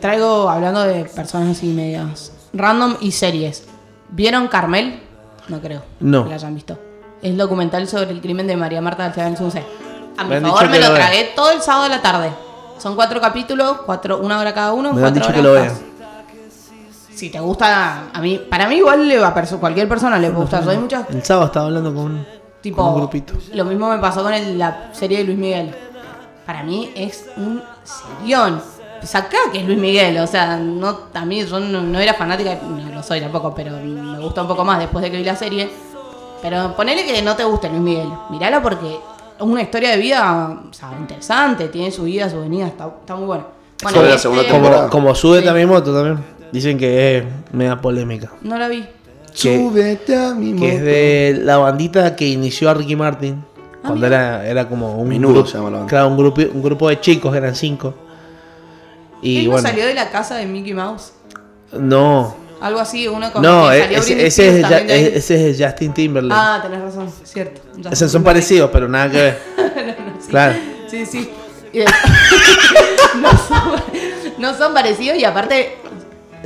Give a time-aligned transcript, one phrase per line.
[0.00, 3.64] traigo hablando de personas así medias random y series.
[4.10, 5.00] ¿Vieron Carmel?
[5.48, 5.82] No creo.
[6.00, 6.24] No.
[6.24, 6.78] Que la hayan visto.
[7.22, 9.64] Es documental sobre el crimen de María Marta del Chaval Sunce.
[10.16, 10.94] A mi Me favor me lo vea.
[10.94, 12.30] tragué todo el sábado de la tarde.
[12.78, 14.92] Son cuatro capítulos, cuatro, una hora cada uno.
[14.92, 15.80] Me han dicho que lo más.
[17.14, 20.30] Si te gusta, a mí, para mí igual le va a perso- cualquier persona le
[20.30, 20.62] gusta.
[20.62, 22.26] Soy muchas El sábado estaba hablando con un,
[22.62, 23.34] Tipo, con un grupito.
[23.52, 25.74] lo mismo me pasó con el- la serie de Luis Miguel.
[26.46, 28.62] Para mí es un serión.
[29.02, 32.58] Sacá que es Luis Miguel, o sea, no, a mí yo no, no era fanática,
[32.62, 35.36] no lo soy tampoco, pero me gusta un poco más después de que vi la
[35.36, 35.68] serie.
[36.42, 40.60] Pero ponele que no te guste Luis Miguel, mirala porque es una historia de vida
[40.70, 43.44] o sea, interesante, tiene su vida, su venida, está, está muy bueno.
[43.82, 44.90] Bueno, Sobre la este- segunda Como, temporada.
[44.90, 45.44] como sube Sí.
[45.44, 46.18] también moto también.
[46.52, 48.30] Dicen que es media polémica.
[48.42, 48.84] No la vi.
[49.40, 50.84] Que, Súbete a mi que es moto.
[50.84, 53.44] de la bandita que inició a Ricky Martin.
[53.82, 55.88] Ah, Cuando era, era como un Menudo grupo, se llama la banda.
[55.88, 57.94] claro, un grupo, un grupo de chicos, eran cinco.
[59.22, 61.12] Y ¿Él no bueno, salió de la casa de Mickey Mouse?
[61.72, 66.38] no, Algo así, uno como no, que salió ese, es, ese es Justin Timberlake.
[66.38, 67.60] Ah, tenés razón, cierto.
[67.90, 69.38] Esos son parecidos, pero nada que ver.
[70.20, 70.28] Sí.
[70.28, 70.54] Claro.
[70.90, 71.30] Sí, sí.
[71.72, 71.78] Y-
[73.20, 73.72] no, son,
[74.38, 75.76] no son parecidos y aparte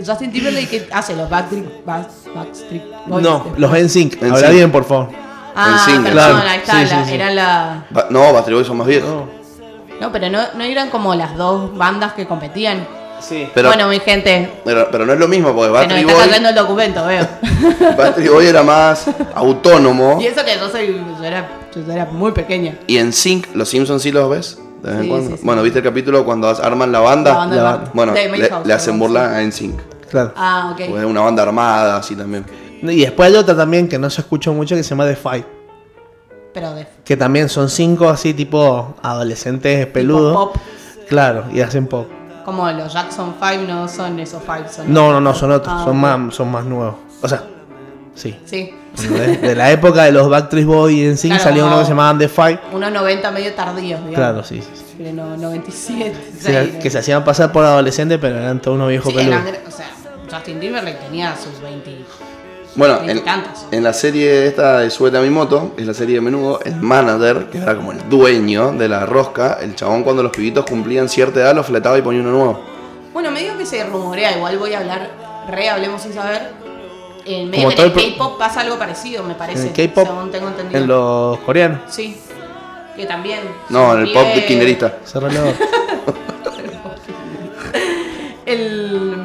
[0.04, 3.22] Justin Timberlake que hace los Backstreet, Back- Backstreet Boys.
[3.22, 4.22] No, los NSYNC.
[4.22, 5.08] Habla bien, por favor.
[5.56, 6.48] Ah, NSYNC, perdón, claro.
[6.48, 7.14] ahí está, Sí, sí, la- sí.
[7.14, 7.86] eran la...
[7.90, 9.08] Ba- No, Bastard Boys son más viejos.
[9.08, 9.43] No.
[10.00, 12.86] No, pero no, no eran como las dos bandas que competían.
[13.20, 13.48] Sí.
[13.54, 16.24] Pero, bueno, mi gente, pero, pero no es lo mismo, porque nos Bastard está Boy,
[16.26, 17.26] cayendo el documento, veo.
[17.96, 20.18] Bastard Boy era más autónomo.
[20.20, 22.76] y eso que yo soy, yo era, yo era muy pequeña.
[22.86, 24.58] Y en Sync, los Simpsons sí los ves.
[24.82, 25.30] De vez en Sí, cuando.
[25.30, 25.42] sí, sí.
[25.44, 27.30] Bueno, ¿viste el capítulo cuando arman la banda?
[27.32, 27.90] La banda la banda.
[27.94, 29.80] Bueno, le, Milhouse, le hacen burla a NSYNC.
[30.10, 30.32] Claro.
[30.36, 30.80] Ah, ok.
[30.86, 32.44] Porque es una banda armada, así también.
[32.82, 35.46] Y después hay otra también que no se escucha mucho que se llama The Five.
[36.54, 40.50] Pero de Que también son cinco así tipo adolescentes peludos.
[41.08, 42.06] Claro, y hacen pop.
[42.44, 45.84] como los Jackson 5 no son esos 5, son No, no, no, son otros, Ah,
[45.84, 46.02] son ok.
[46.02, 46.94] más, son más nuevos.
[47.22, 47.42] O sea,
[48.14, 48.38] sí.
[48.44, 48.70] Sí,
[49.08, 51.90] De, de la época de los Backstreet Boys y NSYNC Claro, salió uno que se
[51.90, 52.60] llamaban The Five.
[52.72, 54.14] unos 90 medio tardíos, digamos.
[54.14, 54.68] Claro, sí, sí.
[54.74, 54.94] sí.
[54.98, 56.16] Pero no, 97.
[56.38, 59.40] O sea, que se hacían pasar por adolescentes, pero eran todos unos viejos Sí, peludos.
[59.46, 59.86] eran o sea,
[60.30, 61.90] Justin Timberlake tenía sus 20.
[62.76, 62.98] Bueno,
[63.70, 66.74] en, la serie esta de Súbete a mi moto, es la serie de menudo, el
[66.76, 71.08] manager, que era como el dueño de la rosca, el chabón cuando los pibitos cumplían
[71.08, 72.60] cierta edad los fletaba y ponía uno nuevo.
[73.12, 75.08] Bueno, medio que se rumorea, igual voy a hablar,
[75.48, 76.50] re hablemos sin saber.
[77.24, 79.68] En medio que en el K-pop pasa algo parecido, me parece.
[79.68, 80.80] En el K-pop, Según tengo entendido.
[80.80, 81.80] En los coreanos.
[81.88, 82.20] Sí.
[82.96, 83.40] Que también.
[83.68, 84.98] No, en el pop de kinderista.
[85.04, 85.20] Se.
[88.46, 89.24] El,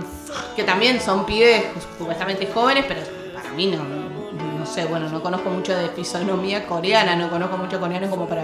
[0.56, 1.66] que también son pibes
[1.98, 3.02] supuestamente jóvenes, pero
[3.50, 3.84] para mí no,
[4.60, 8.44] no sé, bueno, no conozco mucho de fisonomía coreana, no conozco mucho coreano como para,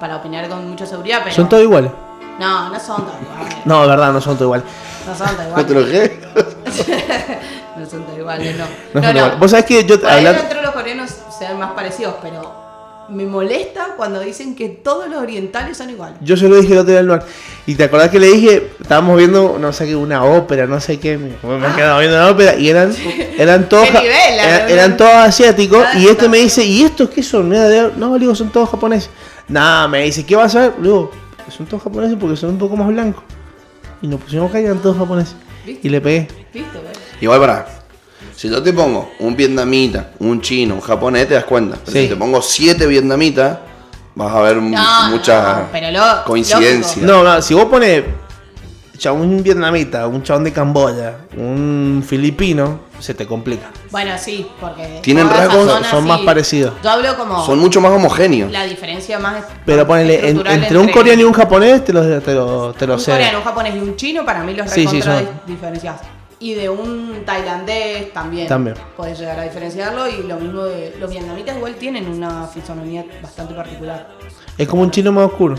[0.00, 1.34] para opinar con mucha seguridad, pero...
[1.34, 1.90] Son todos iguales.
[2.38, 3.56] No, no son todos iguales.
[3.64, 4.66] No, de verdad, no son todos iguales.
[5.06, 6.10] No son todos ¿No te iguales.
[6.10, 7.38] enojé?
[7.76, 8.64] No son todos iguales, no.
[8.94, 9.38] No son iguales.
[9.38, 12.61] Vos sabés que yo Por hablando- dentro de los coreanos se ven más parecidos, pero
[13.08, 16.16] me molesta cuando dicen que todos los orientales son iguales.
[16.22, 17.24] Yo se lo dije el otro día al lugar.
[17.66, 20.98] Y te acordás que le dije, estábamos viendo, no sé qué, una ópera, no sé
[20.98, 21.18] qué.
[21.18, 22.94] Me me he quedado viendo una ópera y eran,
[23.38, 25.84] eran todos, ¿Qué ja- nivel, la eran, eran todos asiáticos.
[25.86, 27.48] Ah, Y este me dice, ¿y estos qué son?
[27.50, 29.10] No, le digo, son todos japoneses.
[29.48, 30.72] Nada, me dice, ¿qué vas a ver?
[30.78, 31.10] Le digo,
[31.48, 33.24] son todos japoneses porque son un poco más blancos.
[34.00, 35.36] Y nos pusimos acá y eran todos japoneses.
[35.66, 35.86] ¿Viste?
[35.86, 36.28] Y le pegué.
[36.52, 36.70] ¿Viste?
[37.20, 37.66] Igual para.
[38.42, 41.76] Si yo te pongo un vietnamita, un chino, un japonés, te das cuenta.
[41.84, 42.02] Pero Sí.
[42.02, 43.58] si te pongo siete vietnamitas,
[44.16, 44.62] vas a ver No,
[45.10, 45.58] muchas
[45.92, 46.96] no, coincidencias.
[47.06, 48.02] No, no, si vos pones
[49.12, 53.70] un vietnamita, un chabón de Camboya, un filipino, se te complica.
[53.92, 54.98] Bueno, sí, porque.
[55.02, 56.08] Tienen rasgos, zona son sí.
[56.08, 56.72] más parecidos.
[56.82, 57.46] Yo hablo como.
[57.46, 58.50] Son mucho más homogéneos.
[58.50, 59.44] La diferencia más.
[59.64, 62.94] Pero ponele, en- entre un coreano y un japonés, te lo, te lo, te lo
[62.94, 63.12] un sé.
[63.12, 65.20] coreano, un japonés y un chino, para mí los Sí, sí, son.
[65.46, 66.00] di- diferencias.
[66.42, 68.48] Y de un tailandés también.
[68.48, 68.74] También.
[68.96, 70.08] Podés llegar a diferenciarlo.
[70.08, 70.96] Y lo mismo de.
[70.98, 74.08] Los vietnamitas igual tienen una fisonomía bastante particular.
[74.58, 75.54] Es como un chino más oscuro.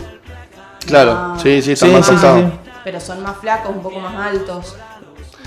[0.86, 1.38] Claro, Ah.
[1.42, 2.26] sí, sí, está Sí, más sí, sí.
[2.84, 4.76] Pero son más flacos, un poco más altos.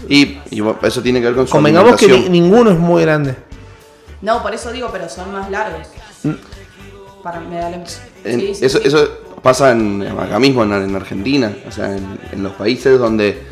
[0.09, 0.39] Y,
[0.81, 3.35] eso tiene que ver con su Convengamos que ni- ninguno es muy grande.
[4.23, 5.87] No, por eso digo, pero son más largos.
[7.21, 8.05] Para, me da la impresión.
[8.23, 8.87] En- Sí, sí, eso, sí.
[8.87, 9.07] eso
[9.43, 13.43] pasa en, acá mismo en, en Argentina, o sea, en, en los países donde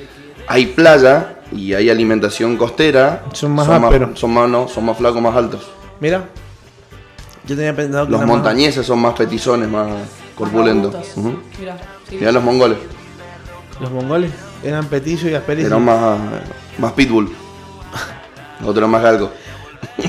[0.48, 4.20] hay playa y hay alimentación costera, Son más ásperos.
[4.20, 5.68] son más, no, son más flacos, más altos.
[6.00, 6.30] Mira.
[7.46, 9.88] Yo tenía pensado que Los más- montañeses son más petizones, más
[10.36, 10.96] corpulentos.
[11.60, 11.78] Mirá,
[12.10, 12.18] sí.
[12.20, 12.78] Los mongoles,
[13.80, 14.32] Los mongoles
[14.64, 15.66] eran petizos y asperis.
[15.66, 16.18] eran más,
[16.80, 17.32] más pitbull.
[18.66, 19.30] Los eran más galgos.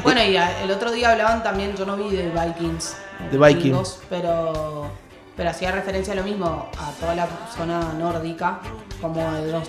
[0.03, 2.97] Bueno, y el otro día hablaban también, yo no vi de Vikings.
[3.31, 3.57] De Vikings.
[3.57, 4.91] Vikingos, Pero
[5.37, 8.59] pero hacía referencia a lo mismo, a toda la zona nórdica,
[9.03, 9.69] como ellos,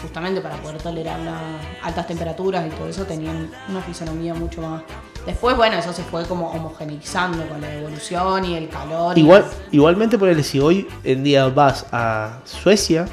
[0.00, 1.42] justamente para poder tolerar las
[1.82, 4.82] altas temperaturas y todo eso, tenían una fisonomía mucho más.
[5.24, 9.18] Después, bueno, eso se fue como homogeneizando con la evolución y el calor.
[9.18, 13.06] Igual, igualmente, por el si hoy en día vas a Suecia,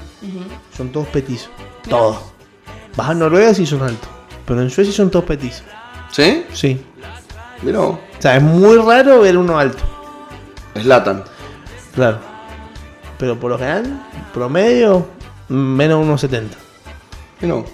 [0.77, 1.49] son todos petizos.
[1.89, 2.17] Todos.
[2.95, 4.09] Vas a Noruega sí son altos,
[4.45, 5.63] pero en Suecia son todos petizos.
[6.11, 6.45] ¿Sí?
[6.53, 6.85] Sí.
[7.63, 7.79] Mirá.
[7.81, 9.83] O sea, es muy raro ver uno alto.
[10.75, 11.23] Es latan.
[11.95, 12.19] Claro.
[13.17, 15.07] Pero por lo general, promedio,
[15.47, 16.62] menos 1,70
[17.47, 17.65] no.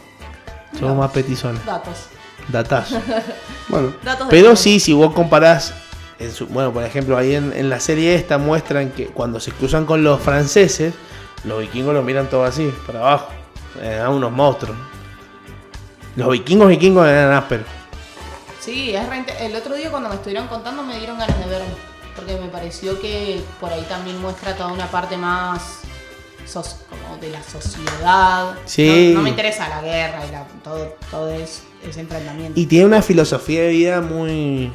[0.77, 1.65] Somos más petizones.
[1.65, 2.07] Datos.
[2.47, 2.89] Datas.
[3.69, 3.93] bueno.
[4.03, 5.73] Datos Pero sí, si vos comparás.
[6.19, 9.51] En su, bueno, por ejemplo, ahí en, en, la serie esta muestran que cuando se
[9.53, 10.93] cruzan con los franceses,
[11.45, 13.29] los vikingos lo miran todo así, para abajo.
[13.81, 14.75] Eh, eran unos monstruos.
[16.15, 17.67] Los vikingos vikingos eran ásperos.
[18.59, 21.75] Sí, es re el otro día cuando me estuvieron contando me dieron ganas de verlo.
[22.15, 25.81] Porque me pareció que por ahí también muestra toda una parte más
[26.53, 28.53] como de la sociedad.
[28.65, 29.11] Sí.
[29.13, 32.59] No, no me interesa la guerra y la- todo, todo es, ese enfrentamiento.
[32.59, 34.71] Y tiene una filosofía de vida muy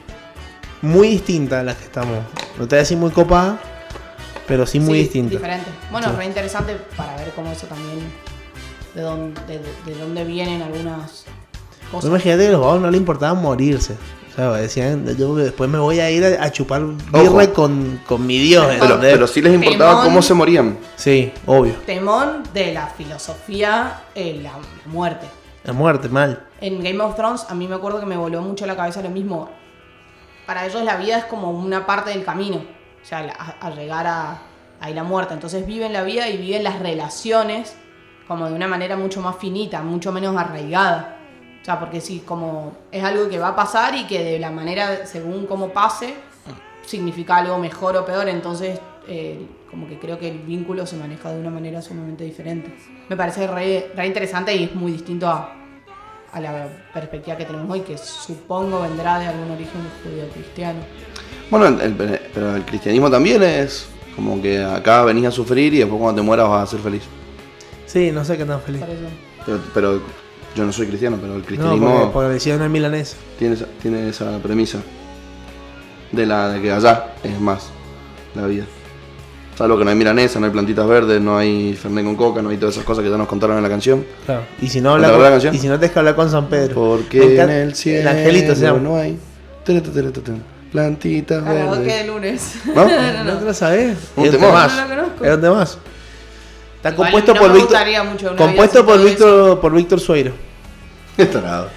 [0.82, 2.18] muy distinta a la que estamos.
[2.58, 3.58] No te voy a decir muy copada,
[4.46, 5.30] pero sí muy Sí, distinta.
[5.30, 5.70] Diferente.
[5.90, 6.16] Bueno, Sí.
[6.16, 8.00] re interesante para ver cómo eso también,
[8.94, 9.60] de dónde, de,
[9.92, 11.24] de dónde vienen algunas
[11.90, 12.10] cosas.
[12.10, 13.96] imagínate que los vagos no le importaba morirse.
[14.34, 16.82] O sea, decían, yo después me voy a ir a, a chupar
[17.12, 18.66] birra con, con mi dios.
[18.80, 20.04] Pero, pero sí les importaba Temón.
[20.06, 20.76] cómo se morían.
[20.96, 21.74] Sí, obvio.
[21.86, 25.26] Temón de la filosofía, eh, la, la muerte.
[25.62, 26.44] La muerte, mal.
[26.60, 29.10] En Game of Thrones a mí me acuerdo que me voló mucho la cabeza lo
[29.10, 29.48] mismo.
[30.46, 34.06] Para ellos la vida es como una parte del camino, o sea, a, a llegar
[34.08, 34.42] a
[34.80, 35.32] ahí la muerte.
[35.32, 37.76] Entonces viven la vida y viven las relaciones
[38.26, 41.18] como de una manera mucho más finita, mucho menos arraigada.
[41.64, 44.50] O sea, porque sí, como es algo que va a pasar y que de la
[44.50, 46.12] manera, según cómo pase,
[46.84, 48.28] significa algo mejor o peor.
[48.28, 48.78] Entonces,
[49.08, 52.74] eh, como que creo que el vínculo se maneja de una manera sumamente diferente.
[53.08, 55.54] Me parece re, re interesante y es muy distinto a,
[56.32, 60.80] a la perspectiva que tenemos hoy, que supongo vendrá de algún origen judío-cristiano.
[61.50, 65.78] Bueno, el- el- pero el cristianismo también es como que acá venís a sufrir y
[65.78, 67.04] después cuando te mueras vas a ser feliz.
[67.86, 68.82] Sí, no sé qué tan feliz.
[69.46, 70.02] Pero, pero
[70.54, 73.16] yo no soy cristiano, pero el No, cristianismo porque, porque decían en milanesa.
[73.38, 74.78] tiene, esa, tiene esa premisa
[76.12, 77.70] de la de que allá es más
[78.34, 78.64] la vida.
[79.56, 82.48] Salvo que no hay milanesa, no hay plantitas verdes, no hay fernet con coca, no
[82.50, 84.04] hay todas esas cosas que ya nos contaron en la canción.
[84.26, 84.42] Claro.
[84.60, 86.74] Y si no y si no te deja hablar con San Pedro.
[86.74, 88.80] Porque en el cielo El angelito se llama.
[88.80, 89.16] no hay
[90.72, 91.98] plantitas Karaoke verdes.
[91.98, 92.54] de lunes.
[92.74, 92.84] ¿No?
[93.24, 93.96] ¿No te lo sabes?
[94.16, 94.76] Un Es temazo.
[94.76, 95.24] No lo conozco.
[95.24, 95.78] Es un temazo.
[96.84, 97.70] Está Igual compuesto no por me Víctor.
[97.70, 100.32] gustaría mucho una Compuesto por Víctor, por Víctor Sueiro.
[101.16, 101.70] Qué tarado.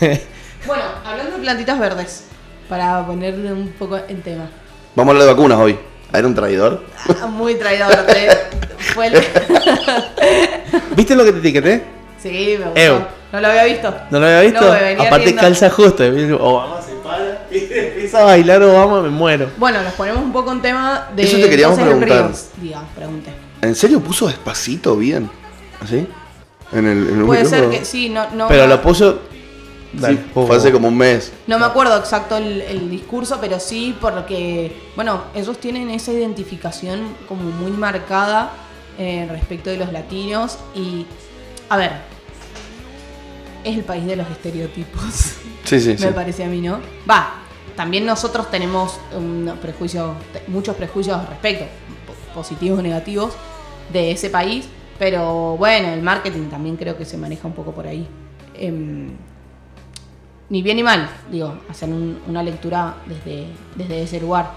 [0.66, 2.24] Bueno, hablando de plantitas verdes,
[2.68, 4.48] para ponerle un poco en tema.
[4.96, 5.78] Vamos a hablar de vacunas hoy.
[6.12, 6.82] ¿Era un traidor?
[7.22, 7.94] Ah, Muy traidor.
[8.06, 8.28] te-
[8.94, 9.14] Fue el...
[10.96, 11.84] ¿Viste lo que te etiqueté?
[12.20, 12.80] Sí, me gustó.
[12.80, 13.04] Ew.
[13.32, 13.94] No lo había visto.
[14.10, 14.60] ¿No lo había visto?
[14.60, 15.42] No, me venía Aparte riendo.
[15.42, 16.02] calza justo.
[16.40, 19.50] Obama se para y empieza a bailar Obama, me muero.
[19.56, 22.08] Bueno, nos ponemos un poco en tema de Eso te queríamos preguntar.
[22.08, 22.48] Ríos.
[22.56, 23.30] Diga, pregunte.
[23.66, 25.30] ¿En serio puso despacito bien?
[25.80, 26.06] ¿Así?
[26.72, 29.20] En el, en el Puede ser que sí, no, no, Pero no, lo puso.
[29.92, 31.32] Dale, Sí, fue hace como un mes.
[31.46, 37.14] no me acuerdo exacto el, el discurso, pero sí porque, bueno, ellos tienen esa identificación
[37.28, 38.50] como muy marcada
[38.98, 41.06] eh, respecto de los latinos y,
[41.70, 41.92] a ver,
[43.64, 45.02] es el país de los estereotipos.
[45.64, 46.04] Sí, sí, sí.
[46.04, 46.80] me parece a mí, ¿no?
[47.08, 47.34] Va,
[47.74, 50.14] también nosotros tenemos un prejuicio,
[50.48, 51.64] muchos prejuicios al respecto,
[52.06, 53.32] po- positivos o negativos,
[53.92, 57.86] de ese país, pero bueno, el marketing también creo que se maneja un poco por
[57.86, 58.06] ahí.
[58.54, 59.10] Em,
[60.48, 64.50] ni bien ni mal, digo, hacer un- una lectura desde, desde ese lugar.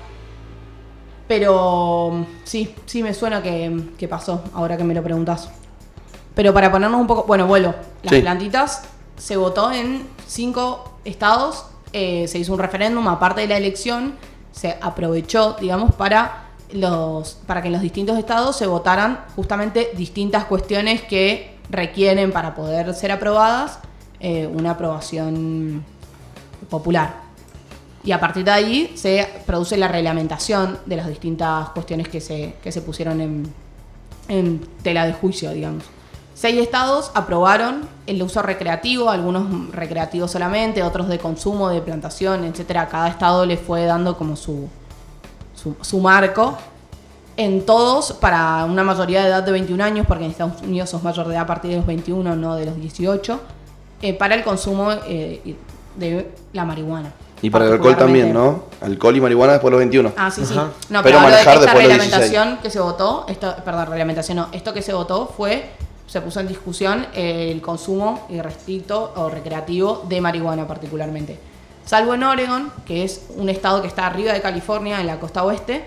[1.28, 5.50] Pero sí, sí me suena que, que pasó, ahora que me lo preguntas.
[6.34, 7.76] Pero para ponernos un poco, bueno, vuelvo.
[8.04, 8.22] Las Sí.
[8.22, 8.84] plantitas
[9.18, 14.14] se votó en cinco estados, eh, se hizo un referéndum, aparte de la elección,
[14.52, 16.46] se aprovechó, digamos, para
[17.48, 22.94] para que en los distintos estados se votaran justamente distintas cuestiones que requieren para poder
[22.94, 23.80] ser aprobadas
[24.20, 25.84] eh, una aprobación
[26.70, 27.30] popular.
[28.04, 32.56] Y a partir de ahí se produce la reglamentación de las distintas cuestiones que se,
[32.64, 33.54] que se pusieron en,
[34.28, 35.84] en tela de juicio, digamos.
[36.34, 42.88] Seis estados aprobaron el uso recreativo, algunos recreativos solamente, otros de consumo, de plantación, etcétera.
[42.88, 44.70] Cada estado le fue dando como su,
[45.62, 46.58] su, su marco.
[47.38, 51.04] En todos, para una mayoría de edad de 21 años, porque en Estados Unidos sos
[51.04, 53.39] mayor de edad a partir de los 21, no de los 18,
[54.01, 55.56] eh, para el consumo eh,
[55.96, 57.13] de la marihuana.
[57.42, 58.34] Y para el alcohol también.
[58.34, 58.63] ¿no?
[58.82, 60.13] Alcohol y marihuana después de los 21.
[60.18, 60.54] Ah, sí, sí.
[60.54, 60.72] Ajá.
[60.89, 63.56] No, Pero pero, hablo de manejar esta después de los reglamentación que se votó, esto,
[63.63, 65.70] perdón, reglamentación no, esto que se votó fue,
[66.08, 71.39] se puso en discusión el consumo irrestricto o recreativo de marihuana particularmente.
[71.89, 75.43] Salvo en Oregon, que es un estado que está arriba de California, en la costa
[75.43, 75.84] oeste,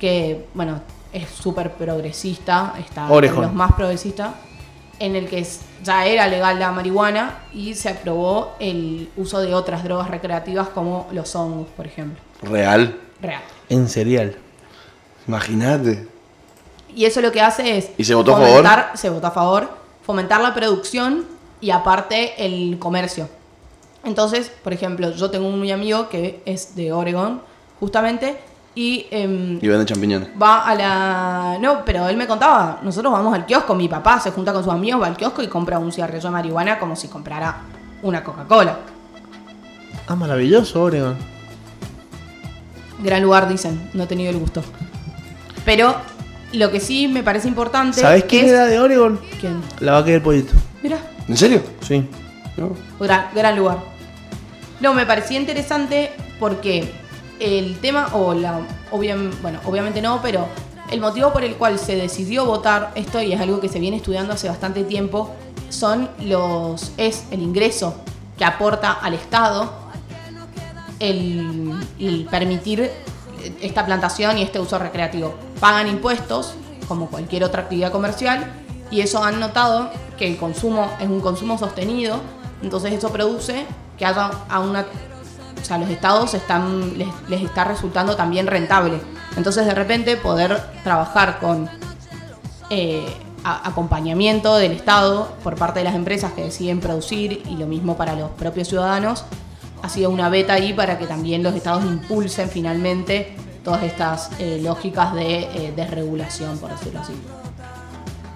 [0.00, 0.80] que, bueno,
[1.12, 3.42] es súper progresista, está entre Oregon.
[3.42, 4.30] los más progresistas,
[4.98, 9.52] en el que es- ya era legal la marihuana y se aprobó el uso de
[9.54, 12.18] otras drogas recreativas como los hongos, por ejemplo.
[12.40, 12.98] Real.
[13.20, 13.42] Real.
[13.68, 14.34] En cereal.
[15.28, 16.08] Imagínate.
[16.94, 17.90] Y eso lo que hace es.
[17.98, 19.68] ¿Y se votó a fomentar, Se votó a favor.
[20.02, 21.26] Fomentar la producción
[21.60, 23.28] y aparte el comercio.
[24.04, 27.40] Entonces, por ejemplo, yo tengo un muy amigo que es de Oregon,
[27.78, 28.36] justamente,
[28.74, 30.30] y em, Y venden champiñones.
[30.40, 31.58] va a la.
[31.60, 34.72] No, pero él me contaba, nosotros vamos al kiosco, mi papá se junta con sus
[34.72, 37.60] amigos, va al kiosco y compra un cigarrillo de marihuana como si comprara
[38.02, 38.78] una Coca-Cola.
[40.08, 41.16] Ah, maravilloso, Oregon.
[43.02, 44.62] Gran lugar, dicen, no he tenido el gusto.
[45.64, 45.94] Pero
[46.52, 48.00] lo que sí me parece importante.
[48.00, 48.52] ¿Sabés quién es...
[48.52, 49.20] era de Oregon?
[49.40, 49.60] ¿Quién?
[49.80, 50.54] La vaca y el pollito.
[50.82, 50.98] Mira.
[51.28, 51.62] ¿En serio?
[51.80, 52.08] Sí.
[52.56, 52.72] No.
[53.00, 53.91] Gran, gran lugar.
[54.82, 56.10] No, me parecía interesante
[56.40, 56.92] porque
[57.38, 58.58] el tema, o la,
[58.90, 60.48] obviamente no, pero
[60.90, 63.98] el motivo por el cual se decidió votar esto, y es algo que se viene
[63.98, 65.30] estudiando hace bastante tiempo,
[65.68, 67.94] son los, es el ingreso
[68.36, 69.72] que aporta al Estado
[70.98, 72.90] el, el permitir
[73.60, 75.32] esta plantación y este uso recreativo.
[75.60, 76.54] Pagan impuestos,
[76.88, 78.52] como cualquier otra actividad comercial,
[78.90, 82.20] y eso han notado que el consumo es un consumo sostenido,
[82.62, 83.66] entonces eso produce
[83.98, 84.86] que haya a una...
[85.60, 89.00] O sea, los estados están, les, está resultando también rentable.
[89.36, 91.70] Entonces, de repente, poder trabajar con
[92.68, 93.06] eh,
[93.44, 98.14] acompañamiento del Estado por parte de las empresas que deciden producir y lo mismo para
[98.14, 99.24] los propios ciudadanos,
[99.82, 104.60] ha sido una beta ahí para que también los estados impulsen finalmente todas estas eh,
[104.62, 107.14] lógicas de eh, desregulación, por decirlo así.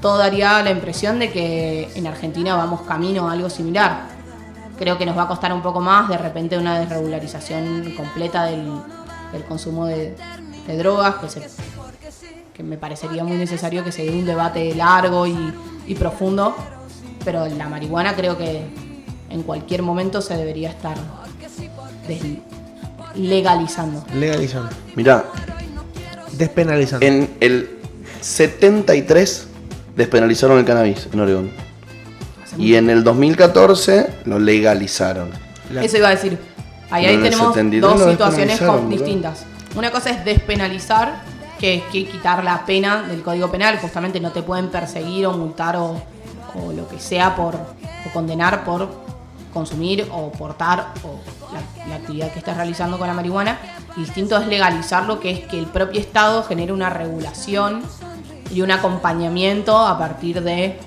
[0.01, 4.16] Todo daría la impresión de que en Argentina vamos camino a algo similar.
[4.79, 8.71] Creo que nos va a costar un poco más de repente una desregularización completa del,
[9.33, 10.15] del consumo de,
[10.67, 11.49] de drogas, que se
[12.53, 15.37] que me parecería muy necesario que se dé un debate largo y,
[15.87, 16.57] y profundo,
[17.23, 18.63] pero la marihuana creo que
[19.29, 20.97] en cualquier momento se debería estar
[23.15, 24.05] legalizando.
[24.15, 24.71] Legalizando.
[24.95, 25.25] Mirá,
[26.33, 27.05] Despenalizando.
[27.05, 27.79] en el
[28.23, 29.49] 73
[29.95, 31.51] despenalizaron el cannabis en Oregón.
[32.59, 35.31] Y en el 2014 lo legalizaron.
[35.73, 36.39] La- Eso iba a decir.
[36.91, 39.45] Ahí, ahí tenemos 73 dos situaciones distintas.
[39.75, 41.21] Una cosa es despenalizar,
[41.59, 43.79] que es que quitar la pena del Código Penal.
[43.79, 46.01] Justamente no te pueden perseguir o multar o,
[46.55, 48.89] o lo que sea por o condenar por
[49.53, 51.19] consumir o portar o
[51.53, 53.59] la, la actividad que estás realizando con la marihuana.
[53.97, 57.83] Y distinto es legalizarlo, que es que el propio Estado genere una regulación
[58.55, 60.79] y un acompañamiento a partir de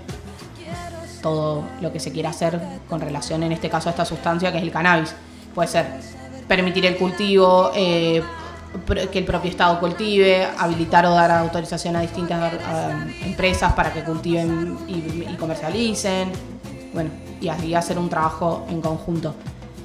[1.22, 4.58] todo lo que se quiera hacer con relación, en este caso, a esta sustancia que
[4.58, 5.16] es el cannabis.
[5.54, 5.86] Puede ser
[6.48, 8.22] permitir el cultivo, eh,
[9.12, 12.54] que el propio Estado cultive, habilitar o dar autorización a distintas
[13.24, 14.94] empresas para que cultiven y,
[15.32, 16.32] y comercialicen.
[16.94, 17.10] Bueno,
[17.42, 19.34] y así hacer un trabajo en conjunto.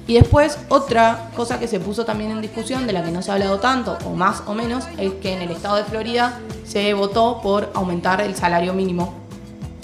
[0.07, 3.31] Y después, otra cosa que se puso también en discusión, de la que no se
[3.31, 6.93] ha hablado tanto, o más o menos, es que en el estado de Florida se
[6.93, 9.15] votó por aumentar el salario mínimo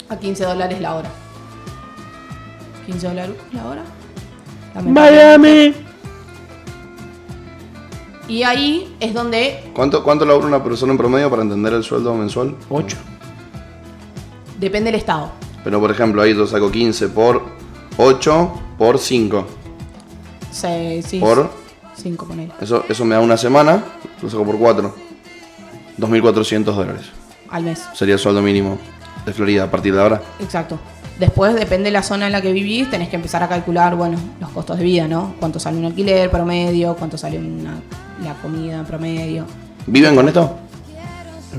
[0.08, 1.21] a 15 dólares la hora.
[2.86, 3.82] 15 dólares la hora.
[4.84, 5.74] Miami.
[8.28, 12.14] Y ahí es donde ¿Cuánto, ¿Cuánto labra una persona en promedio para entender el sueldo
[12.14, 12.54] mensual?
[12.70, 12.96] 8.
[14.58, 15.30] depende del estado.
[15.64, 17.42] Pero por ejemplo, ahí yo saco 15 por
[17.98, 19.46] 8 por 5.
[20.50, 21.50] Se, sí, Por
[21.96, 22.52] 5 ponele.
[22.60, 23.84] eso, eso me da una semana,
[24.22, 24.94] lo saco por 4.
[25.98, 27.02] 2.400 dólares.
[27.50, 27.84] Al mes.
[27.94, 28.78] Sería el sueldo mínimo
[29.26, 30.22] de Florida a partir de ahora.
[30.40, 30.78] Exacto.
[31.22, 34.18] Después, depende de la zona en la que vivís, tenés que empezar a calcular, bueno,
[34.40, 35.36] los costos de vida, ¿no?
[35.38, 37.80] Cuánto sale un alquiler promedio, cuánto sale una,
[38.24, 39.44] la comida promedio.
[39.86, 40.56] ¿Viven con esto?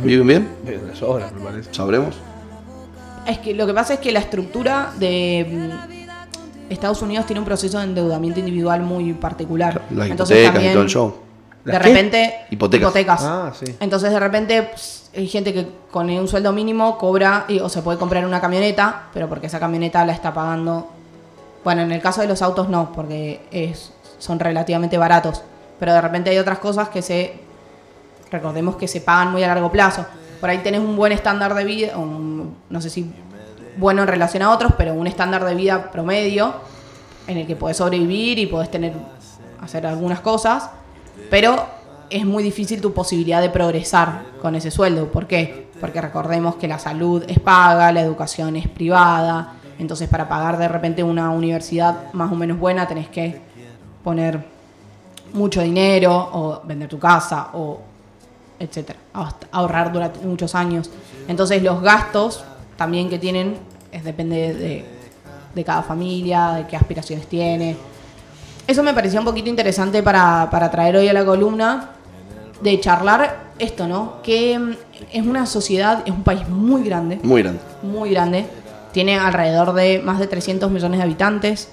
[0.03, 0.49] ¿Viven bien?
[0.93, 1.73] Sobra, me parece.
[1.73, 2.17] ¿Sabremos?
[3.25, 7.45] Es que lo que pasa es que la estructura de mm, Estados Unidos tiene un
[7.45, 9.81] proceso de endeudamiento individual muy particular.
[9.91, 11.15] Las Entonces, hipotecas y también, todo el show.
[11.63, 13.21] De repente, Hipotecas.
[13.23, 13.73] Ah, sí.
[13.79, 17.81] Entonces de repente pues, hay gente que con un sueldo mínimo cobra y- o se
[17.81, 20.87] puede comprar una camioneta, pero porque esa camioneta la está pagando.
[21.63, 25.41] Bueno, en el caso de los autos no, porque es, son relativamente baratos.
[25.79, 27.33] Pero de repente hay otras cosas que se.
[28.31, 30.05] Recordemos que se pagan muy a largo plazo.
[30.41, 33.13] Por ahí tenés un buen estándar de vida, no sé si
[33.77, 36.53] bueno en relación a otros, pero un estándar de vida promedio
[37.27, 38.93] en el que podés sobrevivir y podés tener
[39.61, 40.69] hacer algunas cosas,
[41.29, 41.65] pero
[42.13, 45.11] es muy difícil tu posibilidad de progresar con ese sueldo.
[45.11, 45.67] ¿Por qué?
[45.81, 50.67] Porque recordemos que la salud es paga, la educación es privada, entonces para pagar de
[50.67, 53.41] repente una universidad más o menos buena tenés que
[54.03, 54.45] poner
[55.33, 57.79] mucho dinero o vender tu casa o
[58.59, 58.99] etcétera,
[59.51, 60.91] ahorrar durante muchos años.
[61.27, 62.43] Entonces los gastos
[62.77, 63.57] también que tienen
[63.91, 64.85] es depende de,
[65.55, 67.75] de cada familia, de qué aspiraciones tiene.
[68.67, 71.89] Eso me parecía un poquito interesante para, para traer hoy a la columna,
[72.63, 74.21] de charlar esto, ¿no?
[74.23, 74.71] Que mm,
[75.11, 77.59] es una sociedad, es un país muy grande, Muy grande.
[77.81, 78.45] muy grande.
[78.91, 81.69] Tiene alrededor de más de 300 millones de habitantes.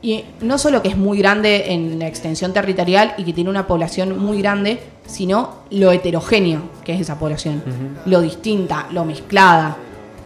[0.00, 3.66] Y no solo que es muy grande en la extensión territorial y que tiene una
[3.66, 7.62] población muy grande, sino lo heterogéneo que es esa población.
[8.06, 9.76] Lo distinta, lo mezclada.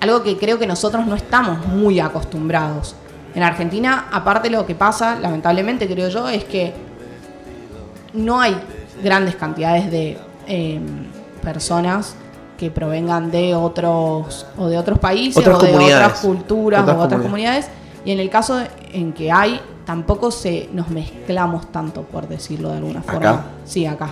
[0.01, 2.97] Algo que creo que nosotros no estamos muy acostumbrados.
[3.35, 6.75] En Argentina, aparte lo que pasa, lamentablemente creo yo, es que
[8.13, 8.55] no hay
[9.03, 10.81] grandes cantidades de eh,
[11.43, 12.15] personas
[12.59, 16.07] que provengan de otros o de otros países Otras o de comunidades.
[16.07, 17.65] otras culturas Otras o otras comunidades.
[17.67, 18.61] comunidades y en el caso
[18.93, 23.45] en que hay tampoco se nos mezclamos tanto por decirlo de alguna forma ¿Acá?
[23.65, 24.11] sí acá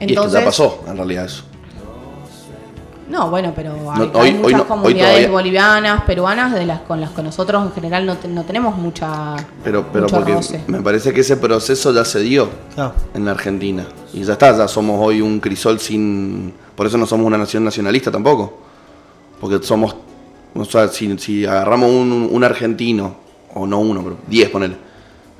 [0.00, 1.42] y es que ya pasó, en realidad, eso.
[3.08, 6.80] No bueno pero hay, No, hay hoy- hoy muchas no- comunidades bolivianas peruanas de las
[6.80, 9.34] con las que nosotros en general no, te- no tenemos mucha
[9.64, 10.64] Pero, pero mucho porque roce.
[10.66, 12.48] me parece que ese proceso ya se dio
[13.14, 13.84] en la Argentina.
[14.12, 16.52] Y ya está, ya somos hoy un crisol sin...
[16.74, 18.58] Por eso no somos una nación nacionalista tampoco.
[19.40, 19.94] Porque somos...
[20.54, 23.14] O sea, si, si agarramos un, un argentino,
[23.54, 24.76] o no uno, pero 10 ponele.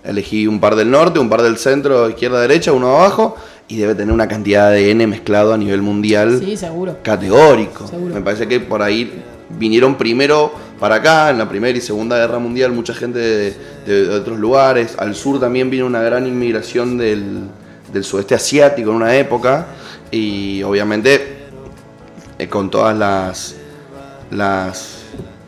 [0.04, 3.36] Elegí un par del norte, un par del centro, izquierda, derecha, uno abajo,
[3.68, 7.86] y debe tener una cantidad de N mezclado a nivel mundial sí seguro categórico.
[7.86, 8.14] Seguro.
[8.14, 9.22] Me parece que por ahí
[9.58, 14.38] vinieron primero para acá, en la Primera y Segunda Guerra Mundial, mucha gente de otros
[14.38, 14.94] lugares.
[14.96, 17.48] Al sur también vino una gran inmigración del,
[17.92, 19.66] del sudeste asiático en una época.
[20.10, 21.38] Y obviamente
[22.38, 23.56] eh, con todas las,
[24.30, 24.97] las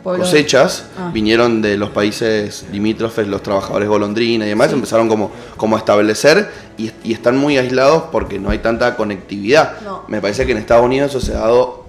[0.03, 1.11] Pueblos- cosechas Ah.
[1.13, 6.49] vinieron de los países limítrofes, los trabajadores golondrina y demás, empezaron como, como a establecer
[6.77, 9.79] y, y están muy aislados porque no hay tanta conectividad.
[9.81, 10.03] No.
[10.07, 11.81] Me parece que en Estados Unidos eso se ha dado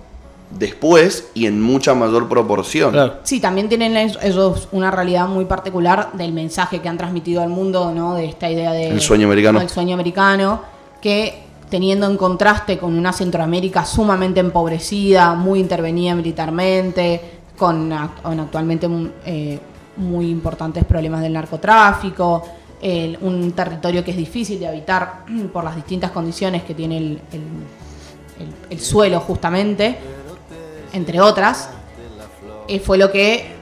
[0.51, 2.93] después y en mucha mayor proporción.
[2.93, 3.15] Claro.
[3.23, 7.49] Sí, también tienen es- ellos una realidad muy particular del mensaje que han transmitido al
[7.49, 8.15] mundo, ¿no?
[8.15, 8.89] De esta idea de...
[8.89, 9.61] El sueño americano.
[9.61, 10.61] El sueño americano,
[11.01, 18.89] que teniendo en contraste con una Centroamérica sumamente empobrecida, muy intervenida militarmente, con, con actualmente
[19.27, 19.59] eh,
[19.97, 22.43] muy importantes problemas del narcotráfico,
[23.21, 27.41] un territorio que es difícil de habitar por las distintas condiciones que tiene el, el-
[28.41, 29.97] el- el suelo justamente,
[30.93, 31.69] entre otras,
[32.69, 33.53] eh, fue lo que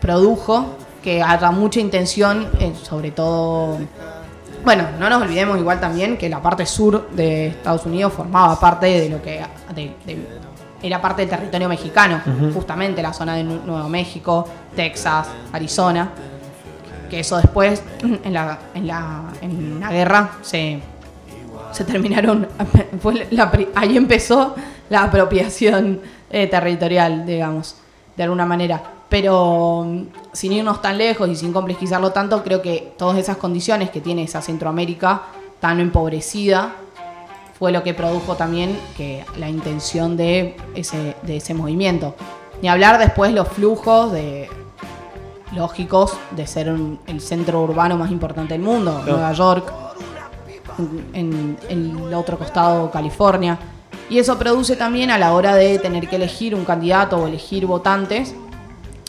[0.00, 3.78] produjo que haya mucha intención, eh, sobre todo...
[4.64, 8.86] Bueno, no nos olvidemos igual también que la parte sur de Estados Unidos formaba parte
[8.86, 9.40] de lo que
[10.82, 12.20] era parte del territorio mexicano,
[12.54, 16.10] justamente la zona de Nu- Nuevo México, Texas, Arizona,
[17.08, 17.82] que eso después
[18.24, 20.80] en la, en la, en la guerra se,
[21.72, 22.46] se terminaron,
[23.02, 24.54] fue la ahí empezó
[24.88, 27.76] la apropiación eh, territorial, digamos,
[28.16, 28.80] de alguna manera.
[29.08, 33.90] Pero mm, sin irnos tan lejos y sin complejizarlo tanto, creo que todas esas condiciones
[33.90, 35.22] que tiene esa Centroamérica
[35.58, 36.74] tan empobrecida
[37.60, 42.16] fue lo que produjo también que la intención de ese, de ese movimiento.
[42.62, 44.48] Ni hablar después los flujos de
[45.54, 49.70] lógicos de ser un- el centro urbano más importante del mundo, Nueva York,
[51.12, 53.58] en, en el otro costado California.
[54.08, 57.66] Y eso produce también a la hora de tener que elegir un candidato o elegir
[57.66, 58.34] votantes,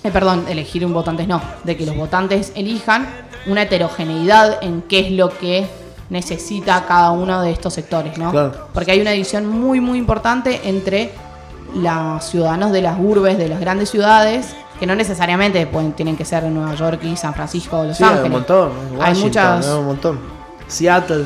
[0.03, 3.07] eh, perdón, elegir un votantes no, de que los votantes elijan
[3.47, 5.65] una heterogeneidad en qué es lo que
[6.11, 8.29] necesita cada uno de estos sectores, ¿no?
[8.31, 8.67] Claro.
[8.73, 11.11] Porque hay una división muy, muy importante entre
[11.73, 16.25] los ciudadanos de las urbes, de las grandes ciudades, que no necesariamente pueden, tienen que
[16.25, 18.25] ser Nueva York y San Francisco o Los Sí, hay Ángeles.
[18.25, 18.71] un montón.
[19.01, 20.19] Hay muchas, hay un montón.
[20.67, 21.25] Seattle,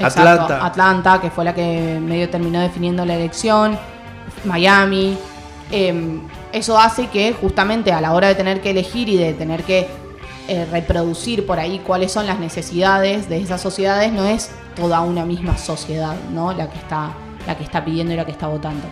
[0.00, 0.66] Exacto, Atlanta.
[0.66, 3.78] Atlanta, que fue la que medio terminó definiendo la elección,
[4.44, 5.16] Miami.
[5.70, 6.20] eh,
[6.52, 9.88] eso hace que justamente a la hora de tener que elegir y de tener que
[10.48, 15.24] eh, reproducir por ahí cuáles son las necesidades de esas sociedades, no es toda una
[15.24, 16.52] misma sociedad, ¿no?
[16.52, 17.10] La que está,
[17.46, 18.84] la que está pidiendo y la que está votando.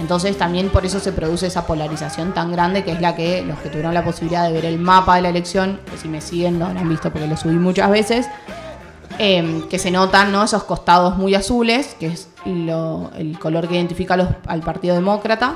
[0.00, 3.58] Entonces también por eso se produce esa polarización tan grande que es la que los
[3.60, 6.58] que tuvieron la posibilidad de ver el mapa de la elección, que si me siguen
[6.58, 8.26] lo han visto porque lo subí muchas veces,
[9.18, 10.42] eh, que se notan ¿no?
[10.42, 15.54] esos costados muy azules, que es lo- el color que identifica los- al Partido Demócrata,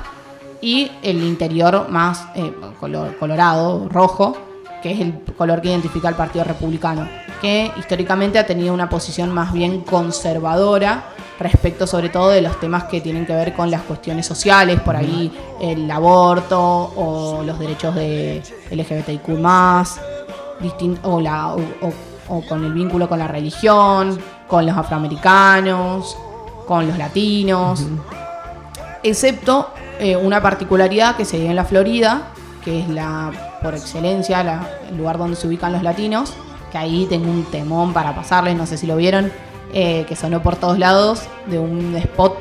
[0.61, 4.37] y el interior más eh, color, colorado, rojo,
[4.81, 7.07] que es el color que identifica al Partido Republicano.
[7.41, 11.05] que históricamente ha tenido una posición más bien conservadora
[11.39, 14.97] respecto sobre todo de los temas que tienen que ver con las cuestiones sociales, por
[14.97, 19.29] ahí el aborto o los derechos de LGBTIQ
[21.03, 21.93] o, la, o, o-
[22.37, 26.17] o con el vínculo con la religión, con los afroamericanos,
[26.67, 27.85] con los latinos,
[29.03, 32.23] excepto eh, una particularidad que se dio en la Florida,
[32.63, 36.33] que es la, por excelencia, la- el lugar donde se ubican los latinos,
[36.71, 39.31] que ahí tengo un temón para pasarles, no sé si lo vieron,
[39.73, 42.37] eh, que sonó por todos lados, de un spot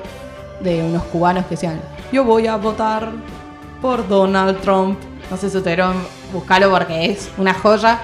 [0.60, 1.80] de unos cubanos que decían,
[2.12, 3.10] yo voy a votar
[3.80, 4.98] por Donald Trump.
[5.30, 5.84] No sé si ustedes
[6.32, 7.98] buscarlo porque es una joya.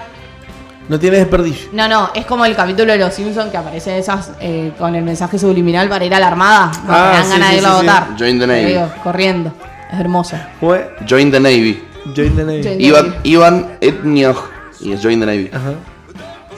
[0.87, 1.69] No tiene desperdicio.
[1.73, 5.03] No, no, es como el capítulo de Los Simpsons que aparece esas eh, con el
[5.03, 6.71] mensaje subliminal para ir a la armada.
[6.85, 8.07] No, Ah, te dan sí, ganas sí, de irlo a sí, votar.
[8.19, 8.65] Join the Navy.
[8.65, 9.51] digo, corriendo.
[9.91, 10.37] Es hermoso.
[10.59, 11.83] Fue Join the Navy.
[12.15, 12.61] Join the Navy.
[12.63, 14.37] Join- Ivan, Ivan Etnioj.
[14.81, 15.49] Y es Join the Navy.
[15.53, 15.73] Ajá.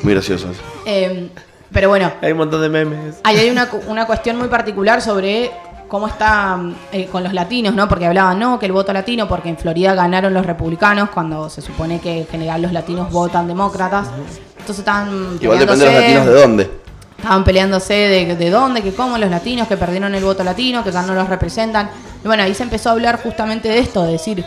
[0.04, 0.50] Muy gracioso.
[0.52, 0.62] eso.
[0.86, 1.30] Eh,
[1.72, 3.16] pero bueno, Hay un montón de memes.
[3.24, 5.52] ahí hay una, una cuestión muy particular sobre
[5.88, 6.60] cómo está
[6.92, 7.88] eh, con los latinos, ¿no?
[7.88, 11.62] Porque hablaban, no, que el voto latino, porque en Florida ganaron los republicanos cuando se
[11.62, 14.08] supone que en general los latinos votan demócratas.
[14.60, 16.72] Entonces estaban Igual depende de los peleándose- latinos de dónde.
[17.18, 20.92] Estaban peleándose de, de dónde, que cómo los latinos que perdieron el voto latino, que
[20.92, 21.90] ya no los representan.
[22.24, 24.46] Y bueno, ahí se empezó a hablar justamente de esto, de decir,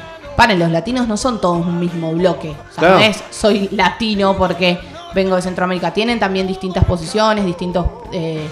[0.56, 2.50] los latinos no son todos un mismo bloque.
[2.50, 2.94] O sea, Claro.
[2.98, 4.78] no es soy latino porque
[5.14, 5.92] vengo de Centroamérica.
[5.92, 8.48] Tienen también distintas posiciones, distintos, eh,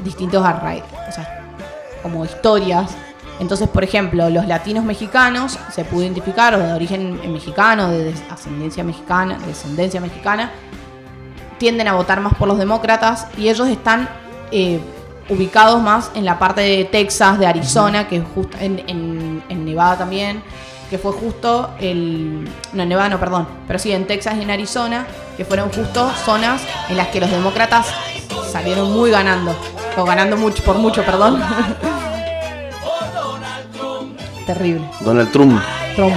[0.00, 0.44] distintos
[1.08, 1.42] o sea,
[2.02, 2.90] como historias.
[3.40, 8.84] Entonces, por ejemplo, los latinos mexicanos se pudo identificar, o de origen mexicano, de ascendencia
[8.84, 10.50] mexicana, descendencia mexicana,
[11.58, 14.08] tienden a votar más por los demócratas y ellos están
[14.50, 14.80] eh,
[15.28, 19.64] ubicados más en la parte de Texas, de Arizona, que es justo en, en- en
[19.64, 20.42] Nevada también,
[20.92, 22.46] que fue justo el...
[22.74, 25.06] No, en Nevada no, perdón, pero sí en Texas y en Arizona,
[25.38, 27.86] que fueron justo zonas en las que los demócratas
[28.50, 29.56] salieron muy ganando,
[29.96, 31.42] o ganando mucho, por mucho, perdón.
[34.46, 34.86] Terrible.
[35.00, 35.62] Donald Trump.
[35.96, 36.14] Trump.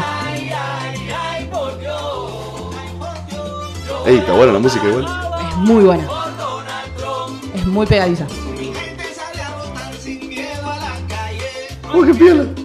[4.05, 5.07] Ey, está buena la música igual.
[5.51, 6.05] Es muy buena.
[7.55, 8.27] Es muy pegadiza.
[11.93, 12.64] Uy, qué piola.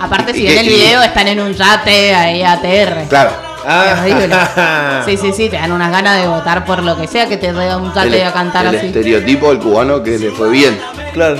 [0.00, 3.08] Aparte, si ¿Y ven el video, están en un yate ahí ATR.
[3.08, 3.32] Claro.
[3.66, 7.36] Ah, Sí, sí, sí, te dan unas ganas de votar por lo que sea que
[7.36, 8.86] te dé un El, yate a cantar el así.
[8.86, 10.78] estereotipo del cubano que le fue bien.
[11.12, 11.36] Claro.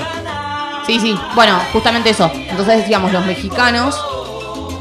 [0.85, 2.31] Sí, sí, bueno, justamente eso.
[2.33, 3.99] Entonces decíamos, los mexicanos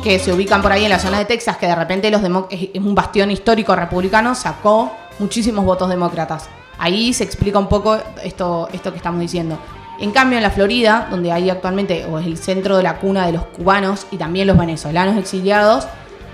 [0.03, 2.69] que se ubican por ahí en la zona de Texas, que de repente los es
[2.75, 6.49] un bastión histórico republicano, sacó muchísimos votos demócratas.
[6.79, 9.59] Ahí se explica un poco esto, esto que estamos diciendo.
[10.01, 13.27] En cambio, en la Florida, donde hay actualmente, o es el centro de la cuna
[13.27, 15.87] de los cubanos y también los venezolanos exiliados,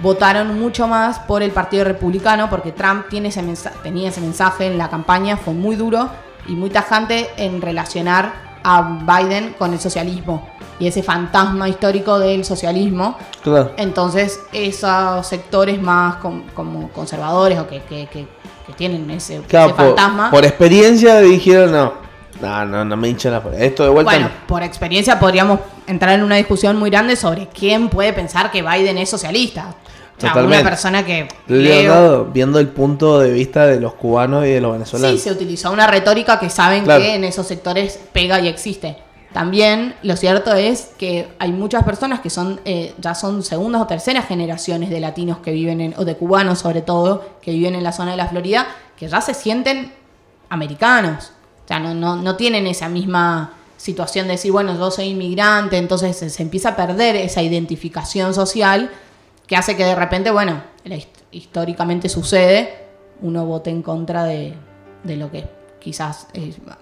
[0.02, 3.42] votaron mucho más por el Partido Republicano porque Trump tiene ese
[3.82, 6.08] tenía ese mensaje en la campaña, fue muy duro
[6.46, 8.32] y muy tajante en relacionar
[8.64, 10.46] a Biden con el socialismo
[10.78, 13.16] y ese fantasma histórico del socialismo.
[13.42, 13.72] Claro.
[13.76, 18.26] Entonces, esos sectores más com- como conservadores o que, que- que-
[18.66, 20.30] que tienen ese, Claro, ese por, fantasma.
[20.30, 22.03] por experiencia dijeron no.
[22.40, 24.46] No, no, no me hinchan la Esto de vuelta Bueno, no.
[24.46, 28.98] por experiencia podríamos entrar en una discusión muy grande sobre quién puede pensar que Biden
[28.98, 29.74] es socialista.
[30.16, 30.60] O sea, Totalmente.
[30.62, 34.60] una persona que leo- Leonardo, viendo el punto de vista de los cubanos y de
[34.60, 35.20] los Sí, venezolanos.
[35.20, 37.02] se utilizó una retórica que saben Claro.
[37.02, 38.96] que en esos sectores pega y existe.
[39.32, 43.86] También lo cierto es que hay muchas personas que son eh, ya son segundas o
[43.88, 47.82] terceras generaciones de latinos que viven en, o de cubanos sobre todo, que viven en
[47.82, 49.92] la zona de la Florida, que ya se sienten
[50.50, 51.32] americanos.
[51.64, 55.76] O sea, no, no, no tienen esa misma situación de decir, bueno, yo soy inmigrante,
[55.78, 58.90] entonces se, se empieza a perder esa identificación social
[59.46, 60.62] que hace que de repente, bueno,
[61.32, 62.74] históricamente sucede,
[63.20, 64.54] uno vote en contra de,
[65.02, 65.44] de lo que
[65.80, 66.28] quizás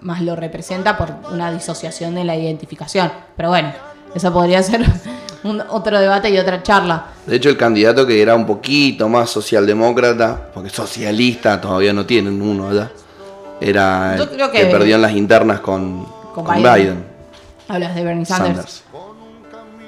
[0.00, 3.10] más lo representa por una disociación de la identificación.
[3.36, 3.72] Pero bueno,
[4.14, 4.84] eso podría ser
[5.44, 7.06] un- otro debate y otra charla.
[7.26, 12.40] De hecho, el candidato que era un poquito más socialdemócrata, porque socialista todavía no tienen
[12.40, 12.92] uno allá,
[13.68, 16.75] era Yo creo que, que- perdió en las internas con, Con con Biden.
[16.75, 17.05] Biden.
[17.68, 18.57] Hablas de Bernie Sanders.
[18.57, 18.83] Sanders.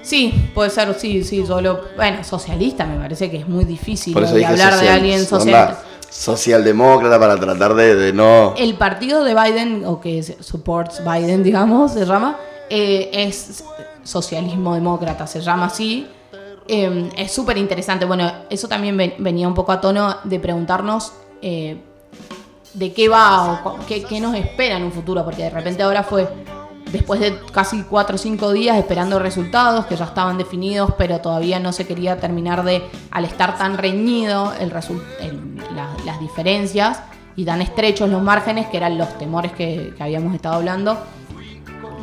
[0.02, 1.80] Sí, puede ser, sí, sí, solo.
[1.96, 5.14] Bueno, socialista me parece que es muy difícil Por eso de dije hablar de alguien
[5.20, 5.82] onda socialista.
[6.10, 8.54] socialdemócrata para tratar de, de no...
[8.58, 12.36] El partido de Biden, o que es- supports Biden, digamos, se llama,
[12.68, 13.64] eh, es
[14.02, 16.06] socialismo demócrata, se llama así.
[16.68, 18.04] Eh, es súper interesante.
[18.04, 21.78] Bueno, eso también ven- venía un poco a tono de preguntarnos eh,
[22.74, 26.02] de qué va o qué, qué nos espera en un futuro, porque de repente ahora
[26.02, 26.28] fue
[26.90, 31.58] después de casi cuatro o cinco días esperando resultados que ya estaban definidos, pero todavía
[31.58, 34.70] no se quería terminar de, al estar tan reñido el
[35.20, 37.00] el- la- las diferencias
[37.36, 40.96] y tan estrechos los márgenes que eran los temores que, habíamos estado hablando.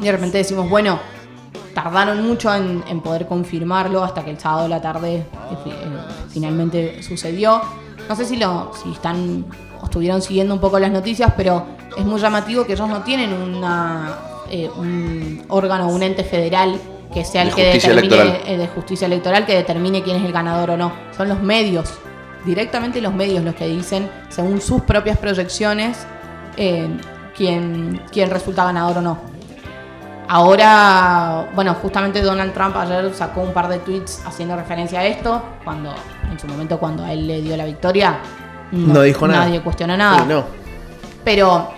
[0.01, 0.99] Y de repente decimos, bueno,
[1.73, 5.25] tardaron mucho en, poder confirmarlo hasta que el sábado de la tarde eh,
[5.67, 5.71] eh,
[6.29, 7.61] finalmente sucedió.
[8.09, 9.45] No sé si lo si están
[9.83, 11.65] estuvieron siguiendo un poco las noticias, pero
[11.97, 14.17] es muy llamativo que ellos no tienen una,
[14.49, 16.79] eh, un órgano, un ente federal
[17.13, 18.41] que sea el De que determine electoral.
[18.45, 20.93] eh, de justicia electoral que determine quién es el ganador o no.
[21.15, 21.93] Son los medios,
[22.45, 26.05] directamente los medios los que dicen, según sus propias proyecciones,
[26.57, 26.87] eh,
[27.35, 29.17] quién, quién resulta ganador o no.
[30.27, 35.41] Ahora, bueno, justamente Donald Trump ayer sacó un par de tweets haciendo referencia a esto,
[35.65, 35.93] cuando
[36.31, 38.19] en su momento cuando a él le dio la victoria,
[38.71, 39.45] No dijo nada.
[39.45, 40.19] Nadie cuestionó nada.
[40.19, 40.45] Sí, no.
[41.23, 41.69] Pero,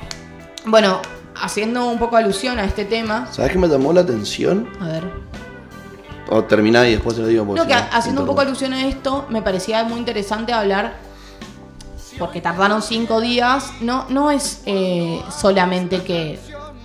[0.65, 0.99] bueno,
[1.35, 4.67] haciendo un poco alusión a este tema, ¿Sabes qué me llamó la atención?
[4.79, 5.03] a ver,
[6.29, 7.45] O terminá y después te lo digo.
[7.45, 10.93] No, que no, haciendo un poco alusión a esto, me parecía muy interesante hablar,
[12.19, 16.39] porque tardaron cinco días, no, no es eh, solamente que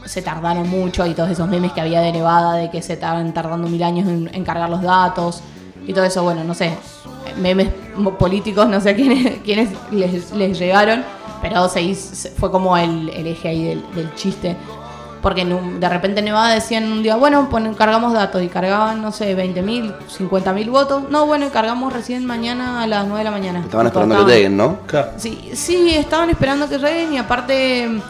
[0.05, 3.33] se tardaron mucho y todos esos memes que había de Nevada, de que se estaban
[3.35, 5.43] tardando mil años en, en cargar los datos
[5.89, 6.71] y todo eso, bueno, no sé,
[7.39, 11.03] memes mo- políticos, no sé quiénes, quiénes les, les llegaron,
[11.43, 14.57] pero se hizo- fue como el, el eje ahí del, del chiste.
[15.21, 18.47] Porque en un- de repente en Nevada decían un día, bueno, ponen, cargamos datos y
[18.49, 21.03] cargaban, no sé, 20.000, 50.000 votos.
[21.11, 23.59] No, bueno, y cargamos recién mañana a las 9 de la mañana.
[23.61, 24.79] Estaban Y esperando que lleguen, ¿no?
[24.87, 25.09] Claro.
[25.17, 28.01] Sí, sí, estaban esperando que lleguen y aparte mm,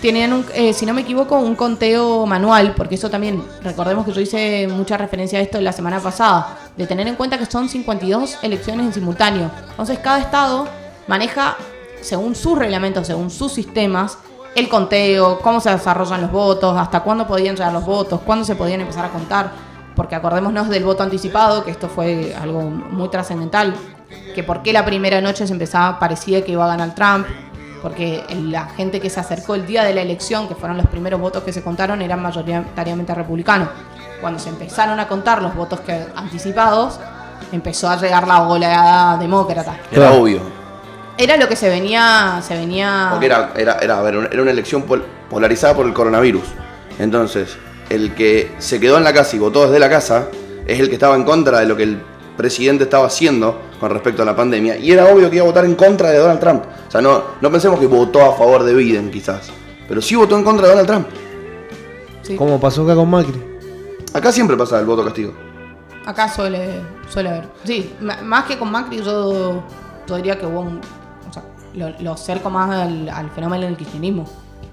[0.00, 4.12] tenían, un, eh, si no me equivoco, un conteo manual, porque eso también, recordemos que
[4.12, 7.68] yo hice mucha referencia a esto la semana pasada, de tener en cuenta que son
[7.68, 9.50] 52 elecciones en simultáneo.
[9.70, 10.66] Entonces cada estado
[11.06, 11.56] maneja,
[12.00, 14.18] según sus reglamentos, según sus sistemas,
[14.54, 18.54] el conteo, cómo se desarrollan los votos, hasta cuándo podían llegar los votos, cuándo se
[18.54, 19.50] podían empezar a contar.
[19.96, 23.74] Porque acordémonos del voto anticipado, que esto fue algo muy trascendental,
[24.34, 27.26] que por qué la primera noche se empezaba, parecía que iba a ganar Trump,
[27.82, 31.20] porque la gente que se acercó el día de la elección, que fueron los primeros
[31.20, 33.68] votos que se contaron, eran mayoritariamente republicanos.
[34.20, 36.98] Cuando se empezaron a contar los votos que, anticipados,
[37.52, 39.76] empezó a llegar la oleada demócrata.
[39.90, 40.22] Era Claro.
[40.22, 40.40] obvio.
[41.16, 43.08] Era lo que se venía, se venía.
[43.10, 46.42] Porque era, era, era, a ver, era una elección pol- polarizada por el coronavirus.
[46.98, 47.56] Entonces,
[47.90, 50.26] el que se quedó en la casa y votó desde la casa
[50.66, 52.02] es el que estaba en contra de lo que el
[52.36, 54.76] presidente estaba haciendo con respecto a la pandemia.
[54.76, 56.64] Y era obvio que iba a votar en contra de Donald Trump.
[56.88, 59.50] O sea, no, no pensemos que votó a favor de Biden, quizás.
[59.86, 61.06] Pero sí votó en contra de Donald Trump.
[62.22, 62.34] Sí.
[62.36, 63.53] Como pasó acá con Macri.
[64.14, 65.34] Acá siempre pasa el voto castigo.
[66.06, 67.48] Acá suele, suele haber.
[67.64, 69.62] Sí, más que con Macri, yo,
[70.06, 70.80] yo diría que hubo un.
[71.28, 71.42] O sea,
[71.74, 74.24] lo, lo acerco más al, al fenómeno del kirchnerismo.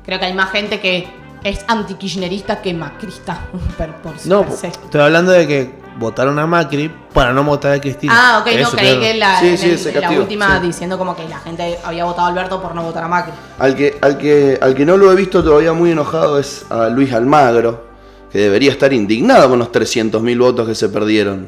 [0.05, 1.07] Creo que hay más gente que
[1.43, 3.39] es anti-kirchnerista que macrista.
[3.77, 4.67] por, No, per se.
[4.67, 8.13] estoy hablando de que votaron a Macri para no votar a Cristina.
[8.15, 9.01] Ah, ok, no, Eso, creí claro.
[9.01, 10.67] que la, Sí, en sí, el- ese en la última sí.
[10.67, 13.33] diciendo como que la gente había votado a Alberto por no votar a Macri.
[13.57, 16.87] Al que, al que, al que no lo he visto todavía muy enojado es a
[16.89, 17.85] Luis Almagro,
[18.31, 21.47] que debería estar indignado con los 300.000 votos que se perdieron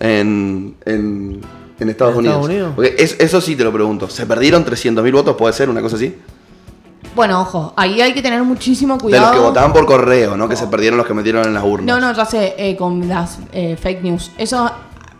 [0.00, 1.40] en, en,
[1.78, 2.36] en Estados, ¿En Unidos.
[2.36, 2.72] Estados Unidos?
[2.76, 4.08] Porque es- eso sí te lo pregunto.
[4.08, 5.36] ¿Se perdieron 300.000 votos?
[5.36, 6.16] ¿Puede ser una cosa así?
[7.14, 9.26] Bueno, ojo, ahí hay que tener muchísimo De cuidado.
[9.26, 10.48] los que votaban por correo, ¿no?
[10.48, 11.86] Que se perdieron los que metieron en las urnas.
[11.86, 14.30] No, no, ya sé, eh, con las eh, fake news.
[14.38, 14.70] Eso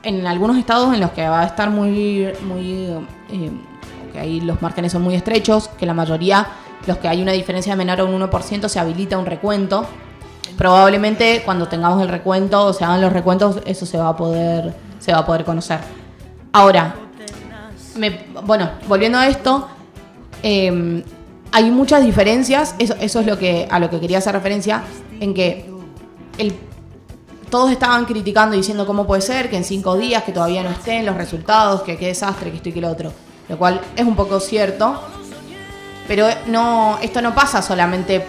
[0.02, 2.72] en algunos estados en los que va a estar muy, muy,
[3.30, 3.50] eh,
[4.12, 6.46] que ahí los márgenes son muy estrechos, que la mayoría,
[6.86, 9.86] los que hay una diferencia menor a un 1%, se habilita un recuento.
[10.58, 14.74] Probablemente cuando tengamos el recuento, o se hagan los recuentos, eso se va a poder,
[14.98, 15.78] se va a poder conocer.
[16.52, 16.96] Ahora,
[17.96, 19.68] me- bueno, volviendo a esto,
[20.42, 21.04] eh,
[21.52, 24.82] hay muchas diferencias, eso, eso es lo que, a lo que quería hacer referencia,
[25.20, 25.70] en que
[26.38, 26.52] el,
[27.50, 30.70] todos estaban criticando y diciendo cómo puede ser que en cinco días que todavía no
[30.70, 33.12] estén los resultados, que qué desastre, que esto y que lo otro.
[33.48, 35.00] Lo cual es un poco cierto,
[36.08, 38.24] pero no, esto no pasa solamente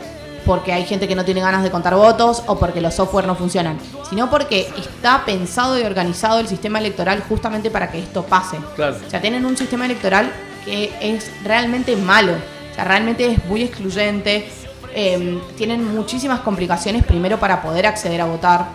[0.49, 3.35] porque hay gente que no tiene ganas de contar votos o porque los software no
[3.35, 3.77] funcionan,
[4.09, 8.57] sino porque está pensado y organizado el sistema electoral justamente para que esto pase.
[8.75, 8.95] Claro.
[9.05, 10.31] O sea, tienen un sistema electoral
[10.65, 12.31] que es realmente malo.
[12.31, 14.49] O sea, realmente es muy excluyente.
[14.95, 18.69] Eh, tienen muchísimas complicaciones primero para poder acceder a votar.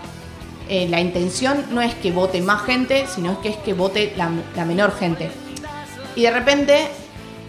[0.68, 4.14] Eh, la intención no es que vote más gente, sino es que es que vote
[4.16, 5.28] la, la menor gente.
[6.14, 6.88] Y de repente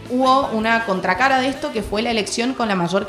[0.10, 3.08] hubo una contracara de esto que fue la elección con la mayor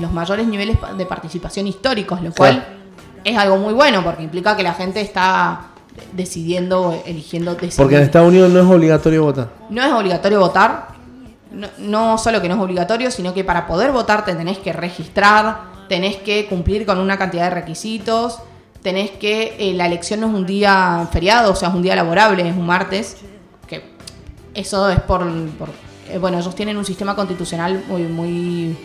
[0.00, 2.70] los mayores niveles de participación históricos, lo cual Claro.
[3.24, 5.66] es algo muy bueno porque implica que la gente está
[6.12, 7.56] decidiendo, eligiendo.
[7.76, 9.48] Porque en Estados Unidos no es obligatorio votar.
[9.70, 10.88] No es obligatorio votar.
[11.52, 14.72] No, no solo que no es obligatorio, sino que para poder votar te tenés que
[14.72, 18.38] registrar, tenés que cumplir con una cantidad de requisitos,
[18.82, 19.54] tenés que.
[19.58, 22.56] eh, la elección no es un día feriado, o sea, es un día laborable, es
[22.56, 23.18] un martes.
[23.68, 23.84] Que
[24.54, 25.20] eso es por,
[25.58, 25.68] por
[26.10, 28.76] eh, bueno, ellos tienen un sistema constitucional muy, muy,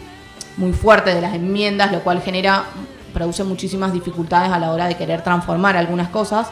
[0.58, 2.66] muy fuerte de las enmiendas, lo cual genera,
[3.14, 6.48] produce muchísimas dificultades a la hora de querer transformar algunas cosas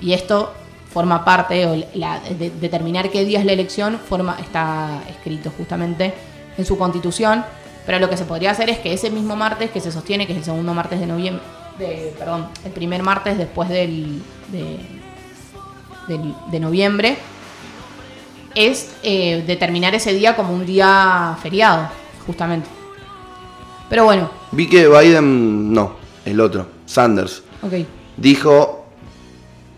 [0.00, 0.52] y esto
[0.92, 6.12] forma parte, o la, de, determinar qué día es la elección, forma, está escrito justamente
[6.58, 7.44] en su constitución,
[7.86, 10.32] pero lo que se podría hacer es que ese mismo martes que se sostiene, que
[10.32, 11.42] es el segundo martes de noviembre,
[11.78, 14.76] de, perdón, el primer martes después del, de,
[16.08, 17.16] del- de noviembre,
[18.54, 21.88] es eh, determinar ese día como un día feriado,
[22.26, 22.68] justamente.
[23.88, 27.72] Pero bueno, Vi que Biden, no, el otro, Sanders, ok.
[28.16, 28.86] dijo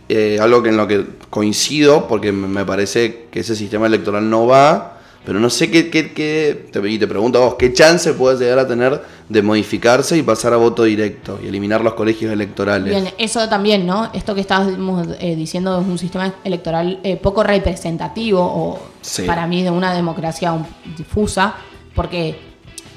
[0.08, 4.28] eh, algo que en lo que coincido, porque me me parece que ese sistema electoral
[4.28, 7.72] no va, pero no sé qué, qué, qué- te, y te pregunto a vos, qué
[7.72, 11.94] chance puede llegar a tener de modificarse y pasar a voto directo y eliminar los
[11.94, 12.90] colegios electorales.
[12.90, 14.10] Bien, eso también, ¿no?
[14.12, 19.22] Esto que estábamos eh, diciendo es un sistema electoral eh, poco representativo o Sí.
[19.22, 20.54] para mí de una democracia
[20.96, 21.54] difusa,
[21.94, 22.38] porque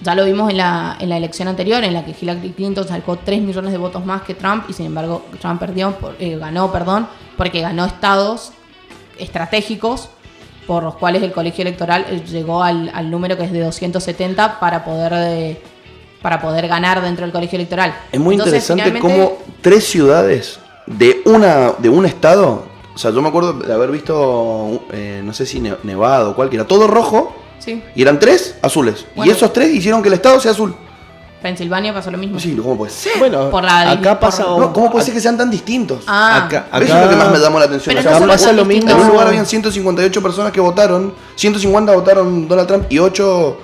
[0.01, 3.15] ya lo vimos en la, en la elección anterior en la que Hillary Clinton sacó
[3.17, 6.71] 3 millones de votos más que Trump y sin embargo Trump perdió, por- eh, ganó,
[6.71, 8.51] perdón, porque ganó estados
[9.17, 10.09] estratégicos
[10.65, 14.59] por los cuales el colegio electoral eh, llegó al, al número que es de 270
[14.59, 15.61] para poder eh,
[16.27, 17.95] para poder ganar dentro del colegio electoral.
[18.11, 22.63] Es muy Entonces, interesante finalmente- cómo tres ciudades de una de un estado,
[22.93, 26.35] o sea, yo me acuerdo de haber visto, eh, no sé si ne- Nevada o
[26.35, 29.05] cualquiera, todo rojo Sí, y eran tres azules.
[29.15, 29.31] Bueno.
[29.31, 30.75] y esos tres hicieron que el estado sea azul.
[31.41, 32.37] Pensilvania pasó lo mismo.
[32.41, 33.13] Sí, ¿cómo puede ser?
[33.19, 36.03] Bueno, Por la- acá por- pasa No, ¿Cómo puede ser que sean tan distintos?
[36.07, 37.95] Ah, acá, Eso es lo que más me llamó la atención.
[37.95, 38.89] Pero O sea, no acá pasa lo mismo.
[38.91, 43.61] En un lugar habían 158 personas que votaron, 150 votaron Donald Trump y 8...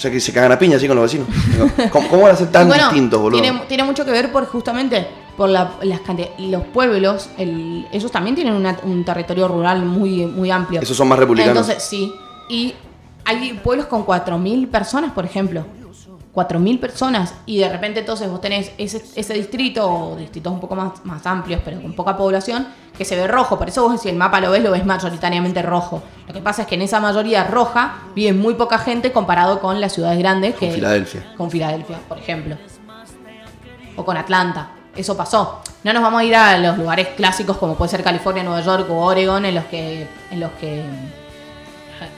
[0.00, 1.28] O sea que se cagan a piña así con los vecinos.
[1.92, 3.42] ¿Cómo, cómo van a ser tan bueno, distintos, boludo?
[3.42, 6.00] Tiene, tiene mucho que ver por justamente por la- las
[6.38, 10.80] los pueblos, el- ellos también tienen una- un territorio rural muy, muy amplio.
[10.80, 11.54] Esos son más republicanos.
[11.68, 12.10] Entonces, sí.
[12.48, 12.72] Y
[13.26, 15.66] hay pueblos con 4.000 personas, por ejemplo.
[16.34, 17.34] 4.000 personas.
[17.46, 21.26] Y de repente entonces vos tenés ese, ese distrito, o distritos un poco más, más
[21.26, 22.66] amplios, pero con poca población,
[22.96, 23.58] que se ve rojo.
[23.58, 26.02] Por eso vos si el mapa lo ves, lo ves mayoritariamente rojo.
[26.26, 29.80] Lo que pasa es que en esa mayoría roja vive muy poca gente comparado con
[29.80, 30.54] las ciudades grandes.
[30.54, 31.34] Con Filadelfia.
[31.36, 32.56] Con Filadelfia, por ejemplo.
[33.96, 34.72] O con Atlanta.
[34.94, 35.62] Eso pasó.
[35.82, 38.86] No nos vamos a ir a los lugares clásicos como puede ser California, Nueva York
[38.90, 40.82] o Oregon, en los que, en los que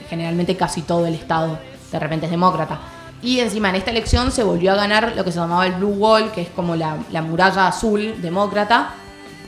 [0.09, 1.57] generalmente casi todo el estado
[1.91, 2.79] de repente es demócrata.
[3.23, 5.95] Y encima en esta elección se volvió a ganar lo que se llamaba el Blue
[5.97, 8.95] Wall, que es como la, la muralla azul demócrata,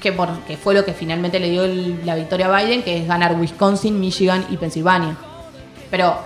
[0.01, 2.97] que, por, que fue lo que finalmente le dio el- la victoria a Biden, que
[3.01, 5.17] es ganar Wisconsin, Michigan y Pensilvania.
[5.91, 6.17] Pero...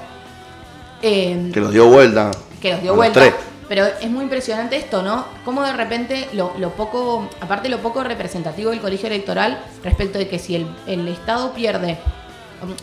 [1.02, 2.32] eh, Que los dio vuelta.
[2.62, 3.20] que los dio a los vuelta.
[3.20, 3.34] tres.
[3.68, 5.26] Pero es muy impresionante esto, ¿no?
[5.46, 10.28] Cómo de repente lo, lo poco, aparte lo poco representativo del colegio electoral respecto de
[10.28, 11.98] que si el, el Estado pierde,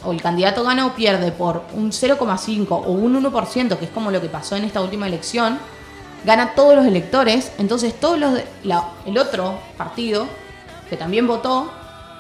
[0.04, 4.10] o el candidato gana o pierde por un 0,5 o un 1%, que es como
[4.10, 5.58] lo que pasó en esta última elección,
[6.24, 10.26] gana todos los electores, entonces todos los de- la- el otro partido
[10.90, 11.70] que también votó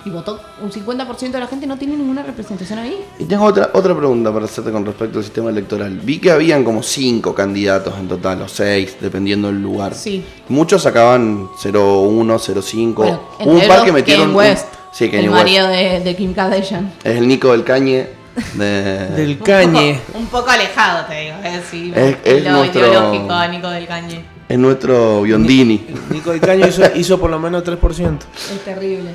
[0.04, 3.04] y votó un 50% de la gente no tiene ninguna representación ahí.
[3.18, 5.98] Y tengo otra, otra pregunta para hacerte con respecto al sistema electoral.
[5.98, 9.94] Vi que habían como cinco candidatos en total, o seis, dependiendo del lugar.
[9.96, 10.24] Sí.
[10.48, 12.94] Muchos sacaban 0,1, 0,5.
[13.02, 14.32] Bueno, Hubo un par que metieron.
[14.32, 14.66] West,
[14.96, 15.42] sí, Kanye el West.
[15.42, 16.92] marido de, de Kim Kardashian.
[17.04, 18.08] Es el Nico del Cañe.
[18.54, 19.06] De...
[19.16, 19.92] Del cañe.
[19.92, 21.36] Un poco, un poco alejado, te digo.
[21.42, 24.24] Es, sí, Es- es lo nuestro- ideológico de Nico del Cañe.
[24.48, 25.86] Es nuestro Biondini.
[26.10, 28.18] Nico del hizo, hizo por lo menos 3%.
[28.52, 29.10] Es terrible.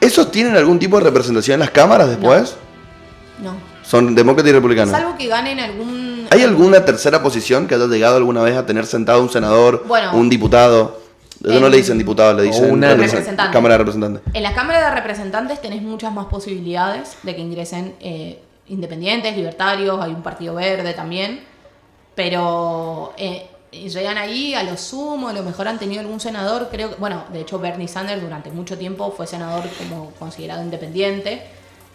[0.00, 2.56] ¿Esos tienen algún tipo de representación en las cámaras después?
[3.42, 3.54] No.
[3.84, 4.90] Son demócratas y republicanos.
[4.92, 6.26] Salvo que ganen algún.
[6.30, 10.12] ¿Hay alguna tercera posición que haya llegado alguna vez a tener sentado un senador, Bueno.
[10.14, 11.01] un diputado?
[11.44, 13.52] Ellos no En- le dicen diputado, le dicen una represent- representante.
[13.52, 14.22] Cámara de Representantes.
[14.34, 20.00] En la Cámara de Representantes tenés muchas más posibilidades de que ingresen eh, independientes, libertarios,
[20.00, 21.40] hay un partido verde también.
[22.14, 26.90] Pero eh, llegan ahí a lo sumo, a lo mejor han tenido algún senador, creo
[26.90, 31.42] que, bueno, de hecho Bernie Sanders durante mucho tiempo fue senador como considerado independiente.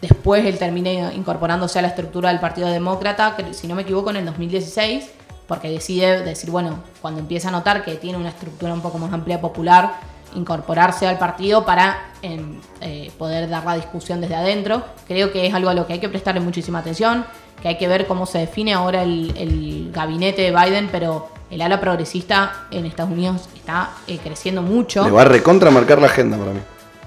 [0.01, 4.09] Después él termina incorporándose a la estructura del Partido Demócrata, que, si no me equivoco,
[4.09, 5.09] en el 2016,
[5.47, 9.11] porque decide decir, bueno, cuando empieza a notar que tiene una estructura un poco más
[9.13, 9.99] amplia popular,
[10.35, 14.83] incorporarse al partido para em, eh, poder dar la discusión desde adentro.
[15.07, 17.25] Creo que es algo a lo que hay que prestarle muchísima atención,
[17.61, 21.61] que hay que ver cómo se define ahora el, el gabinete de Biden, pero el
[21.61, 25.05] ala progresista en Estados Unidos está eh, creciendo mucho.
[25.05, 26.59] Le va a recontra marcar la agenda para mí.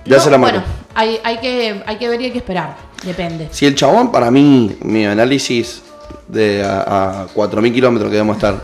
[0.06, 0.58] Ya No, se la marcó.
[0.60, 3.48] Bueno, hay, hay, que, hay que ver y hay que esperar, depende.
[3.50, 5.82] Si el chabón, para mí, mi análisis
[6.32, 8.60] de a, a 4.000 kilómetros que debemos estar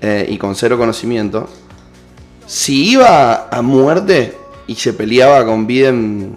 [0.00, 1.48] eh, y con cero conocimiento,
[2.46, 6.36] si iba a muerte y se peleaba con Biden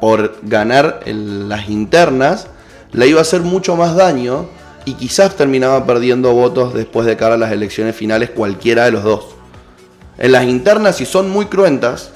[0.00, 2.46] por ganar el- las internas,
[2.92, 4.46] le iba a hacer mucho más daño
[4.84, 9.02] y quizás terminaba perdiendo votos después de cara a las elecciones finales cualquiera de los
[9.04, 9.26] dos.
[10.18, 12.10] En las internas, si son muy cruentas,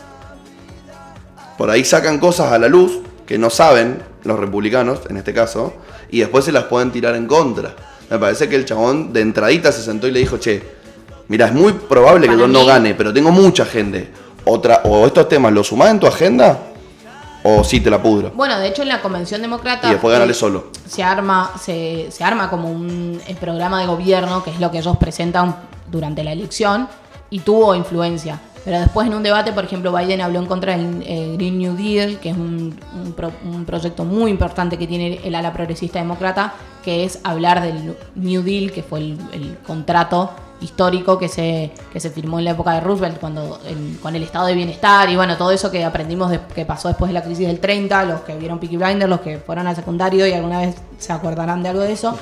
[1.58, 5.72] por ahí sacan cosas a la luz que no saben los republicanos, en este caso,
[6.14, 7.74] y después se las pueden tirar en contra.
[8.08, 10.62] Me parece que el chabón de entradita se sentó y le dijo, che,
[11.26, 14.10] mira, es muy probable que yo no gane, pero tengo mucha gente.
[14.44, 16.56] Otra, o estos temas los sumás en tu agenda,
[17.42, 18.30] o sí te la pudro.
[18.30, 20.68] Bueno, de hecho en la convención demócrata Y después ganarle eh, solo.
[20.86, 24.78] se arma, se, se arma como un el programa de gobierno, que es lo que
[24.78, 25.56] ellos presentan
[25.90, 26.88] durante la elección,
[27.30, 28.40] y tuvo influencia.
[28.64, 31.76] Pero después en un debate, por ejemplo, Biden habló en contra del eh, Green New
[31.76, 35.98] Deal, que es un, un pro- un proyecto muy importante que tiene el ala progresista
[35.98, 40.30] demócrata, que es hablar del New Deal, que fue el, contrato
[40.62, 43.58] histórico que se, que se firmó en la época de Roosevelt cuando
[44.00, 47.10] con el estado de bienestar y bueno, todo eso que aprendimos de- que pasó después
[47.10, 50.26] de la crisis del 30, los que vieron Peaky Blinders, los que fueron al secundario
[50.26, 52.16] y alguna vez se acordarán de algo de eso.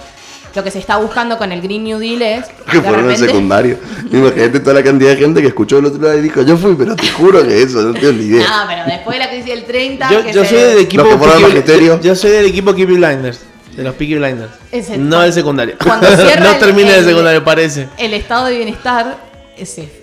[0.54, 3.26] Lo que se está buscando con el Green New Deal es Que de fueron repente-
[3.26, 3.78] secundario.
[4.12, 6.74] Imagínate toda la cantidad de gente que escuchó el otro lado y dijo, yo fui,
[6.76, 8.46] pero te juro que eso, no tengo ni idea.
[8.48, 11.04] No, pero después de la crisis del 30, Yo, que yo se- soy del equipo
[11.04, 11.96] Peaky- magisterio.
[11.96, 13.40] yo, yo soy del equipo Peaky Blinders,
[13.76, 14.52] de los Peaky Blinders.
[14.70, 15.76] Ese- no del secundario.
[15.82, 17.88] Cuando cierra no termina el, el- secundario, parece.
[17.98, 19.16] el estado de bienestar
[19.56, 20.01] ese, que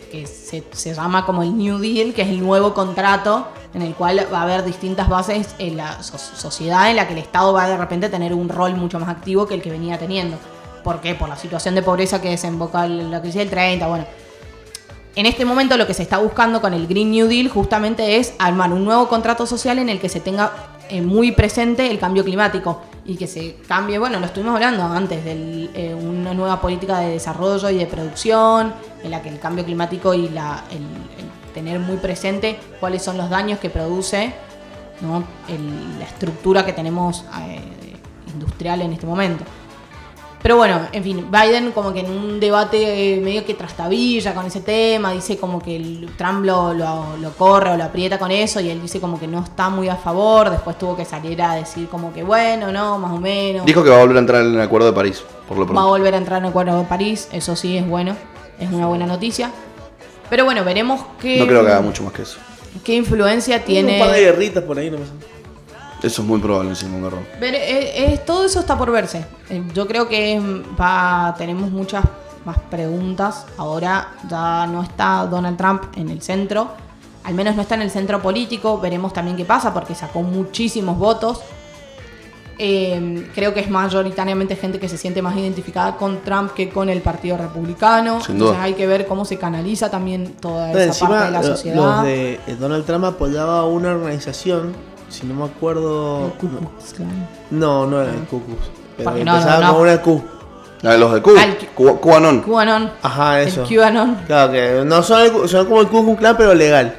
[0.71, 4.39] se, llama como el New Deal, que es el nuevo contrato en el cual va
[4.39, 7.77] a haber distintas bases en la so- sociedad en la que el Estado va de
[7.77, 10.37] repente a tener un rol mucho más activo que el que venía teniendo.
[10.83, 11.13] ¿Por qué?
[11.13, 14.05] Por la situación de pobreza que desemboca la crisis del 30, bueno.
[15.15, 18.33] En este momento lo que se está buscando con el Green New Deal justamente es
[18.39, 20.51] armar un nuevo contrato social en el que se tenga
[20.89, 25.23] eh, muy presente el cambio climático y que se cambie, bueno, lo estuvimos hablando antes,
[25.23, 28.73] de una nueva política de desarrollo y de producción,
[29.03, 30.81] en la que el cambio climático y la, el
[31.53, 34.31] tener muy presente cuáles son los daños que produce
[35.01, 35.23] ¿no?
[35.47, 37.59] el- la estructura que tenemos eh,
[38.33, 39.43] industrial en este momento.
[40.41, 44.45] Pero bueno, en fin, Biden como que en un debate eh, medio que trastabilla con
[44.45, 48.31] ese tema, dice como que el Trump lo, lo- lo corre o lo aprieta con
[48.31, 51.41] eso y él dice como que no está muy a favor, después tuvo que salir
[51.41, 53.65] a decir como que bueno, no, más o menos.
[53.65, 55.71] Dijo que va a volver a entrar en el acuerdo de París, por lo Va
[55.71, 55.87] a pronto.
[55.89, 58.15] volver a entrar en el acuerdo de París, eso sí es bueno,
[58.61, 59.51] es una buena noticia.
[60.29, 62.37] Pero bueno, veremos qué, No creo que haga mucho más que eso.
[62.85, 63.95] qué influencia tiene...
[63.99, 65.11] Un par de guerritas por ahí, no pasa.
[66.01, 67.25] Eso es muy probable encima un garrón.
[67.39, 69.25] Ver, eh, eh, todo eso está por verse.
[69.49, 70.39] Eh, yo creo que
[70.79, 72.03] va, tenemos muchas
[72.45, 73.45] más preguntas.
[73.57, 76.69] Ahora ya no está Donald Trump en el centro.
[77.25, 78.79] Al menos no está en el centro político.
[78.79, 81.41] Veremos también qué pasa porque sacó muchísimos votos.
[82.61, 86.89] Eh, creo que es mayoritariamente gente que se siente más identificada con Trump que con
[86.89, 88.19] el Partido Republicano.
[88.19, 88.49] Sin duda.
[88.49, 91.75] Entonces hay que ver cómo se canaliza también toda Pero esa parte de la sociedad.
[91.77, 94.73] los de Donald Trump apoyaba a una organización,
[95.09, 96.31] si no me acuerdo.
[96.41, 97.57] El.
[97.59, 98.59] No, no era el Ku Klux.
[98.97, 99.73] Pero no, empezaba no, no.
[99.73, 100.23] con una Q.
[100.83, 102.41] Ah, los de Q, Ah, el Q- Cu- QAnon.
[102.41, 102.91] QAnon.
[103.01, 103.63] Ajá, eso.
[103.63, 104.15] El QAnon.
[104.27, 106.95] Claro que no son, el- son como el Ku Klux Klan, pero legal.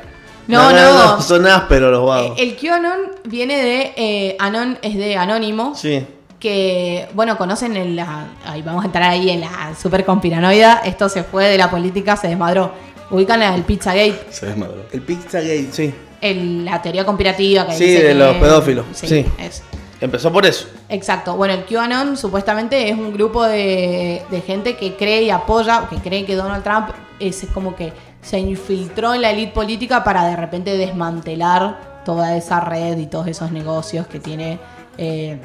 [0.46, 1.20] No, no.
[1.22, 2.38] Son ásperos los vagos.
[2.38, 3.92] Eh, El QAnon viene de.
[3.96, 5.74] eh, Anon es de Anónimo.
[5.74, 6.06] Sí.
[6.40, 8.26] Que, bueno, conocen en la.
[8.46, 10.80] Ahí vamos a entrar ahí en la super conspiranoida.
[10.84, 12.72] Esto se fue de la política, se desmadró.
[13.11, 14.84] Ubican el Pizzagate, Se desmadró.
[14.92, 15.94] El Pizzagate, sí.
[16.21, 19.27] El- la teoría conspirativa que Sí, dice de que- los pedófilos, Sí, sí.
[19.39, 19.62] es.
[20.01, 20.66] Empezó por eso.
[20.89, 21.37] Exacto.
[21.37, 25.97] Bueno, el QAnon supuestamente es un grupo de, de gente que cree y apoya, que
[25.97, 27.93] cree que Donald Trump es como que
[28.23, 33.27] se infiltró en la élite política para de repente desmantelar toda esa red y todos
[33.27, 34.59] esos negocios que tiene
[34.97, 35.39] eh,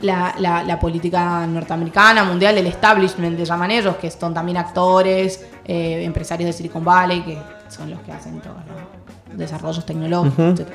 [0.00, 5.44] la, la- la política norteamericana, mundial, el establishment, le llaman ellos, que son también actores,
[5.64, 8.76] eh, empresarios de Silicon Valley, que son los que hacen todos los
[9.34, 10.68] desarrollos tecnológicos, etc.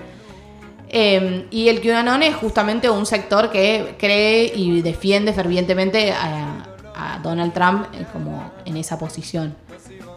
[0.89, 6.63] Eh, y el QAnon es justamente un sector que cree y defiende fervientemente a,
[6.95, 9.53] a Donald Trump eh, como en esa posición.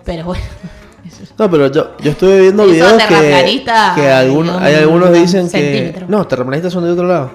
[0.04, 0.44] Pero bueno,
[1.06, 3.64] eso es- No, pero yo, yo estuve viendo videos que,
[3.96, 6.04] que algunos, hay un algunos dicen que...
[6.08, 7.32] No, terraplanistas son de otro lado.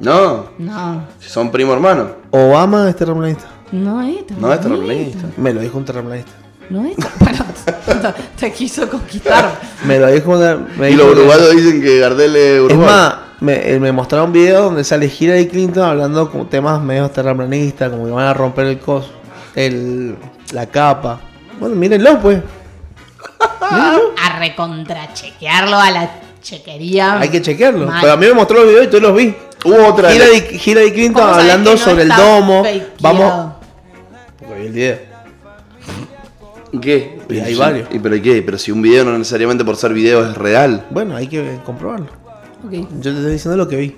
[0.00, 2.10] No, no, son primo hermano.
[2.32, 3.44] Obama es terraplanista.
[3.70, 5.28] no es No es terraplanista.
[5.36, 6.32] Me lo dijo un terraplanista.
[6.70, 7.44] No es bueno,
[7.84, 9.60] te, te quiso conquistar.
[9.84, 10.56] Me lo dijo una...
[10.76, 12.90] me Y dijo los una- uruguayos dicen que Gardel es Es uruguayo.
[12.92, 17.10] más, me, eh, me mostraron un video donde sale Hillary Clinton hablando con temas medio
[17.10, 19.10] terraplanistas, como que van a romper el coso,
[19.54, 20.16] el,
[20.52, 21.20] la capa.
[21.60, 22.38] Bueno, mírenlo pues.
[23.60, 26.10] A recontrachequearlo a la
[26.40, 27.18] chequería.
[27.20, 27.86] Hay que chequearlo.
[27.86, 27.98] Mal.
[28.00, 29.34] Pero a mí me mostró los videos y todos los vi.
[29.64, 30.12] Hubo otra.
[30.12, 32.64] Hillary, Hillary Clinton ¿Cómo sabes hablando no sobre el domo.
[32.64, 32.88] fakeado?
[33.00, 33.52] Vamos.
[34.38, 35.11] Porque vi el video.
[36.80, 37.20] ¿Qué?
[37.28, 37.88] Y hay Sí, varios.
[37.92, 38.42] ¿Y pero qué?
[38.42, 40.86] Pero si un video no necesariamente por ser video es real.
[40.90, 42.08] Bueno, hay que comprobarlo.
[42.70, 43.96] Yo te estoy diciendo lo que vi.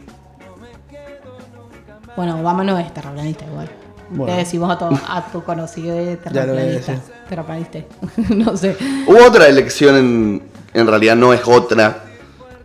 [2.17, 3.69] Bueno, Obama no es terraplanista igual.
[4.11, 4.33] Bueno.
[4.33, 7.01] Le decimos a tu, a tu conocido de terraplanista.
[7.29, 7.79] Terraplanista.
[8.35, 8.77] no sé.
[9.07, 12.05] Hubo otra elección, en, en realidad no es otra,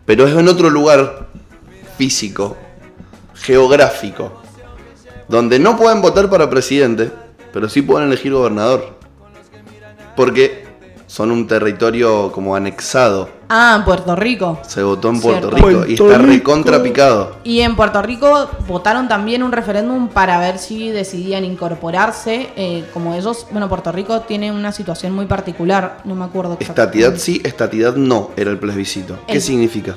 [0.06, 1.28] pero es en otro lugar
[1.96, 2.56] físico,
[3.34, 4.32] geográfico,
[5.28, 7.10] donde no pueden votar para presidente,
[7.52, 8.99] pero sí pueden elegir gobernador.
[10.20, 10.66] Porque
[11.06, 13.30] son un territorio como anexado.
[13.48, 14.60] Ah, en Puerto Rico.
[14.68, 15.66] Se votó en Puerto Cierto.
[15.66, 17.36] Rico y está recontrapicado.
[17.42, 22.50] Y en Puerto Rico votaron también un referéndum para ver si decidían incorporarse.
[22.54, 27.16] eh, como ellos, bueno, Puerto Rico tiene una situación muy particular, no me acuerdo Estatidad
[27.16, 29.18] sí, estatidad no, era el plebiscito.
[29.26, 29.94] ¿Qué El- significa?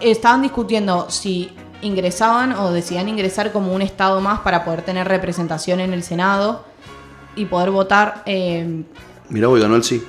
[0.00, 5.78] Estaban discutiendo si ingresaban o decidían ingresar como un estado más para poder tener representación
[5.78, 6.64] en el Senado
[7.36, 8.82] y poder votar eh,
[9.30, 10.02] Mirá, hoy ganó el sí.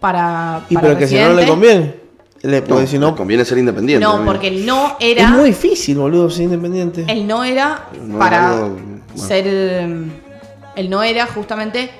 [0.00, 2.04] para, Y para pero que si no, no le conviene.
[2.42, 4.04] Le- porque No, si no, le conviene ser independiente.
[4.04, 4.32] No, amigo.
[4.32, 7.04] porque el no es era muy difícil, boludo, ser independiente.
[7.08, 9.02] El no era No para era algo- bueno.
[9.14, 9.46] ser.
[10.76, 11.90] El no era justamente.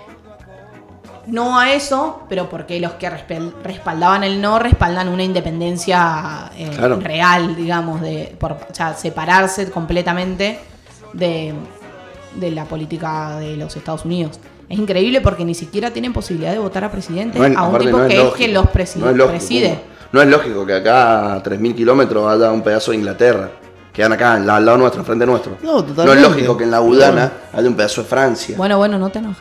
[1.27, 7.01] No a eso, pero porque los que respaldaban el no respaldan una independencia eh, Claro.
[7.01, 10.59] real, digamos, de por, o sea, separarse completamente
[11.15, 11.55] de,
[12.35, 14.39] de la política de los Estados Unidos.
[14.69, 17.69] Es increíble porque ni siquiera tienen posibilidad de votar a presidente No es- a un
[17.69, 19.05] aparte tipo no es que es que los preside.
[19.05, 19.79] No es lógico, preside.
[20.13, 23.51] No es lógico que acá a 3.000 kilómetros haya un pedazo de Inglaterra.
[23.93, 25.57] Quedan acá, al lado nuestro, frente nuestro.
[25.63, 26.21] No, No totalmente.
[26.23, 28.55] es lógico que en la Gudana haya un pedazo de Francia.
[28.57, 29.39] Bueno, bueno, no te enojes.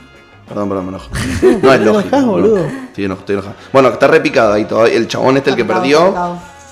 [0.48, 1.10] Perdón, perdón, me enojo.
[1.62, 2.00] No es te lógico.
[2.16, 2.66] enojás, boludo.
[2.96, 3.56] Sí, no, estoy enojado.
[3.72, 4.94] Bueno, está repicado ahí todavía.
[4.96, 6.14] El chabón este, el que perdió.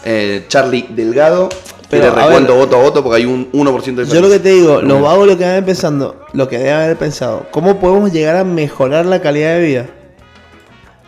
[0.04, 1.49] eh, Charlie Delgado.
[1.92, 2.66] Pero, a recuento ver.
[2.66, 5.28] voto a voto porque hay un 1% de Yo lo que te digo, los vagos
[5.28, 9.22] lo que deben pensando, lo que deben haber pensado, ¿cómo podemos llegar a mejorar la
[9.22, 9.86] calidad de vida?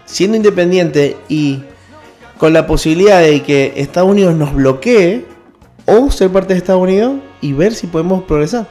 [0.05, 1.63] Siendo independiente y
[2.37, 5.25] con la posibilidad de que Estados Unidos nos bloquee
[5.85, 8.67] o ser parte de Estados Unidos y ver si podemos progresar.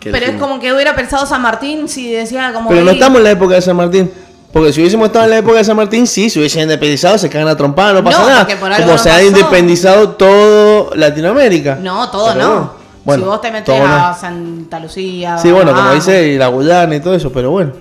[0.00, 2.68] Pero es como que hubiera pensado San Martín si decía como.
[2.68, 4.10] Pero no "Ey, estamos en la época de San Martín.
[4.52, 7.30] Porque si hubiésemos estado en la época de San Martín, sí, se hubiesen independizado, se
[7.30, 8.46] cagan a trompada, no pasa No, nada.
[8.46, 11.76] Como no se ha independizado todo Latinoamérica.
[11.76, 12.72] No, todo Pero no.
[13.02, 13.86] bueno, si vos te metes no.
[13.86, 15.38] a Santa Lucía.
[15.38, 17.72] Sí, bueno, como dice, y la Guyana y todo eso, pero bueno.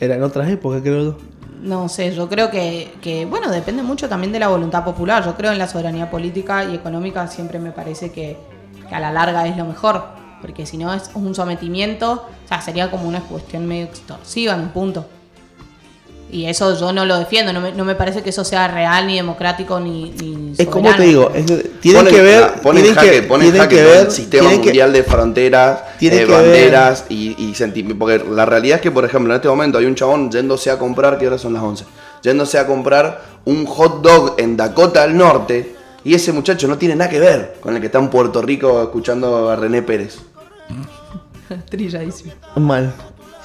[0.00, 1.18] Era en otras épocas, creo yo.
[1.60, 5.24] No sé, yo creo que, que, bueno, depende mucho también de la voluntad popular.
[5.24, 8.38] Yo creo en la soberanía política y económica, siempre me parece que,
[8.88, 10.04] que a la larga es lo mejor.
[10.40, 12.12] Porque si no es un sometimiento,
[12.44, 15.04] o sea, sería como una cuestión medio extorsiva en un punto.
[16.30, 19.06] Y eso yo no lo defiendo, no me, no me parece que eso sea real,
[19.06, 22.82] ni democrático, ni, ni Es como te digo, es que tienen Ponen- que ver, ponen
[22.82, 25.78] tienen jaque, que, ponen tienen jaque que todo ver, el sistema que- mundial de fronteras,
[26.00, 27.98] eh, ver- banderas y, y sentimientos.
[27.98, 30.78] Porque la realidad es que, por ejemplo, en este momento hay un chabón yéndose a
[30.78, 31.84] comprar, que ahora son las 11,
[32.22, 36.94] yéndose a comprar un hot dog en Dakota del Norte y ese muchacho no tiene
[36.94, 40.18] nada que ver con el que está en Puerto Rico escuchando a René Pérez.
[41.70, 42.32] Trilladísimo.
[42.56, 42.92] mal.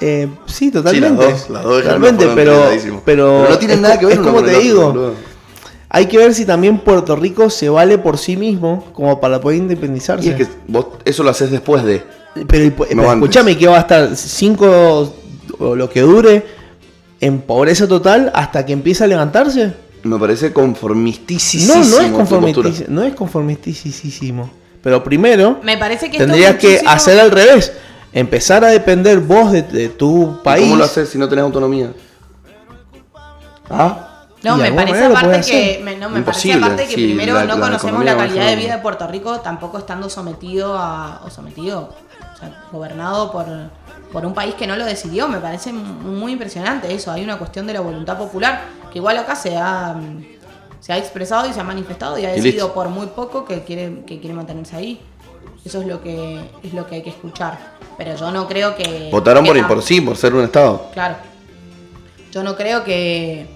[0.06, 1.22] Eh, sí, totalmente.
[1.24, 4.18] Sí, las dos, las dos Totalmente, pero, pero, Pero no tienen es nada que ver
[4.18, 5.14] Es como te digo, boludo.
[5.88, 9.58] hay que ver si también Puerto Rico se vale por sí mismo como para poder
[9.58, 10.26] independizarse.
[10.26, 12.02] Y es que vos eso lo haces después de.
[12.46, 13.14] Pero, el- pero No antes.
[13.14, 15.14] escúchame que va a estar cinco
[15.58, 16.44] o lo que dure
[17.20, 19.72] en pobreza total hasta que empiece a levantarse.
[20.02, 21.76] Me parece conformistísimo.
[21.76, 24.50] No, no es conformistis, no es conformistísimo.
[24.82, 27.72] Pero primero Me parece que tendrías que muchísimo- hacer al revés.
[28.14, 30.64] Empezar a depender vos de, de tu ¿Y país.
[30.64, 31.92] ¿Cómo lo haces si no tenés autonomía?
[33.68, 34.10] ¿Ah?
[34.42, 37.44] No, me parece aparte que, me, no, me Imposible, parece aparte que sí, primero la-
[37.44, 41.30] no la conocemos la calidad de vida de Puerto Rico, tampoco estando sometido a, o
[41.30, 41.94] sometido,
[42.34, 43.46] o sea, gobernado por,
[44.12, 45.28] por un país que no lo decidió.
[45.28, 47.10] Me parece muy impresionante eso.
[47.10, 48.60] Hay una cuestión de la voluntad popular
[48.92, 49.96] que igual acá se ha,
[50.78, 54.04] se ha expresado y se ha manifestado y ha decidido por muy poco que quiere,
[54.06, 55.00] que quiere mantenerse ahí.
[55.64, 57.58] Eso es lo que es lo que hay que escuchar.
[57.96, 60.90] Pero yo no creo que Votaron que por, por sí, por ser un Estado.
[60.92, 61.16] Claro.
[62.32, 63.46] Yo no creo que.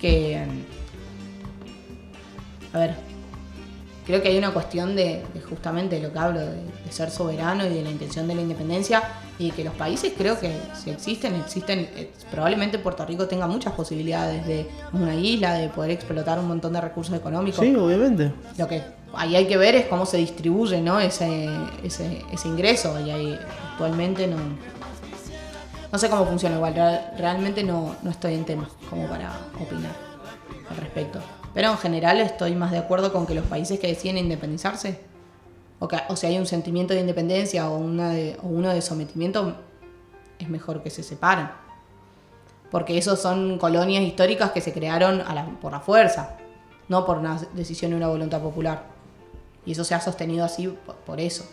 [0.00, 0.44] que.
[2.72, 2.94] A ver.
[4.06, 7.10] Creo que hay una cuestión de, de justamente de lo que hablo, de, de ser
[7.10, 9.02] soberano y de la intención de la independencia.
[9.38, 11.88] Y que los países creo que si existen, existen.
[11.94, 16.72] eh, probablemente Puerto Rico tenga muchas posibilidades de una isla, de poder explotar un montón
[16.72, 17.60] de recursos económicos.
[17.64, 18.32] Sí, obviamente.
[18.58, 18.82] Lo que
[19.14, 21.00] ahí hay que ver es cómo se distribuye ¿no?
[21.00, 21.48] ese,
[21.82, 22.98] ese, ese ingreso.
[23.00, 23.38] Y ahí
[23.72, 24.36] actualmente no,
[25.92, 26.74] no sé cómo funciona igual.
[26.74, 29.92] real- realmente no, no estoy en tema como para opinar
[30.70, 31.18] al respecto.
[31.52, 35.00] Pero en general estoy más de acuerdo con que los países que deciden independizarse,
[35.80, 38.80] o, que, o si hay un sentimiento de independencia o, una de- o uno de
[38.82, 39.56] sometimiento,
[40.38, 41.48] es mejor que se separen.
[42.70, 46.36] Porque esos son colonias históricas que se crearon a la- por la fuerza,
[46.88, 48.84] no por una decisión y una voluntad popular.
[49.66, 51.44] Y eso se ha sostenido así por, por eso.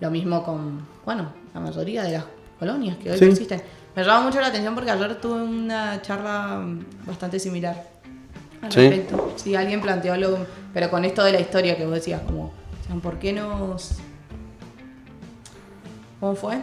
[0.00, 2.24] Lo mismo con, bueno, la mayoría de las
[2.58, 3.24] colonias que hoy Sí.
[3.26, 3.62] existen.
[3.94, 6.64] Me llama mucho la atención porque ayer tuve una charla
[7.06, 7.80] bastante similar
[8.60, 8.80] al ¿Sí?
[8.80, 9.32] respecto.
[9.36, 10.38] Sí, alguien planteó algo,
[10.72, 12.52] pero con esto de la historia que vos decías, como,
[13.02, 13.98] ¿por qué nos...
[16.18, 16.58] ¿Cómo fue?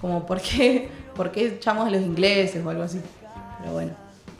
[0.00, 3.00] Como, ¿por qué, ¿por qué echamos a los ingleses o algo así?
[3.60, 3.92] Pero bueno,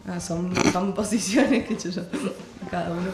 [0.09, 2.03] ah, son, son posiciones que yo,
[2.71, 3.11] cada uno.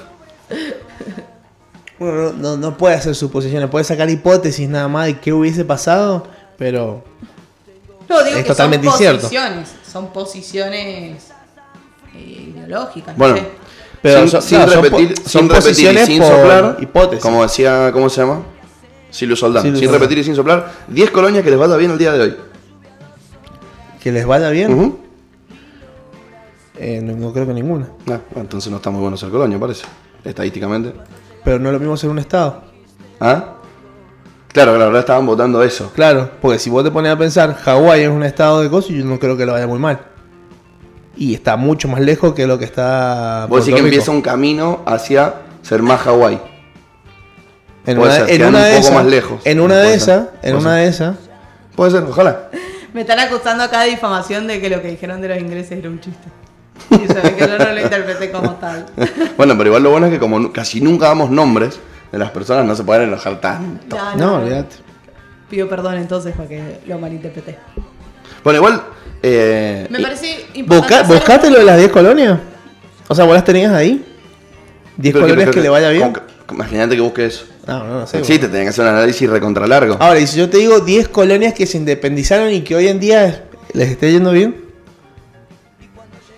[2.01, 5.65] Uno no, no, no puede hacer suposiciones, puede sacar hipótesis nada más de qué hubiese
[5.65, 6.27] pasado,
[6.59, 7.05] pero
[8.09, 9.21] No, digo Es que totalmente son incierto.
[9.21, 11.29] posiciones, son posiciones
[12.15, 13.17] eh, ideológicas.
[13.17, 13.49] no Bueno, sé.
[14.03, 16.77] Pero sin, son- sin claro, son repetir, po- sin son repetir y posiciones sin soplar,
[16.81, 17.23] hipótesis.
[17.23, 18.43] como decía, ¿cómo se llama?
[19.11, 19.63] Silvio Soldán.
[19.63, 20.01] Silvio sin Soldán.
[20.01, 22.37] repetir y sin soplar, 10 colonias que les vaya bien el día de hoy.
[24.03, 24.99] que les vaya bien, Ujú.
[26.79, 27.89] eh, no, no creo que ninguna.
[28.09, 29.85] Ah, bueno, entonces no está muy bueno ser colonia, parece.
[30.25, 30.95] Estadísticamente.
[31.45, 32.63] Pero no es lo mismo ser un estado.
[33.21, 33.55] ¿Ah?
[34.53, 35.91] Claro, claro, ahora estaban votando eso.
[35.95, 38.99] Claro, porque si vos te pones a pensar, Hawái es un estado de cosas y
[38.99, 40.01] yo no creo que lo vaya muy mal.
[41.17, 43.47] Y está mucho más lejos que lo que está.
[43.49, 43.87] Vos decís Puerto que Rico.
[43.87, 46.41] empieza un camino hacia ser más Hawái.
[47.87, 49.41] en puede una, ser, en una un de poco esas, más lejos.
[49.45, 50.81] En una Puede de ser, esas, en una ser.
[50.83, 51.17] de esas,
[51.77, 52.51] Puede ser, ojalá.
[52.93, 55.89] Me están acusando acá de difamación de que lo que dijeron de los ingleses era
[55.89, 56.29] un chiste.
[56.91, 58.87] Y saben que yo no lo interpreté como tal.
[59.37, 61.79] Bueno, pero igual lo bueno es que como casi nunca damos nombres
[62.13, 63.97] de las personas, no se pueden enojar tanto.
[63.97, 64.77] No, no, no, olvídate.
[65.49, 67.59] Pido perdón entonces porque lo malinterpreté.
[68.45, 68.83] Bueno, igual...
[69.23, 70.65] eh, Me parece importante.
[70.95, 72.39] Busca, hacer ¿Buscaste un- lo de las 10 colonias?
[73.09, 74.05] O sea, vos las tenías ahí.
[74.97, 76.13] 10 pero colonias pero que le vaya bien.
[76.13, 76.21] que-
[76.55, 77.45] Imagínate que busques eso.
[77.67, 78.17] No, no, no sé.
[78.17, 79.97] No existe, tenía que hacer un análisis recontra largo.
[80.01, 82.99] Ahora, y si yo te digo 10 colonias que se independizaron y que hoy en
[82.99, 84.70] día les esté yendo bien.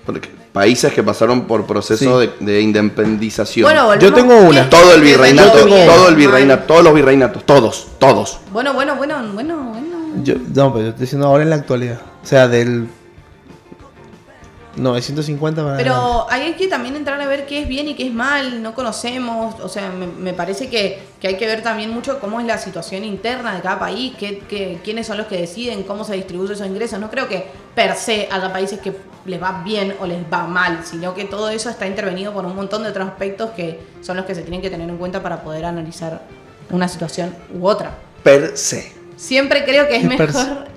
[0.05, 2.29] Porque países que pasaron por proceso Sí.
[2.41, 3.65] de, de independización.
[3.67, 4.69] Bueno, volvemos- Yo tengo una.
[4.69, 8.39] Todo el virreinato, todo el virreinato, todos los virreinatos, todos, todos.
[8.53, 9.93] Bueno, bueno, bueno, bueno, bueno.
[10.23, 12.01] Yo, no, pero yo estoy diciendo ahora en la actualidad.
[12.23, 12.87] O sea, del
[14.77, 15.77] 950 para.
[15.77, 18.75] Pero hay que también entrar a ver qué es bien y qué es mal, no
[18.75, 22.47] conocemos, o sea, me, me parece que, que hay que ver también mucho cómo es
[22.47, 26.15] la situación interna de cada país, qué, qué- quiénes son los que deciden, cómo se
[26.15, 26.99] distribuyen esos ingresos.
[27.01, 28.95] No creo que per se haya países que
[29.27, 32.57] les va bien o les va mal, sino que todo eso está intervenido por un
[32.57, 35.43] montón de otros aspectos que son los que se tienen que tener en cuenta para
[35.43, 36.23] poder analizar
[36.71, 37.95] una situación u otra.
[38.23, 38.93] Per se.
[39.17, 40.72] Siempre creo que es mejor...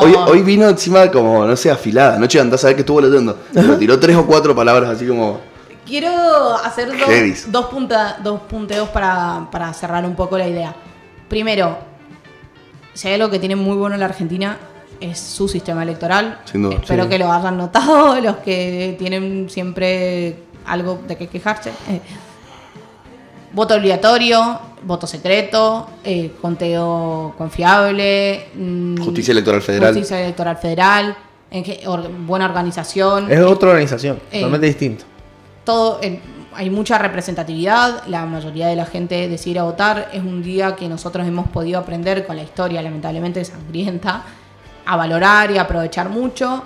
[0.00, 2.16] Hoy, hoy vino encima como, no sé, afilada.
[2.16, 3.38] Anoche andás a ver que estuvo leyendo.
[3.52, 5.40] Pero tiró tres o cuatro palabras así como.
[5.86, 10.74] Quiero hacer dos, dos, punta- dos punteos para, para cerrar un poco la idea.
[11.28, 11.76] Primero,
[12.94, 14.56] si hay algo que tiene muy bueno la Argentina
[15.00, 16.40] es su sistema electoral.
[16.44, 17.10] Sin duda, Espero sí.
[17.10, 20.36] que lo hayan notado los que tienen siempre
[20.66, 21.72] algo de que quejarse.
[23.54, 29.92] Voto obligatorio, voto secreto, eh, conteo confiable, mm, Justicia Electoral Federal.
[29.94, 31.16] Justicia electoral federal,
[31.50, 33.30] en que- or- buena organización.
[33.30, 35.04] Es otra organización, Eh, totalmente distinto.
[35.64, 36.00] todo
[36.56, 40.74] hay mucha representatividad, la mayoría de la gente decide ir a votar, es un día
[40.76, 44.22] que nosotros hemos podido aprender con la historia lamentablemente sangrienta,
[44.86, 46.62] a valorar y aprovechar mucho.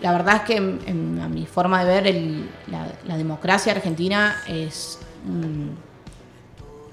[0.00, 3.72] La verdad es que en- en- a mi forma de ver el- la, la democracia
[3.72, 4.98] argentina es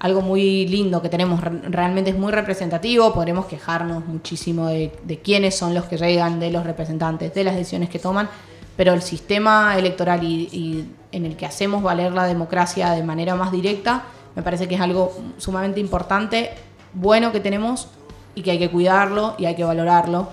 [0.00, 5.56] algo muy lindo que tenemos, re- realmente es muy representativo, podremos quejarnos muchísimo de, quiénes
[5.56, 8.28] son los que llegan, de los representantes, de las decisiones que toman,
[8.76, 13.50] pero el sistema electoral y en el que hacemos valer la democracia de manera más
[13.50, 14.04] directa,
[14.36, 16.50] me parece que es algo sumamente importante,
[16.94, 17.88] bueno que tenemos
[18.34, 20.28] y que hay que cuidarlo y hay que valorarlo.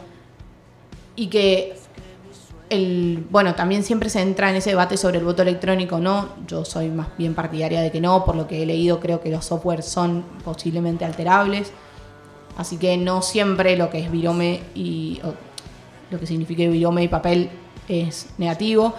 [1.16, 1.76] Y que
[2.70, 6.30] el, bueno, también siempre se entra en ese debate sobre el voto electrónico, ¿no?
[6.48, 9.30] Yo soy más bien partidaria de que no, por lo que he leído creo que
[9.30, 11.72] los softwares son posiblemente alterables,
[12.58, 15.34] así que no siempre lo que es virome y o
[16.12, 17.50] lo que signifique virome y papel
[17.88, 18.94] es negativo.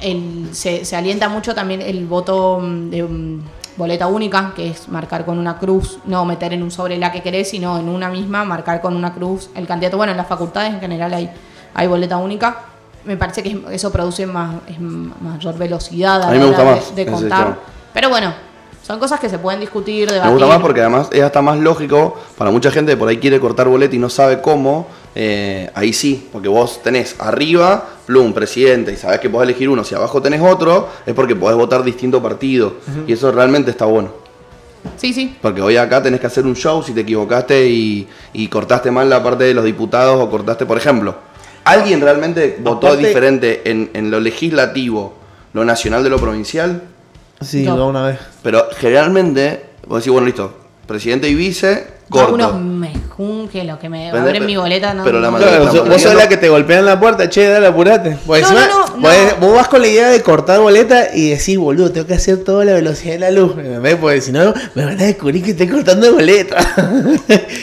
[0.00, 3.40] El- se, se alienta mucho también el voto mm, de mm,
[3.76, 7.22] boleta única, que es marcar con una cruz, no meter en un sobre la que
[7.22, 9.96] querés, sino en una misma, marcar con una cruz el candidato.
[9.96, 11.30] Bueno, en las facultades en general hay,
[11.76, 12.58] hay boleta única.
[13.04, 16.64] Me parece que es- eso produce más, es mayor velocidad a, A mí me gusta
[16.64, 17.56] más de, de ese contar.
[17.94, 18.34] Pero bueno,
[18.82, 20.24] son cosas que se pueden discutir, debatir.
[20.32, 23.18] Me gusta más porque además es hasta más lógico para mucha gente que por ahí
[23.18, 24.86] quiere cortar boleta y no sabe cómo.
[25.18, 29.82] eh, ahí sí, porque vos tenés arriba, plum, presidente, y sabés que podés elegir uno.
[29.82, 32.74] Si abajo tenés otro, es porque podés votar distinto partido.
[33.06, 34.10] Y eso realmente está bueno.
[34.96, 35.34] Sí, sí.
[35.40, 39.08] Porque hoy acá tenés que hacer un show si te equivocaste y, y cortaste mal
[39.08, 41.14] la parte de los diputados o cortaste, por ejemplo,
[41.66, 45.14] ¿alguien realmente votó Aparte- diferente en, en lo legislativo,
[45.52, 46.82] lo nacional de lo provincial?
[47.40, 48.18] Sí, no, una vez.
[48.42, 50.56] Pero generalmente, vos decís, bueno, listo,
[50.86, 52.34] presidente y vice, corto.
[52.34, 52.54] unos
[53.18, 55.04] mejun que lo que me Pero- abren mi boleta no.
[55.04, 58.18] pero la no- vos- vos sos la que te golpean la puerta, che, dale, apurate.
[58.26, 59.46] Porque No, encima, no, no, vos, no.
[59.46, 62.64] vos vas con la idea de cortar boleta y decís, boludo, tengo que hacer toda
[62.64, 63.52] la velocidad de la luz.
[63.56, 63.96] ¿entendés?
[63.96, 66.56] Porque si no, me van a descubrir que estoy cortando boleta.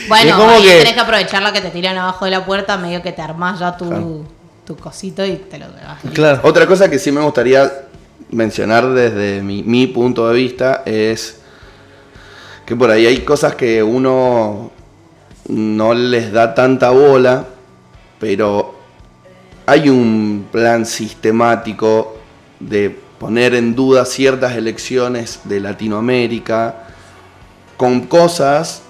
[0.07, 0.77] Bueno, es como ahí que.
[0.79, 3.59] tenés que aprovechar la que te tiran abajo de la puerta, medio que te armás
[3.59, 4.23] ya tu, Claro.
[4.65, 5.99] tu cosito y te lo das.
[6.13, 6.39] Claro.
[6.43, 7.71] Otra cosa que sí me gustaría
[8.29, 11.37] mencionar desde mi, mi punto de vista es
[12.65, 14.71] que por ahí hay cosas que uno
[15.49, 17.45] no les da tanta bola,
[18.19, 18.75] pero
[19.65, 22.17] hay un plan sistemático
[22.59, 22.89] de
[23.19, 26.75] poner en duda ciertas elecciones de Latinoamérica
[27.77, 28.81] con cosas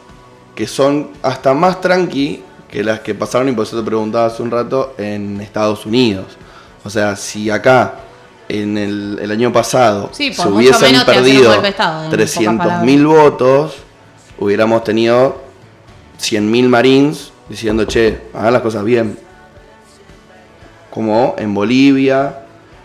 [0.55, 4.41] que son hasta más tranqui que las que pasaron, y por eso te preguntaba hace
[4.41, 6.25] un rato, en Estados Unidos.
[6.83, 7.99] O sea, si acá
[8.49, 13.05] en el, el año pasado Sí, se hubiesen perdido golpe de estado, en pocas 300.000
[13.05, 13.75] votos,
[14.39, 15.42] hubiéramos tenido
[16.19, 19.17] 100.000 marines diciendo, che, hagan las cosas bien.
[20.89, 22.39] Como en Bolivia,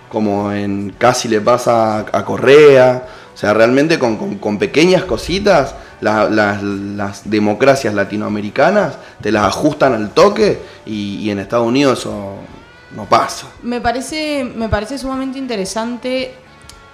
[0.09, 3.07] como en casi le pasa a, Correa.
[3.35, 9.95] O sea, realmente con, con- pequeñas cositas, la- las, las democracias latinoamericanas te las ajustan
[9.95, 12.35] al toque y, en Estados Unidos eso
[12.97, 13.47] no pasa.
[13.63, 16.35] Me parece, me parece sumamente interesante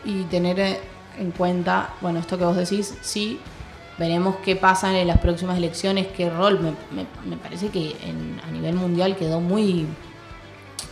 [0.04, 0.80] y tener
[1.18, 3.38] en cuenta, bueno, esto que vos decís, sí,
[3.98, 6.58] veremos qué pasa en las próximas elecciones, qué rol.
[6.60, 9.86] Me, me- me parece que en- a nivel mundial quedó muy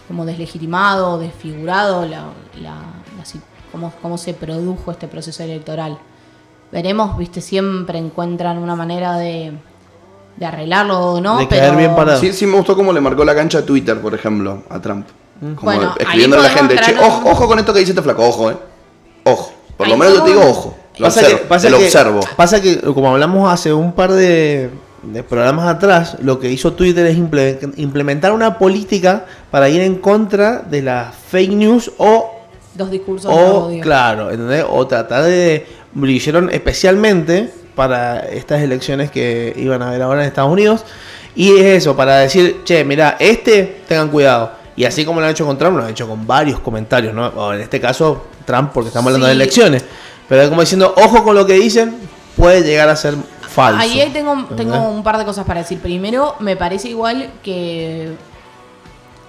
[0.09, 2.25] como deslegitimado, desfigurado la,
[2.61, 2.75] la-
[3.17, 3.25] la
[3.71, 5.99] cómo, cómo se produjo este proceso electoral.
[6.71, 9.53] Veremos, viste, siempre encuentran una manera de,
[10.37, 12.21] de arreglarlo o no, De pero caer bien parado.
[12.21, 15.07] Sí, sí me gustó cómo le marcó la cancha a Twitter, por ejemplo, a Trump.
[15.41, 18.27] Como Bueno, escribiéndole a la gente, che, ojo, ojo con esto que dice este flaco,
[18.27, 18.57] ojo, eh.
[19.25, 19.53] Ojo.
[19.77, 20.77] Por lo menos yo te digo ojo.
[20.99, 21.49] Lo Pasa que, observo.
[21.49, 22.21] pasa te lo que- observo.
[22.37, 24.69] pasa que, como hablamos hace un par de,
[25.03, 29.97] de programas atrás, lo que hizo Twitter es imple- implementar una política para ir en
[29.97, 32.31] contra de las fake news o
[32.75, 33.81] dos discursos de O, odio.
[33.83, 34.65] claro, ¿entendés?
[34.69, 35.67] O tratar de.
[35.95, 40.85] Lo hicieron especialmente para estas elecciones que iban a haber ahora en Estados Unidos.
[41.35, 44.53] Y es eso, para decir, che, mira, este, tengan cuidado.
[44.77, 47.27] Y así como lo han hecho con Trump, lo han hecho con varios comentarios, ¿no?
[47.29, 49.85] O en este caso, Trump, porque estamos hablando de elecciones.
[50.33, 51.95] Pero como diciendo, ojo con lo que dicen,
[52.39, 53.79] puede llegar a ser falso.
[53.79, 55.79] Ahí tengo, tengo un par de cosas para decir.
[55.79, 58.17] Primero, me parece igual que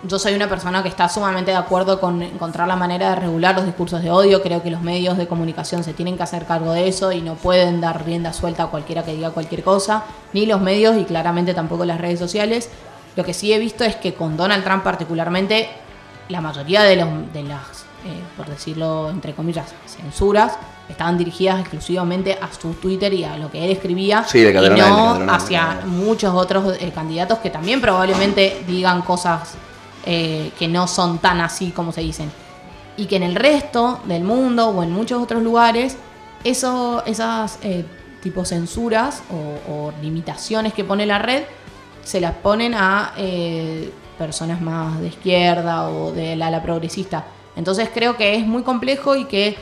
[0.08, 3.54] yo soy una persona que está sumamente de acuerdo con encontrar la manera de regular
[3.54, 4.42] los discursos de odio.
[4.42, 7.36] Creo que los medios de comunicación se tienen que hacer cargo de eso y no
[7.36, 11.54] pueden dar rienda suelta a cualquiera que diga cualquier cosa, ni los medios y claramente
[11.54, 12.70] tampoco las redes sociales.
[13.18, 15.68] Lo que sí he visto es que con Donald Trump particularmente,
[16.30, 20.58] la mayoría de, los, de las, eh, por decirlo entre comillas, censuras
[20.90, 25.16] estaban dirigidas exclusivamente a su Twitter y a lo que él escribía Sí, y no
[25.22, 25.88] él, hacia él.
[25.88, 29.56] muchos otros eh, candidatos que también probablemente digan cosas
[30.06, 32.32] eh, que no son tan así como se dicen.
[32.98, 35.98] Y que en el resto del mundo o en muchos otros lugares,
[36.44, 37.86] eso, esas eh,
[38.22, 41.44] tipo censuras o, o limitaciones que pone la red
[42.04, 47.26] se las ponen a eh, personas más de izquierda o del ala progresista.
[47.56, 49.56] Entonces creo que es muy complejo y que,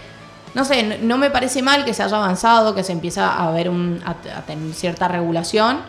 [0.53, 3.51] no sé, no, no me parece mal que se haya avanzado, que se empieza a
[3.51, 5.79] ver un, a, a tener cierta regulación,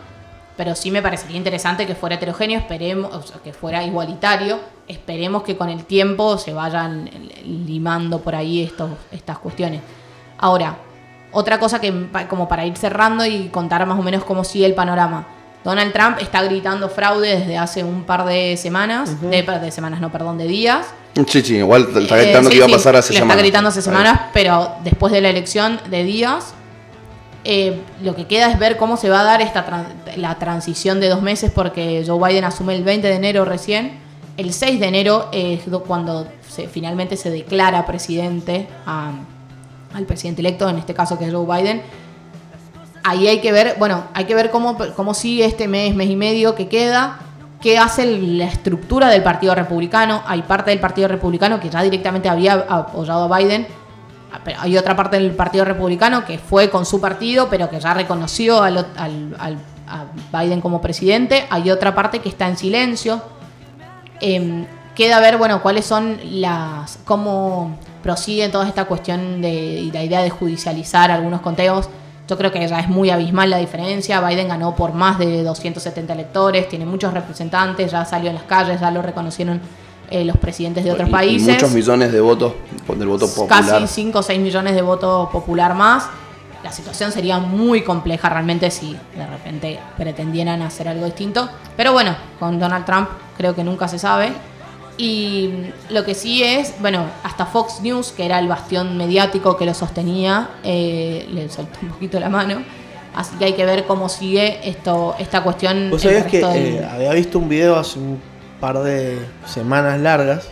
[0.55, 5.43] pero sí me parecería interesante que fuera heterogéneo, esperemos, o sea, que fuera igualitario, esperemos
[5.43, 7.09] que con el tiempo se vayan
[7.43, 9.81] limando por ahí estos, estas cuestiones.
[10.37, 10.77] Ahora,
[11.31, 14.75] otra cosa que como para ir cerrando y contar más o menos cómo sigue el
[14.75, 15.25] panorama.
[15.63, 20.11] Donald Trump está gritando fraude desde hace un par de semanas, de, de semanas, no,
[20.11, 20.93] perdón, de días.
[21.27, 23.35] Sí, sí, igual está Eh, gritando sí, que iba a pasar hace semanas.
[23.35, 26.53] Está gritando hace semanas, pero después de la elección de días,
[27.43, 29.65] eh, lo que queda es ver cómo se va a dar esta
[30.15, 33.99] la transición de dos meses, porque Joe Biden asume el 20 de enero recién.
[34.37, 39.11] El 6 de enero es do- cuando se, finalmente se declara presidente a-
[39.93, 41.83] al presidente electo, en este caso que es Joe Biden.
[43.03, 46.15] Ahí hay que ver, bueno, hay que ver cómo, cómo sigue este mes, mes y
[46.15, 47.19] medio que queda,
[47.63, 50.21] qué hace la estructura del Partido Republicano.
[50.27, 53.65] Hay parte del Partido Republicano que ya directamente había apoyado a Biden,
[54.33, 57.79] Ah, pero hay otra parte del Partido Republicano que fue con su partido, pero que
[57.79, 58.77] ya reconoció al,
[59.37, 60.05] a
[60.39, 61.45] Biden como presidente.
[61.51, 63.21] Hay otra parte que está en silencio.
[64.19, 66.97] Em, queda ver, bueno, cuáles son las.
[67.05, 71.87] cómo prosigue toda esta cuestión de la idea de judicializar algunos conteos.
[72.27, 74.21] Yo creo que ya es muy abismal la diferencia.
[74.21, 78.79] Biden ganó por más de 270 electores, tiene muchos representantes, ya salió en las calles,
[78.79, 79.59] ya lo reconocieron
[80.09, 81.53] eh, los presidentes de otros Y- y países.
[81.55, 82.53] muchos millones de votos
[82.95, 83.65] del voto popular.
[83.81, 86.07] Casi 5 o 6 millones de votos popular más.
[86.63, 91.49] La situación sería muy compleja realmente si de repente pretendieran hacer algo distinto.
[91.75, 94.31] Pero bueno, con Donald Trump creo que nunca se sabe.
[94.97, 95.49] Y
[95.89, 99.73] lo que sí es, bueno, hasta Fox News, que era el bastión mediático que lo
[99.73, 102.61] sostenía, eh, le soltó un poquito la mano.
[103.15, 105.89] Así que hay que ver cómo sigue esto, esta cuestión.
[105.91, 108.19] Vos sabés que del- eh, había visto un video hace un
[108.59, 109.17] par de
[109.47, 110.47] semanas largas.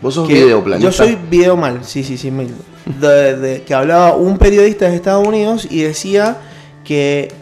[0.00, 0.90] Vos sos videoplanista.
[0.90, 2.30] Yo soy video mal, sí, sí, sí.
[2.30, 2.54] mil.
[3.00, 6.38] De, de- que hablaba un periodista de Estados Unidos y decía
[6.84, 7.32] que,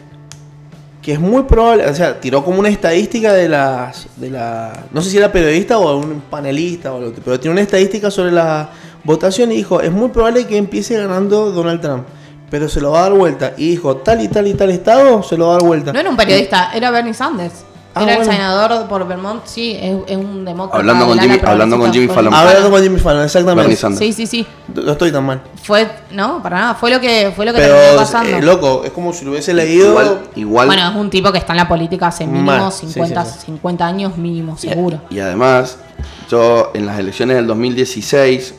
[1.01, 4.07] que es muy probable, o sea, tiró como una estadística de las.
[4.17, 7.53] de la No sé si era periodista o un panelista o lo que, pero tiene
[7.53, 8.69] una estadística sobre la
[9.03, 12.05] votación y dijo: es muy probable que empiece ganando Donald Trump.
[12.49, 13.53] Pero se lo va a dar vuelta.
[13.57, 15.93] Y dijo, tal y tal y tal estado, se lo va a dar vuelta.
[15.93, 17.63] No era un periodista, era Bernie Sanders.
[17.95, 20.77] Ah, era el senador por Vermont, sí, es, es un demócrata.
[20.77, 22.33] Hablando con Jimmy- hablando con Jimmy Fallon.
[22.33, 23.75] Hablando con Jimmy Fallon, exactamente.
[23.75, 24.45] Sí, sí, sí.
[24.75, 25.41] No estoy tan mal.
[25.63, 28.37] Fue, no, para nada, fue lo que, fue lo que Pero, terminó pasando.
[28.37, 29.89] eh, loco, es como si lo hubiese leído.
[29.89, 32.85] Igual, igual Bueno, es un tipo que está en la política hace mínimo Mal, sí,
[32.87, 33.45] 50, sí, sí.
[33.47, 35.01] 50 años mínimo, seguro.
[35.09, 35.77] Y además,
[36.29, 38.53] yo en las elecciones del 2016,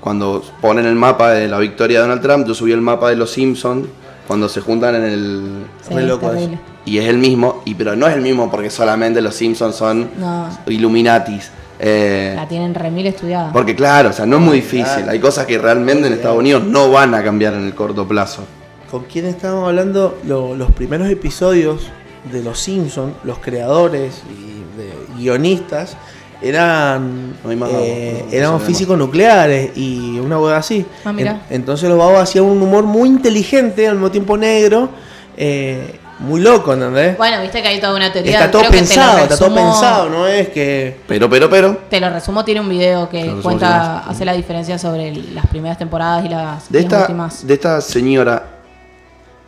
[0.00, 3.16] cuando ponen el mapa de la victoria de Donald Trump, yo subí el mapa de
[3.16, 3.86] los Simpsons
[4.28, 5.66] cuando se juntan en el...
[5.88, 6.58] Sí, loco terrible.
[6.86, 10.10] Y es el mismo, y pero no es el mismo porque solamente los Simpsons son
[10.18, 11.50] No, Illuminatis.
[11.78, 13.52] Eh, la tienen remil estudiada.
[13.52, 14.84] porque claro, o sea, no es muy difícil.
[14.84, 15.10] Claro.
[15.10, 18.44] Hay cosas que realmente en Estados Unidos no van a cambiar en el corto plazo.
[18.90, 20.18] ¿Con quién estábamos hablando?
[20.26, 21.88] Lo- los primeros episodios
[22.30, 25.96] de Los Simpsons, los creadores y de guionistas,
[26.42, 28.62] eran, No más eh, agua, no, no eran sabemos.
[28.62, 30.84] físicos nucleares y una hueá así.
[31.04, 31.12] Ah.
[31.16, 34.90] En- entonces los babos hacían un humor muy inteligente, al mismo tiempo negro,
[35.36, 37.16] eh, muy loco, ¿entendés?
[37.18, 38.32] Bueno, viste que hay toda una teoría.
[38.38, 41.00] está todo creo que te lo pensado, está todo pensado, no es que...
[41.08, 44.10] Pero, pero, pero, Te lo resumo, tiene un video que resumo, cuenta, sí.
[44.10, 47.46] hace la diferencia sobre las primeras temporadas y las, de esta, últimas.
[47.46, 48.42] de esta señora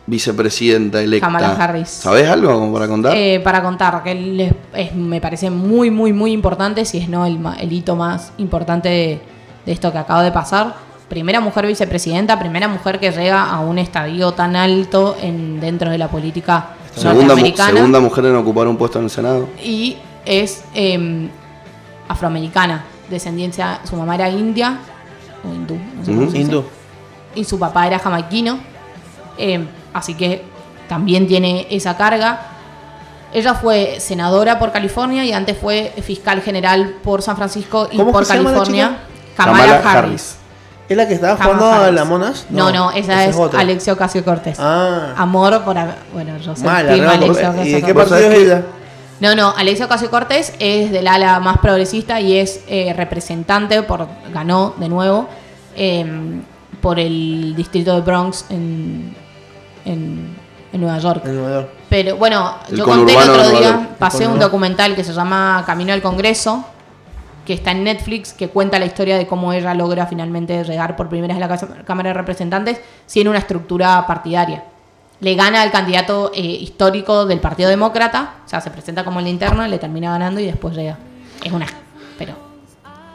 [0.05, 1.89] vicepresidenta electa, Kamala Harris.
[1.89, 3.13] ¿sabés algo como para contar?
[3.15, 7.09] Eh, para contar, que él es- es- me parece muy, muy, muy importante, si es
[7.09, 9.21] no el, ma- el hito más importante de,
[9.65, 10.75] de esto que acaba de pasar.
[11.09, 15.97] Primera mujer vicepresidenta, primera mujer que llega a un estadio tan alto en, dentro de
[15.97, 17.71] la política segunda, mu- norteamericana.
[17.77, 19.47] segunda mujer en ocupar un puesto en el Senado.
[19.63, 19.95] y
[20.25, 21.29] es eh,
[22.09, 24.79] afroamericana, descendencia, su mamá era india
[25.49, 26.37] o hindú, no sé.
[26.39, 26.65] Hindú.
[27.35, 28.59] y su papá era jamaiquino,
[29.37, 30.43] eh, así que
[30.89, 32.41] también tiene esa carga.
[33.33, 38.11] Ella fue senadora por California y antes fue fiscal general por San Francisco y ¿Cómo
[38.11, 38.87] por que se llama la California.
[38.89, 39.33] chica?
[39.35, 39.85] Kamala, Kamala Harris.
[39.95, 40.37] Harris.
[40.89, 41.95] ¿Es la que estaba Kamala jugando a Harris.
[41.95, 42.45] la Monas?
[42.49, 43.59] No, no, esa, es, otra.
[43.59, 44.57] Alexia Ocasio Cortés.
[44.59, 45.75] Ah, Amor por.
[46.13, 47.11] Bueno, yo soy mala, team ¿no?
[47.11, 48.63] Alexia ¿Y de qué partido es ella?
[49.19, 54.07] No, no, Alexia Ocasio Cortés es del ala más progresista y es eh, representante, por
[54.31, 55.27] ganó de nuevo,
[55.75, 56.05] eh,
[56.81, 59.15] por el distrito de Bronx en,
[59.85, 60.35] en,
[60.71, 61.23] en Nueva York.
[61.25, 61.69] En Nueva York.
[61.89, 63.89] Pero bueno, El yo conté el conurbano de otro Nueva día, York.
[63.97, 64.45] pasé un conurbano.
[64.45, 66.63] documental que se llama Camino al Congreso,
[67.47, 71.07] que está en Netflix, que cuenta la historia de cómo ella logra finalmente llegar por
[71.07, 74.65] primera vez a la Cámara de Representantes sin una estructura partidaria.
[75.21, 79.29] Le gana al candidato eh, histórico del Partido Demócrata, o sea, se presenta como la
[79.29, 80.97] interna, le termina ganando y después llega.
[81.41, 81.65] Es una,
[82.17, 82.33] pero,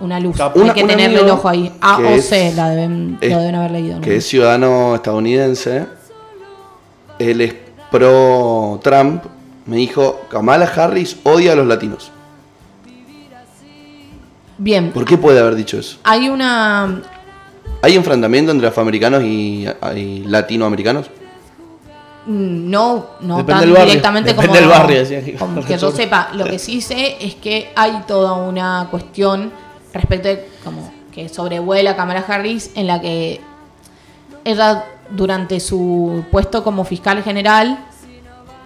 [0.01, 0.41] una luz.
[0.41, 1.71] Hay que tenerle el ojo ahí.
[1.83, 3.97] A que o es- C, la deben, es- lo deben haber leído.
[3.97, 4.01] ¿no?
[4.01, 5.85] que es ciudadano estadounidense,
[7.19, 7.55] él es
[7.91, 9.25] pro Trump,
[9.67, 12.11] me dijo, Kamala Harris odia a los latinos.
[14.63, 15.97] Bien, ¿Por qué puede haber dicho eso?
[16.05, 17.03] hay una
[17.83, 21.07] ¿Hay enfrentamiento entre afroamericanos y, y latinoamericanos?
[22.27, 23.87] Mm, No, no Depende tan del barrio.
[23.89, 26.29] directamente Depende como, del barrio, que- como que yo sepa.
[26.35, 29.51] Lo que sí sé es que hay toda una cuestión
[29.93, 33.41] respecto de como que sobrevuela Kamala Harris en la que
[34.45, 37.85] ella durante su puesto como fiscal general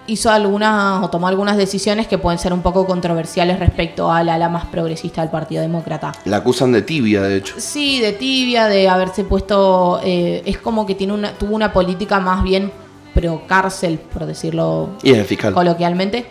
[0.09, 4.49] hizo algunas o tomó algunas decisiones que pueden ser un poco controversiales respecto al ala
[4.49, 6.13] más progresista del Partido Demócrata.
[6.25, 7.55] La acusan de tibia, de hecho.
[7.59, 10.01] Sí, de tibia, de haberse puesto.
[10.03, 12.71] eh, es como que tiene una, tuvo una política más bien
[13.15, 15.55] pro cárcel, por decirlo Y es el fiscal.
[15.55, 16.27] coloquialmente.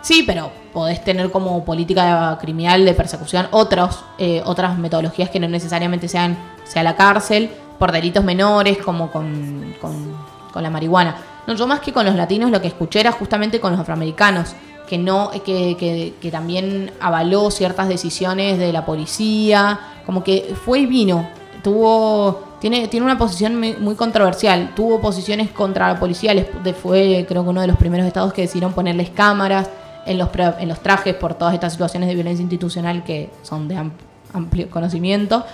[0.00, 5.48] Sí, pero podés tener como política criminal de persecución otros, eh, otras metodologías que no
[5.48, 10.14] necesariamente sean sea la cárcel, por delitos menores, como con, con-
[10.52, 11.16] con la marihuana.
[11.48, 14.50] No, yo más que con los latinos lo que escuché era justamente con los afroamericanos,
[14.88, 20.80] que no, que, que- que también avaló ciertas decisiones de la policía, como que fue
[20.80, 21.26] y vino.
[21.62, 24.72] Tuvo, tiene, tiene una posición muy, controversial.
[24.76, 26.34] Tuvo posiciones contra la policía.
[26.34, 26.46] les-
[26.82, 29.68] fue, creo que uno de los primeros estados que decidieron ponerles cámaras
[30.06, 30.28] en los,
[30.58, 33.92] en los trajes por todas estas situaciones de violencia institucional que son de am-
[34.34, 35.44] amplio conocimiento,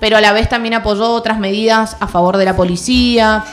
[0.00, 3.44] pero a la vez también apoyó otras medidas a favor de la policía,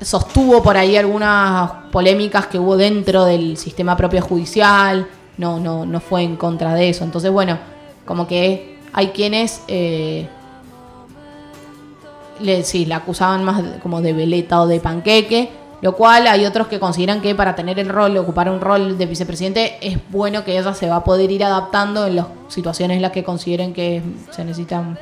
[0.00, 5.06] sostuvo por ahí algunas polémicas que hubo dentro del sistema propio judicial,
[5.38, 7.04] no, no, no fue en contra de eso.
[7.04, 7.58] Entonces, bueno,
[8.04, 10.28] como que hay quienes eh,
[12.40, 16.68] le, sí, la acusaban más como de veleta o de panqueque, lo cual hay otros
[16.68, 20.56] que consideran que para tener el rol, ocupar un rol de vicepresidente, es bueno que
[20.56, 24.02] ella se va a poder ir adaptando en las situaciones en las que consideren que
[24.30, 24.98] se necesitan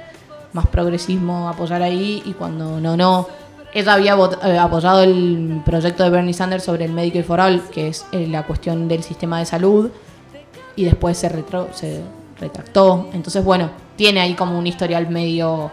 [0.52, 3.26] más progresismo apoyar ahí y cuando no, no.
[3.74, 7.88] Ella había eh, apoyado el proyecto de Bernie Sanders sobre el Medicare for All, que
[7.88, 9.90] es eh, la cuestión del sistema de salud,
[10.76, 12.02] y después se, retro- se
[12.38, 13.08] retractó.
[13.12, 15.70] Entonces, bueno, tiene ahí como un historial medio...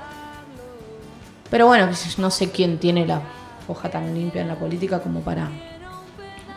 [1.49, 3.21] Pero bueno, no sé quién tiene la
[3.67, 5.49] hoja tan limpia en la política como para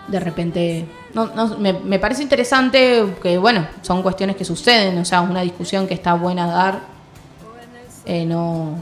[0.08, 0.86] de repente...
[1.14, 5.40] No, no, me, me parece interesante que, bueno, son cuestiones que suceden, o sea, una
[5.40, 6.80] discusión que está buena dar,
[8.06, 8.76] eh, no,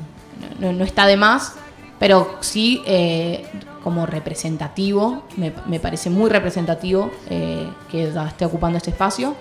[0.59, 1.55] no, no está de más,
[2.01, 3.47] pero sí eh,
[3.85, 9.37] como representativo, me, parece muy representativo eh, que esté ocupando este espacio.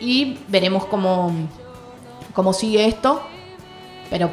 [0.00, 1.32] Y veremos cómo,
[2.32, 3.20] cómo sigue esto,
[4.08, 4.30] pero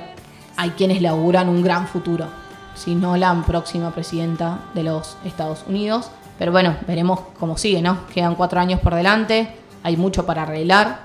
[0.55, 2.27] hay quienes le auguran un gran futuro,
[2.75, 6.11] si no la próxima presidenta de los Estados Unidos.
[6.37, 8.05] Pero bueno, veremos cómo sigue, ¿no?
[8.13, 9.47] Quedan cuatro años por delante,
[9.81, 10.99] hay mucho para arreglar,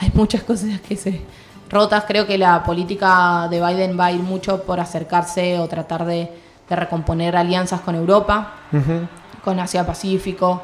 [0.00, 1.22] hay muchas cosas que se
[1.70, 2.04] rotas.
[2.06, 6.28] Creo que la política de Biden va a ir mucho por acercarse o tratar de,
[6.68, 8.54] de recomponer alianzas con Europa,
[9.44, 10.62] con Asia Pacífico,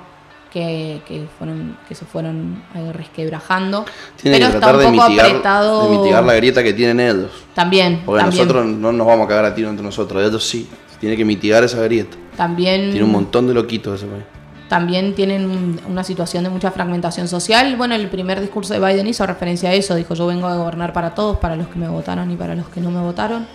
[0.53, 3.85] que, que fueron que se fueron eh, resquebrajando.
[4.21, 5.83] Tiene Pero que está tratar de un poco mitigar, apretado.
[5.91, 7.31] de mitigar la grieta que tienen ellos.
[7.55, 10.69] También, Porque también, nosotros no nos vamos a cagar a tiro entre nosotros, ellos sí.
[11.01, 12.17] Tiene que mitigar esa grieta.
[12.39, 14.25] también Tiene un montón de loquitos ese país.
[14.69, 17.77] También tienen un- una situación de mucha fragmentación social.
[17.77, 19.95] Bueno, el primer discurso de Biden hizo referencia a eso.
[19.95, 22.67] Dijo, yo vengo a gobernar para todos, para los que me votaron y para los
[22.69, 23.47] que no me votaron.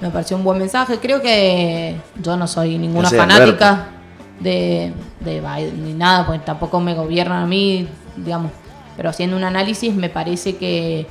[0.00, 0.98] Me pareció un buen mensaje.
[0.98, 3.86] Creo que yo no soy ninguna fanática
[4.38, 8.52] de, de Biden ni nada, porque tampoco me gobiernan a mí, digamos.
[8.96, 11.08] Pero haciendo un análisis me parece que,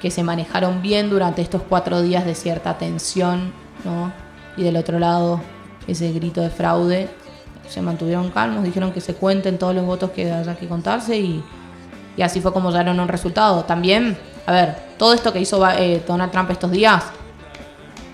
[0.00, 3.52] que se manejaron bien durante estos cuatro días de cierta tensión,
[3.84, 4.12] ¿no?
[4.56, 5.40] Y del otro lado,
[5.86, 7.10] ese grito de fraude
[7.68, 11.44] se mantuvieron calmos, dijeron que se cuenten todos los votos que haya que contarse y,
[12.16, 13.64] y así fue como llegaron a un resultado.
[13.64, 17.04] También, a ver, todo esto que hizo eh, Donald Trump estos días,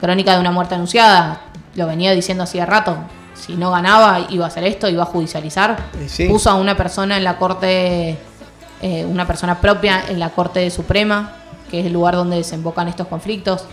[0.01, 1.41] crónica de una muerte anunciada,
[1.75, 2.97] lo venía diciendo hacía rato.
[3.35, 5.77] Si no ganaba, iba a hacer esto, iba a judicializar.
[6.05, 6.29] Y sí.
[6.29, 8.19] Puso a una persona en la corte,
[8.83, 11.33] eh, una persona propia en la Corte Suprema,
[11.71, 13.67] que es el lugar donde desembocan estos conflictos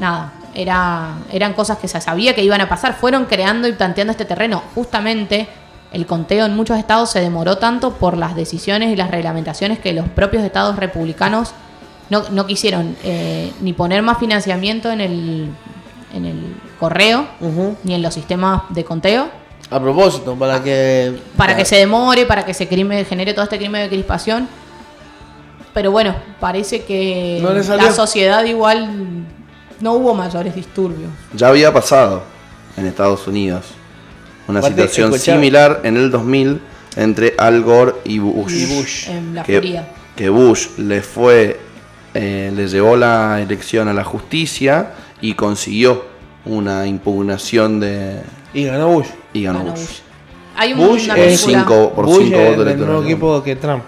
[0.00, 2.94] nada, era, eran cosas que se sabía que iban a pasar.
[2.94, 4.62] Fueron creando y planteando este terreno.
[4.74, 5.48] Justamente
[5.92, 9.92] el conteo en muchos estados se demoró tanto por las decisiones y las reglamentaciones que
[9.92, 11.52] los propios estados republicanos
[12.10, 15.48] no, no quisieron eh, ni poner más financiamiento en el,
[16.14, 17.26] en el correo
[17.84, 19.28] ni en los sistemas de conteo
[19.70, 21.18] A propósito, para que.
[21.36, 24.48] para que se demore, para que se crime, genere todo este crimen de crispación.
[25.72, 29.24] Pero bueno, parece que No la sociedad igual
[29.80, 31.10] no hubo mayores disturbios.
[31.34, 32.22] Ya había pasado
[32.76, 33.64] en Estados Unidos
[34.48, 36.60] una Aparte, situación similar en el 2000
[36.96, 38.52] entre Al Gore y Bush.
[38.52, 39.08] Y Bush.
[39.08, 41.60] En la que, Bush le fue,
[42.14, 46.04] eh, le llevó la elección a la justicia y consiguió
[46.44, 48.20] una impugnación de
[48.52, 49.06] Y ganó Bush.
[49.32, 49.80] y ganó, Ganó Bush.
[49.80, 49.98] Bush.
[50.56, 53.04] Hay un- Bush una es película- cinco- por Bush cinco es votos del mismo electorales.
[53.12, 53.84] equipo que Trump.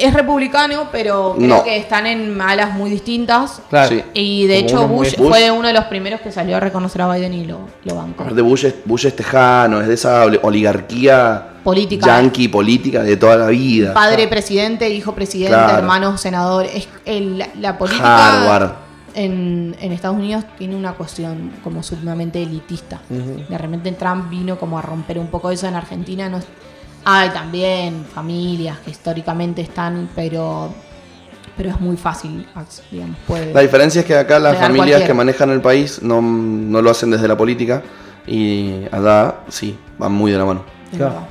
[0.00, 1.64] Es republicano, pero creo No.
[1.64, 3.60] que están en alas muy distintas.
[3.68, 3.88] Claro.
[3.90, 4.02] Sí.
[4.14, 7.02] Y de Como hecho Bush, Bush- fue uno de los primeros que salió a reconocer
[7.02, 8.22] a Biden y lo, lo bancó.
[8.22, 12.06] Aparte Bush es, Bush es tejano, es de esa oli- oligarquía Política.
[12.06, 13.92] yanqui política de toda la vida.
[13.94, 15.78] Padre presidente, hijo presidente, Claro.
[15.78, 16.64] hermano senador.
[16.66, 18.72] Es el- la, política Harvard.
[19.14, 23.00] en, en Estados Unidos tiene una cuestión como sumamente elitista.
[23.08, 26.28] De repente Trump vino como a romper un poco eso en Argentina.
[26.28, 26.46] No es-
[27.04, 30.72] hay también familias que históricamente están, pero
[31.56, 32.46] pero es muy fácil,
[32.90, 33.16] digamos.
[33.26, 36.90] Puede, La diferencia es que acá las familias que manejan el país no, no lo
[36.90, 37.82] hacen desde la política
[38.26, 40.64] y allá sí, van muy de la mano.
[40.90, 41.12] es Claro.
[41.14, 41.28] verdad.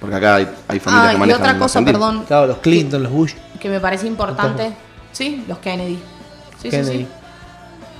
[0.00, 1.98] Porque acá hay, hay familias Ah, que y manejan otra la cosa, Argentina.
[2.06, 3.32] perdón, Claro, los Clinton, los Bush.
[3.60, 4.72] que me parece importante.
[5.12, 5.96] Sí, los Kennedy.
[6.60, 6.98] Sí, sí, Kennedy.
[6.98, 7.06] sí.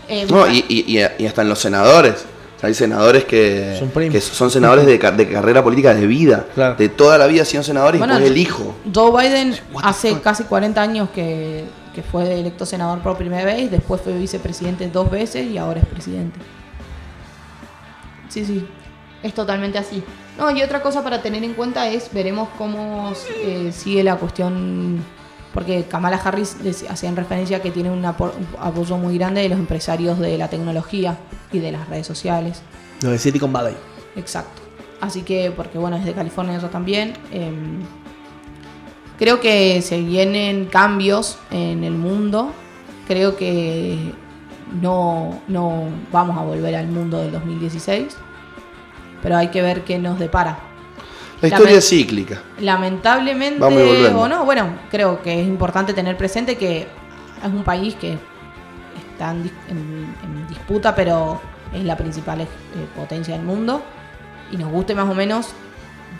[0.09, 2.25] Eh, No, y, y, y- y hasta en los senadores.
[2.59, 4.13] O sea, hay senadores que Son primos.
[4.13, 6.45] que son senadores de, ca- de carrera política de vida.
[6.55, 6.75] Claro.
[6.75, 8.75] De toda la vida sido senadores Bueno, y después el hijo.
[8.93, 14.01] Joe Biden hace casi 40 años que, que fue electo senador por primera vez, después
[14.03, 16.39] fue vicepresidente dos veces y ahora es presidente.
[18.29, 18.67] Sí, sí,
[19.23, 20.03] es totalmente así.
[20.37, 25.03] No, y otra cosa para tener en cuenta es, veremos cómo eh, sigue la cuestión
[25.59, 29.41] porque Kamala Harris dec- hacía en referencia que tiene un, apo- un apoyo muy grande
[29.43, 31.19] de los empresarios de la tecnología
[31.53, 32.63] y de las redes sociales.
[33.03, 33.75] Lo de Silicon Valley.
[34.15, 34.63] Exacto.
[35.01, 37.15] Así que, porque bueno, es de California eso también.
[37.33, 37.51] eh,
[39.19, 42.53] creo que se vienen cambios en el mundo.
[43.09, 44.13] Creo que
[44.81, 48.17] no, no vamos a volver al mundo del 2016.
[49.25, 50.61] Pero hay que ver qué nos depara.
[51.41, 52.43] La historia Lament- es cíclica.
[52.61, 53.61] Lamentablemente
[54.17, 58.19] o no, bueno, creo que es importante tener presente que es un país que
[59.13, 61.41] está en, dis- en- en disputa, pero
[61.73, 62.47] es la principal eh,
[62.97, 63.83] potencia del mundo
[64.51, 65.49] y nos guste más o menos,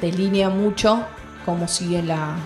[0.01, 1.05] delinea mucho
[1.45, 2.39] cómo siguen las,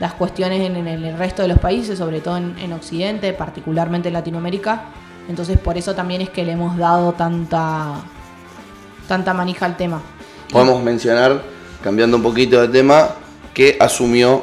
[0.00, 4.08] las cuestiones en, en el resto de los países, sobre todo en, en Occidente, particularmente
[4.08, 4.84] en Latinoamérica.
[5.28, 7.96] Entonces por eso también es que le hemos dado tanta,
[9.06, 10.00] tanta manija al tema.
[10.50, 11.42] Podemos mencionar,
[11.82, 13.08] cambiando un poquito de tema,
[13.54, 14.42] que asumió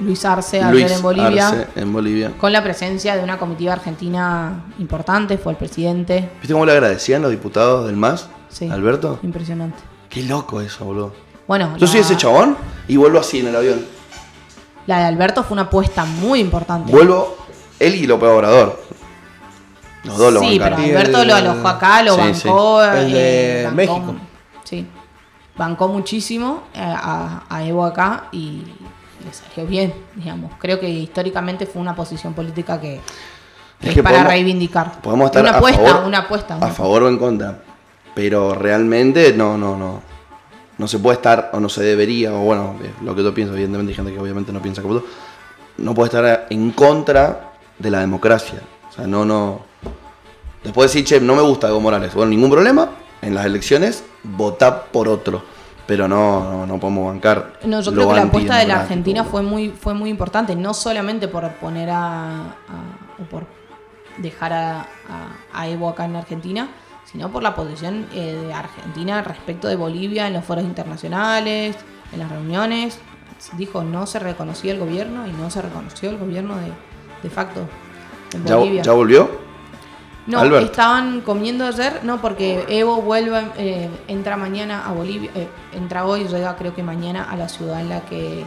[0.00, 1.48] Luis Arce ayer Luis en Bolivia.
[1.48, 2.32] Arce en Bolivia.
[2.38, 6.30] Con la presencia de una comitiva argentina importante, fue el presidente.
[6.40, 8.28] ¿Viste cómo le agradecían los diputados del MAS?
[8.48, 8.68] Sí.
[8.68, 9.18] Alberto.
[9.22, 9.78] Impresionante.
[10.08, 11.12] Qué loco eso, boludo.
[11.46, 12.56] Bueno, Yo la, soy ese chabón
[12.88, 13.84] y vuelvo así en el avión.
[14.86, 16.90] la de Alberto fue una apuesta muy importante.
[16.92, 17.36] Vuelvo
[17.78, 18.82] él y López Obrador.
[20.04, 20.90] Los dos lo sí, pero bancaron.
[20.96, 22.82] Alberto el- lo alojó acá, lo Sí, bancó.
[22.82, 22.98] sí.
[22.98, 24.14] El de bancó- México.
[25.56, 28.62] Bancó muchísimo eh, a, a Evo acá y
[29.24, 30.52] le salió bien, digamos.
[30.58, 33.00] Creo que históricamente fue una posición política que,
[33.80, 35.00] que Es que para podemos- reivindicar.
[35.02, 36.56] Podemos estar una a apuesta, favor, una apuesta.
[36.56, 37.62] a favor o en contra.
[38.14, 40.02] Pero realmente no, no, no.
[40.78, 43.52] No se puede estar, o no se debería, o bueno, eh, lo que yo pienso,
[43.54, 45.06] evidentemente hay gente que obviamente no piensa como tú.
[45.78, 48.60] No puede estar en contra de la democracia.
[48.90, 49.60] O sea, no, no.
[50.64, 52.14] Después decir, che, no me gusta Evo Morales.
[52.14, 52.88] Bueno, ningún problema.
[53.22, 55.42] En las elecciones, votá por otro.
[55.86, 57.58] Pero no, no, no podemos bancar.
[57.64, 58.80] No, yo creo que la apuesta de la.
[58.82, 62.52] Argentina fue muy, fue muy importante, no solamente por poner a, a-
[63.20, 63.46] o por
[64.18, 64.86] dejar a, a-
[65.52, 66.68] a Evo acá en Argentina,
[67.10, 71.76] sino por la posición eh, de Argentina respecto de Bolivia en los foros internacionales,
[72.12, 72.98] en las reuniones.
[73.56, 76.72] Dijo, no se reconocía el gobierno y no se reconoció el gobierno de,
[77.24, 77.62] de facto
[78.34, 78.82] en ¿Ya, Bolivia.
[78.82, 79.28] ya volvió?
[80.26, 86.06] No, estaban comiendo ayer, no, porque Evo vuelve, eh, entra mañana a Bolivia, eh, entra
[86.06, 88.44] hoy, llega creo que mañana a la ciudad en la que,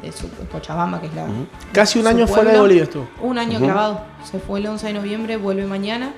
[0.00, 1.26] de su, Cochabamba, que es la...
[1.72, 2.58] Casi un año fuera de.
[2.60, 3.08] Bolivia estuvo.
[3.20, 3.64] Un año Ujú.
[3.64, 4.00] clavado.
[4.24, 6.12] Se fue el 11 de noviembre, vuelve mañana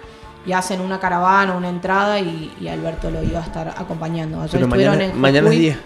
[0.46, 4.40] y hacen una caravana, una entrada y, y Alberto lo iba a estar acompañando.
[4.40, 5.76] Ayer Pero estuvieron mañana, en mañana es Jujuy.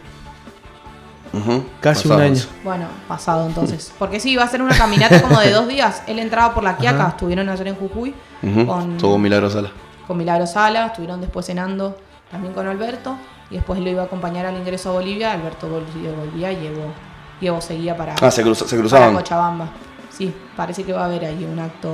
[1.32, 1.44] 10.
[1.46, 1.64] Ujú.
[1.80, 2.42] Casi un año.
[2.64, 3.92] Bueno, pasado entonces.
[3.98, 6.02] Porque sí, iba a ser una caminata como de dos días.
[6.06, 8.66] Él entraba por la Quiaca, estuvieron ayer en Jujuy Ujú.
[8.66, 9.70] con, Todo Milagro Sala.
[10.06, 11.96] con Milagro Sala, estuvieron después cenando
[12.30, 13.16] también con Alberto
[13.50, 16.92] y después lo iba a acompañar al ingreso a Bolivia, Alberto volvía, volvía y Evo,
[17.40, 19.14] y Evo seguía para, Ah, se, cruza- se para cruzaban.
[19.14, 19.68] Cochabamba.
[20.10, 21.90] Sí, parece que va a haber ahí un acto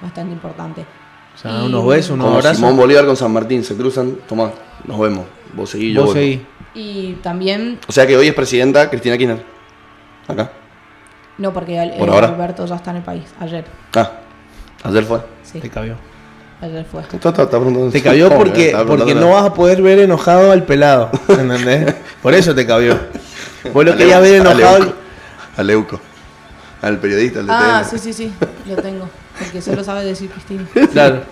[0.00, 0.86] bastante importante.
[1.34, 2.56] O sea, Y- unos besos, unos abrazos.
[2.56, 4.50] Simón Bolívar con San Martín, se cruzan, tomá,
[4.84, 5.24] nos vemos.
[5.54, 6.40] Vos seguís, yo Vos seguís.
[6.74, 9.42] Y también, O sea que hoy es presidenta Cristina Kirchner.
[10.26, 10.50] Acá.
[11.38, 12.28] no porque Al- Por eh, ahora.
[12.28, 13.64] Alberto ya está en el país, ayer.
[13.94, 14.10] Ah,
[14.84, 15.20] ayer fue.
[15.42, 15.96] Sí, Te cabió.
[16.60, 17.02] ayer fue.
[17.02, 20.50] Está- está- está preguntando- Te cabió porque, Está porque no vas a poder ver enojado
[20.50, 21.10] al pelado.
[21.28, 21.94] ¿Entendés?
[22.22, 22.98] Por eso te cabió.
[23.72, 24.78] Vos lo querías ver enojado.
[24.78, 24.94] Leuco.
[25.56, 26.00] A Leuco.
[26.82, 28.32] Al periodista, al de Ah, sí, sí, sí,
[28.66, 29.08] lo tengo.
[29.38, 30.64] Porque solo sabe decir Cristina.
[30.92, 31.22] Claro.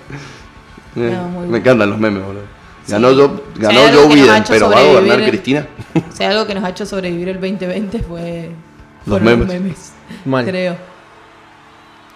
[0.96, 1.56] Eh, No, muy me bien.
[1.62, 2.42] encantan los memes, boludo.
[2.84, 2.92] Sí.
[2.92, 5.66] Ganó, yo, Si ganó algo Joe que Biden, pero ¿va a gobernar Cristina?
[6.12, 8.50] Si algo que nos ha hecho sobrevivir el 2020 fue
[9.06, 9.92] Los memes.
[10.24, 10.44] Mal.
[10.44, 10.76] Creo.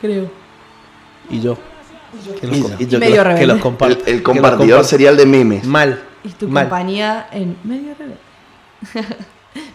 [0.01, 0.31] Creo.
[1.31, 1.57] Y yo.
[2.41, 3.41] Que los, Y- yo que Medio los- rebelde.
[3.41, 5.65] que los El, compar- el que los compartidor compar- serial de memes.
[5.65, 6.03] Mal.
[6.25, 6.65] Y tu Mal.
[6.65, 8.19] compañía en medio rebelde.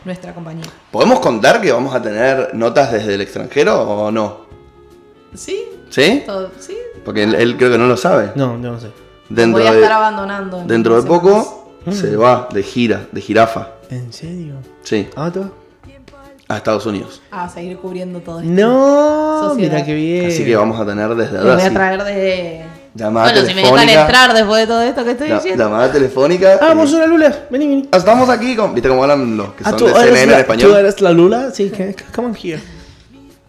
[0.05, 0.65] Nuestra compañía.
[0.91, 4.41] ¿Podemos contar que vamos a tener notas desde el extranjero o no?
[5.33, 6.23] Sí, ¿Sí?
[6.25, 6.77] todo, sí.
[7.05, 8.31] Porque él, él creo que no lo sabe.
[8.35, 8.91] No, yo no sé.
[9.33, 10.59] Dentro Voy a de, estar abandonando.
[10.61, 13.69] en dentro de poco se va de gira, de jirafa.
[13.89, 14.55] ¿En serio?
[14.83, 15.49] Sí, ¿Ah, tú?
[16.47, 17.21] a Estados Unidos.
[17.31, 18.51] A seguir cubriendo todo esto.
[18.51, 19.71] No, Sociedad.
[19.73, 20.27] mira qué bien.
[20.27, 22.65] Así que vamos a tener desde Lo voy ahora a traer de.
[22.93, 25.63] llamada bueno, si me dejan entrar después de todo esto que estoy la- diciendo.
[25.63, 26.55] llamada telefónica.
[26.59, 27.33] Ah, y- vamos una lula.
[27.49, 27.89] Vení, vení.
[27.93, 28.73] Estamos aquí con.
[28.73, 30.69] ¿Viste cómo hablan los que Ah, son ¿tú de CNN en la, español?
[30.71, 31.51] ¿Tú eres la lula?
[31.53, 32.61] Sí, que, come on here.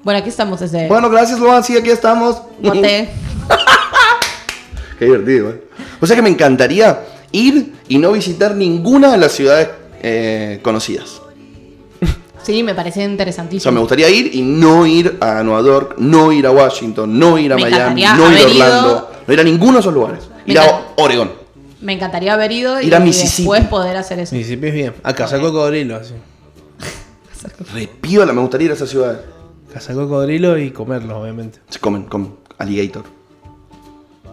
[0.05, 0.87] Bueno, aquí estamos desde.
[0.87, 1.65] Bueno, gracias, Luan.
[1.65, 2.41] Sí, aquí estamos.
[2.61, 3.09] Mote.
[5.03, 5.65] Qué divertido, ¿eh?
[6.01, 7.01] O sea que me encantaría
[7.33, 9.69] ir y no visitar ninguna de las ciudades
[10.01, 11.21] eh, conocidas.
[12.45, 13.63] Sí, me parece O interesantísimo.
[13.65, 17.37] sea, me gustaría ir y no ir a Nueva York, no ir a Washington, no
[17.37, 19.93] ir a Me Miami, no ir a ido- Orlando, no ir a ninguno de esos
[19.95, 20.29] lugares.
[20.47, 21.33] Me Ir a Oregón.
[21.81, 23.43] Me encantaría haber ido y, Ir a y Mississippi.
[23.43, 24.37] después poder hacer eso.
[24.37, 24.95] Mississippi es bien.
[25.03, 26.15] A cazar cocodrilo, así.
[27.75, 29.19] Re piola, me gustaría ir a esas ciudades.
[29.75, 31.59] Cazar cocodrilo y comerlos, obviamente.
[31.71, 32.35] Se comen, comen.
[32.59, 33.05] Alligator.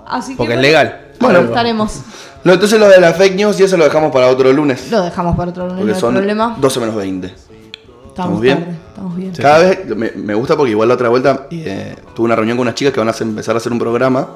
[0.09, 1.07] Así que Porque es legal.
[1.19, 1.39] Bueno.
[1.39, 2.01] estaremos.
[2.43, 4.89] No, entonces lo de las fake news y eso lo dejamos para otro lunes.
[4.89, 6.55] Lo dejamos para otro lunes, no Porque hay son problema.
[6.59, 7.27] 12 menos 20.
[7.27, 8.59] Estamos ¿estamos bien?
[8.59, 9.35] tarde, estamos bien.
[9.35, 9.41] Sí.
[9.41, 12.63] Cada vez me, me gusta porque igual la otra vuelta eh, tuve una reunión con
[12.63, 14.27] unas chicas que van a hacer- empezar a hacer un programa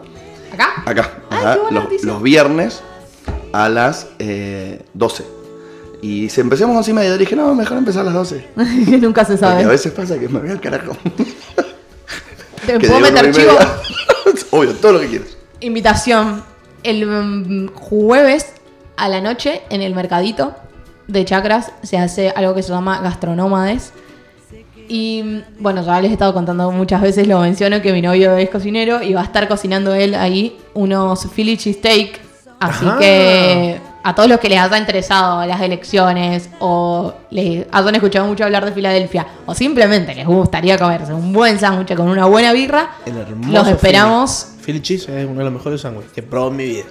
[0.53, 0.83] ¿Acá?
[0.85, 2.07] acá, Ay, qué buena los, noticia.
[2.07, 2.81] los viernes
[3.53, 5.25] a las eh, 12.
[6.01, 8.45] Y si empecemos a once y media, dije, no, mejor empezar a las 12.
[8.89, 9.65] que nunca se Porque a sabe.
[9.65, 10.91] veces pasa que me voy al carajo.
[12.65, 13.53] ¿Te que puedo digo meter y chivo?
[13.53, 13.69] media.
[14.51, 15.37] Obvio, todo lo que quieras.
[15.63, 16.43] Invitación.
[16.83, 18.53] El mm, jueves
[18.97, 20.53] a la noche en el mercadito
[21.07, 23.93] de chacras se hace algo que se llama gastronómades.
[24.89, 28.35] Y mm, bueno, ya les he estado contando muchas veces, lo menciono, que mi novio
[28.35, 32.19] es cocinero y va a estar cocinando él ahí unos Philly cheesesteak.
[32.59, 32.99] Así Ajá.
[32.99, 38.43] que a todos los que les haya interesado las elecciones o les hayan escuchado mucho
[38.43, 42.91] hablar de Filadelfia o simplemente les gustaría comerse un buen sándwich con una buena birra,
[43.05, 44.81] El hermoso los esperamos Philly.
[44.81, 46.83] Cheese es uno de los mejores sándwiches que he probado en mi vida.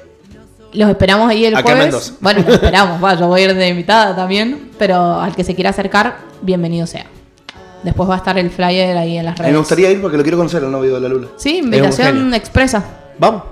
[0.73, 1.85] Los esperamos ahí el Acá jueves.
[1.85, 2.13] Mendoza.
[2.21, 5.55] Bueno, los esperamos, va, yo voy a ir de invitada también, pero al que se
[5.55, 7.07] quiera acercar, bienvenido sea.
[7.83, 9.53] Después va a estar el flyer ahí en las redes.
[9.53, 11.29] me gustaría ir porque lo quiero conocer al novio de la Lula.
[11.37, 12.83] Sí, invitación expresa.
[13.19, 13.43] Vamos,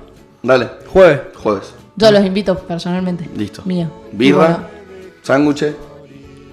[0.42, 1.20] Dale, jueves.
[1.42, 1.74] jueves.
[1.96, 3.28] Yo los invito personalmente.
[3.36, 3.62] Listo.
[3.64, 3.90] Mío.
[4.12, 4.58] Birra, Bueno,
[5.22, 5.74] sándwiches.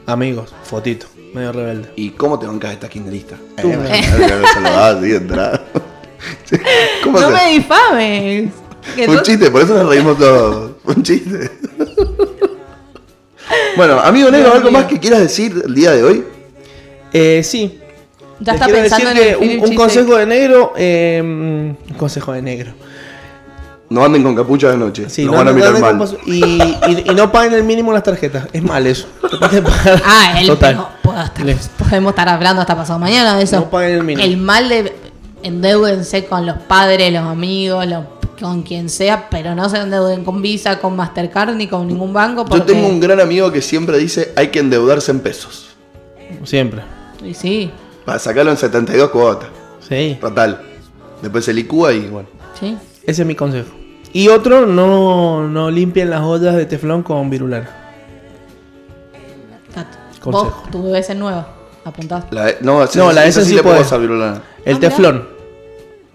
[0.06, 1.92] Amigos, fotito, medio rebelde.
[1.96, 3.36] ¿Y cómo te bancas esta kinderista?
[3.62, 3.70] Tú.
[3.70, 5.66] Eh, se lo das así de entrada.
[7.04, 8.52] ¿Cómo no se- me difames.
[8.96, 10.72] Que un sos- chiste, por eso nos reímos todos.
[10.86, 11.52] Un chiste.
[13.76, 16.24] bueno, amigo negro, ¿algo más que quieras decir el día de hoy?
[17.14, 17.80] Eh, sí.
[18.40, 20.74] Ya Les está quiero pensando en el que un, consejo de negro.
[20.78, 22.72] eh, un consejo de negro.
[23.90, 25.10] No anden con capucha de noche.
[25.10, 26.18] Sí, no, van a mirar no, mal.
[26.26, 28.48] y, y- y no paguen el mínimo las tarjetas.
[28.52, 29.08] Es mal eso.
[30.06, 30.76] Ah, él Total.
[30.76, 33.58] pero puedo estar- Les- podemos estar hablando hasta pasado mañana de eso.
[33.62, 34.44] No paguen el mínimo.
[34.44, 34.94] mal de
[35.44, 38.04] endeúdense con los padres, los amigos, los-
[38.40, 42.46] con quien sea, pero no se endeuden con Visa, con Mastercard ni con ningún banco.
[42.50, 45.70] Yo tengo un gran amigo que siempre dice hay que endeudarse en pesos.
[46.44, 46.82] Siempre.
[47.24, 47.72] Y sí,
[48.06, 49.50] Para sacarlo en 72 cuotas.
[49.88, 50.18] Sí.
[50.22, 50.62] Total.
[51.22, 52.28] Después se licúa y bueno.
[52.60, 52.78] sí.
[53.08, 53.70] Ese es mi consejo.
[54.14, 57.70] Y otro, no, no limpien las ollas de teflón con virulana.
[59.74, 59.98] Tato.
[60.22, 60.46] Consejo.
[60.64, 61.48] Vos, tu bebé es nueva.
[61.86, 62.26] Apuntás.
[62.32, 64.42] La, no, No, la esa esa sí le puedo pasar virulana.
[64.66, 65.28] El Ah, teflón.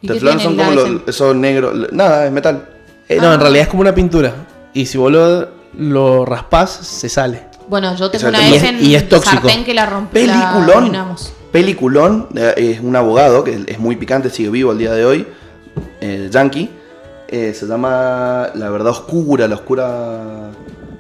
[0.03, 1.93] ¿Y qué Teflón son la como los, esos negros.
[1.93, 2.69] Nada, es metal.
[3.09, 3.35] Eh, no, Ah.
[3.35, 4.35] en realidad es como una pintura.
[4.75, 5.49] Y si vos lo,
[5.79, 7.45] lo raspás, se sale.
[7.69, 9.49] Bueno, yo tengo una vez en y es tóxico.
[9.49, 10.27] sartén que la rompí.
[10.27, 10.77] la Peliculón.
[10.79, 11.33] arruinamos.
[11.53, 12.29] Peliculón.
[12.35, 15.27] eh, es un abogado que es muy picante, sigue vivo al día de hoy.
[16.01, 16.69] eh, yankee.
[17.33, 20.51] Eh, se llama La verdad oscura, la oscura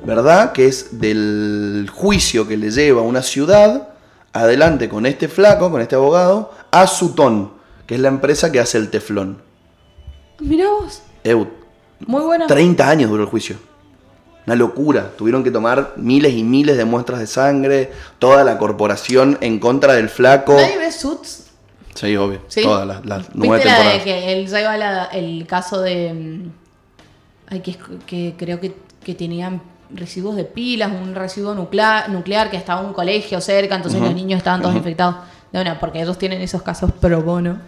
[0.03, 3.91] verdad, que es del juicio que le lleva una ciudad
[4.33, 7.53] adelante con este flaco, con este abogado, a Sutton,
[7.87, 9.43] que es la empresa que hace el teflón.
[10.41, 11.03] Mirá vos.
[11.23, 11.47] Ew,
[12.07, 12.47] Muy buena.
[12.47, 13.57] 30 años duró el juicio.
[14.47, 15.13] Una locura.
[15.17, 17.93] Tuvieron que tomar miles y miles de muestras de sangre.
[18.19, 20.55] Toda la corporación en contra del flaco.
[20.55, 21.52] ¿Nadie ve Suits?
[21.95, 22.41] Sí, obvio.
[22.49, 22.63] ¿Sí?
[22.63, 24.03] Todas las, las nueve ¿Viste la de temporadas.
[24.05, 26.13] que él lleva la- el caso de.
[26.13, 26.51] mm,
[27.51, 27.61] Ay,
[28.07, 28.75] que, creo que,
[29.05, 29.61] que tenían
[29.91, 34.39] residuos de pilas, un residuo nuclear, nuclear que estaba un colegio cerca, entonces los niños
[34.39, 35.17] estaban todos infectados.
[35.53, 37.59] De una, porque ellos tienen esos casos pro bono.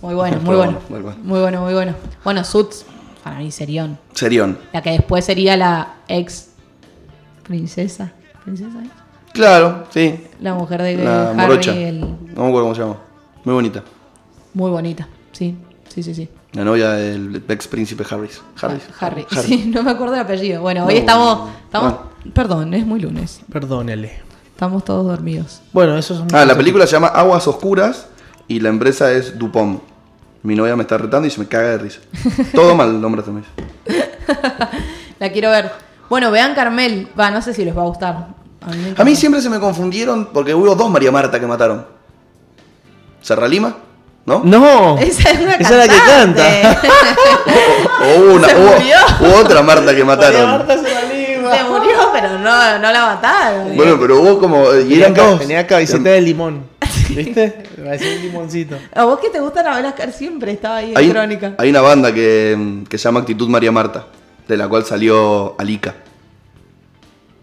[0.00, 0.78] Muy bueno, muy bueno.
[0.88, 1.18] muy bueno.
[1.22, 1.94] Muy bueno, muy bueno.
[2.24, 2.86] Bueno, Suits,
[3.22, 3.98] para mí serión.
[4.14, 4.58] Serión.
[4.72, 6.52] La que después sería la ex
[7.42, 8.12] princesa.
[8.42, 8.78] ¿Princesa?
[9.34, 10.24] Claro, sí.
[10.40, 11.72] La mujer de La Harry, morocha.
[11.74, 12.06] el- No
[12.44, 12.96] me acuerdo cómo se llama.
[13.44, 13.82] Muy bonita.
[14.54, 15.08] muy bonita.
[15.32, 15.56] Sí,
[15.88, 16.28] sí, sí, sí.
[16.52, 18.42] La novia del ex príncipe Harris.
[18.60, 18.82] Harris.
[18.98, 19.26] Harry.
[19.42, 20.60] Sí, no me acuerdo el apellido.
[20.62, 21.50] Bueno, hoy estamos.
[21.64, 22.10] estamos bueno.
[22.34, 23.40] Perdón, es muy lunes.
[23.50, 24.20] Perdónele.
[24.50, 25.62] Estamos todos dormidos.
[25.72, 26.28] Bueno, eso son.
[26.34, 28.08] Ah, la película se llama Aguas Oscuras
[28.48, 29.80] y la empresa es Dupont.
[30.42, 32.00] Mi novia me está retando y se me caga de risa.
[32.54, 33.46] Todo mal el nombre también.
[35.18, 35.70] La quiero ver.
[36.08, 37.08] Bueno, vean Carmel.
[37.18, 38.28] Va, no sé si les va a gustar.
[38.62, 41.99] A mí, A siempre se me confundieron porque hubo dos María Marta que mataron.
[43.22, 43.76] ¿Serra Lima?
[44.26, 44.42] ¿No?
[44.44, 44.98] No.
[44.98, 46.80] Esa es una Esa es la que canta.
[48.02, 48.96] O hubo una, Se murió.
[49.20, 50.50] hubo otra Marta que María mataron.
[50.50, 51.54] Marta se la lima.
[51.54, 53.76] Se murió, pero no, no la mataron.
[53.76, 54.72] Bueno, pero hubo como.
[54.74, 55.40] Y Tenía, eran dos.
[55.40, 56.64] tenía cabecita de limón.
[57.10, 57.64] ¿Viste?
[57.82, 58.76] Parecía un limoncito.
[58.94, 60.52] ¿A vos que te gusta la Velascar siempre?
[60.52, 61.54] Estaba ahí en Hay, Crónica.
[61.58, 64.06] hay una banda que, que se llama Actitud María Marta,
[64.46, 65.94] de la cual salió Alica.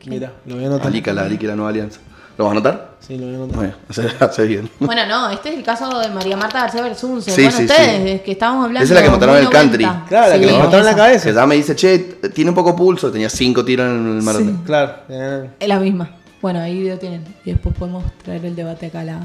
[0.06, 0.88] Mira, lo voy a anotar.
[0.88, 2.00] Alica, la Alica y la Nueva Alianza.
[2.38, 2.87] ¿Lo vas a anotar?
[3.08, 3.56] Sí, lo voy a anotar.
[3.58, 4.70] Bueno, hace, hace bien.
[4.80, 7.32] Bueno, no, este es el caso de María Marta García Bersunce.
[7.32, 8.26] Sí, bueno, sí, ustedes, sí.
[8.26, 8.84] que estábamos hablando.
[8.84, 9.84] Esa es la que mataron en el country.
[9.86, 10.06] 90.
[10.10, 11.30] Claro, la que le mataron en la cabeza.
[11.30, 12.00] Que ya me dice, che,
[12.34, 14.62] tiene un poco pulso, tenía cinco tiros en el maratón.
[14.66, 14.94] Claro.
[15.08, 16.10] eh, Es la misma.
[16.42, 17.24] Bueno, ahí lo tienen.
[17.46, 19.18] Y después podemos traer el debate acá a la,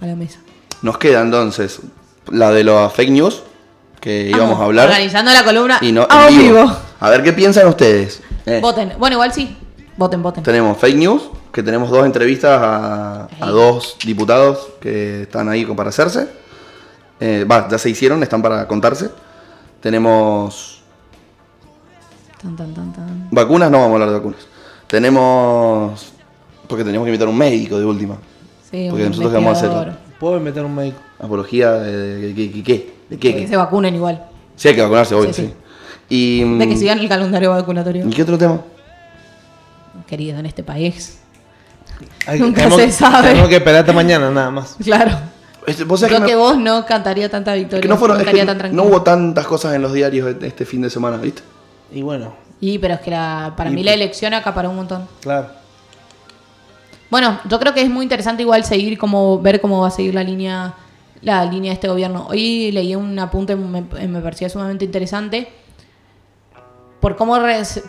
[0.00, 0.38] a la mesa.
[0.82, 1.80] Nos queda entonces
[2.30, 3.42] la de los fake news,
[4.00, 4.88] que íbamos a hablar.
[4.88, 6.42] Organizando la columna Y no, a vivo.
[6.42, 6.76] vivo.
[7.00, 8.22] A ver qué piensan ustedes.
[8.46, 8.92] Eh, Voten.
[8.98, 9.56] Bueno, igual sí.
[9.98, 10.42] Voten, voten.
[10.42, 11.22] tenemos fake news,
[11.56, 16.28] que tenemos dos entrevistas a, a dos diputados que están ahí para hacerse.
[17.18, 19.08] Eh, Va, ya se hicieron, están para contarse.
[19.80, 20.82] Tenemos
[22.42, 23.28] Tan, tan, tan, tan.
[23.30, 24.40] vacunas, no vamos a hablar de vacunas.
[24.86, 26.12] Tenemos.
[26.68, 28.16] Porque tenemos que invitar a un médico de última.
[28.70, 29.96] Sí, Porque un nosotros qué vamos a hacer.
[30.20, 30.98] ¿Puedo meter un médico?
[31.18, 32.94] Apología de, de- de- de- qué?
[33.08, 33.34] ¿De qué?
[33.34, 34.26] Que se vacunen igual.
[34.56, 35.54] Sí, hay que vacunarse hoy, Sí, sí.
[36.10, 36.40] sí.
[36.40, 38.06] Y, mm, De que sigan el calendario vacunatorio.
[38.06, 38.60] ¿Y qué otro tema?
[40.06, 41.20] Querido, en este país.
[42.38, 43.28] Nunca tenemos- se sabe.
[43.28, 44.76] Tenemos que esperar hasta mañana nada más.
[44.82, 45.12] Claro.
[45.66, 47.82] Este, ¿Vos sabés Creo que, que me- vos no cantaría tanta victoria.
[47.82, 50.82] que no, fueron, es que tan no hubo tantas cosas en los diarios este fin
[50.82, 51.42] de semana, ¿viste?
[51.92, 55.08] Y bueno, Y pero es que la- para Y- mí la elección acaparó un montón.
[55.20, 55.48] claro.
[57.10, 60.14] Bueno, yo creo que es muy interesante igual seguir cómo ver cómo va a seguir
[60.14, 60.74] la línea
[61.22, 62.26] la línea de este gobierno.
[62.28, 65.48] Hoy leí un apunte me, me parecía sumamente interesante
[67.00, 67.36] por cómo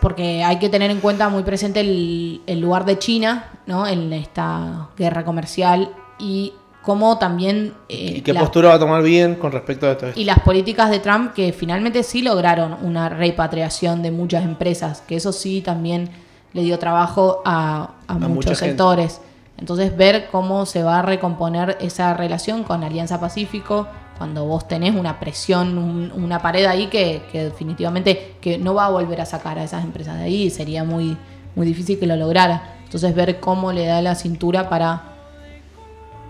[0.02, 3.88] porque hay que tener en cuenta muy presente el, el lugar de China, ¿no?
[3.88, 5.90] En esta guerra comercial
[6.20, 9.92] y cómo también eh, ¿Y qué la- postura va a tomar bien con respecto a
[9.92, 10.08] esto?
[10.16, 15.18] y las políticas de Trump que finalmente sí lograron una repatriación de muchas empresas, que
[15.18, 16.10] eso sí también
[16.54, 19.22] le dio trabajo a, muchos sectores.
[19.58, 24.96] Entonces ver cómo se va a recomponer esa relación con Alianza Pacífico, cuando vos tenés
[24.96, 29.60] una presión, un- una pared ahí que, definitivamente que no va a volver a sacar
[29.60, 31.18] a esas empresas de ahí, sería muy,
[31.56, 32.76] muy difícil que lo lograra.
[32.86, 35.14] Entonces ver cómo le da la cintura para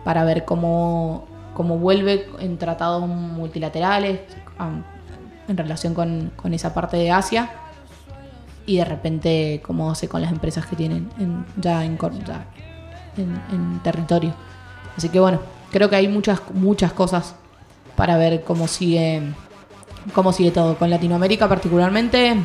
[0.04, 4.22] para ver cómo, cómo vuelve en tratados multilaterales
[5.50, 7.50] en relación con, con esa parte de Asia
[8.66, 11.98] y de repente cómo hace con las empresas que tienen en- ya en,
[13.52, 14.34] en territorio.
[14.98, 15.40] Así que bueno,
[15.72, 17.36] creo que hay muchas, muchas cosas
[17.98, 19.22] para ver cómo sigue,
[20.14, 20.78] cómo sigue todo.
[20.78, 22.38] Con Latinoamérica particularmente,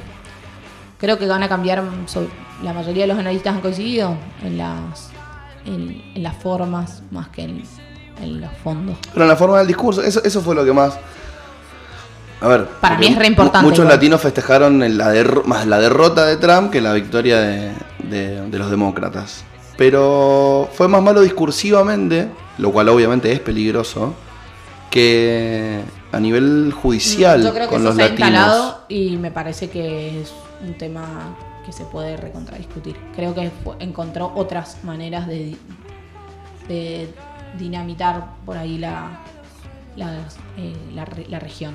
[0.99, 1.85] creo que van a cambiar,
[2.65, 5.11] la mayoría de los analistas han coincidido en las,
[5.65, 7.63] en, en las formas más que en,
[8.21, 8.97] en los fondos.
[9.13, 10.99] Pero en la forma del discurso, eso, eso fue lo que más.
[12.41, 12.67] A ver.
[12.81, 13.95] Para mí es re importante mu- Muchos igual.
[13.95, 15.13] latinos festejaron la
[15.45, 17.71] más la derrota de Trump que la victoria de,
[18.03, 19.45] de- de los demócratas.
[19.77, 24.15] Pero fue más malo discursivamente, lo cual obviamente es peligroso,
[24.93, 25.81] que
[26.13, 28.29] a nivel judicial Yo creo que con eso los se ha latinos.
[28.31, 30.33] instalado y me parece que es
[30.65, 32.97] un tema que se puede recontradiscutir.
[33.17, 33.51] Creo que
[33.81, 35.59] encontró otras maneras de, di-
[36.69, 37.15] de
[37.59, 39.21] dinamitar por ahí la,
[39.97, 40.13] la,
[40.59, 41.75] eh, la re- la región.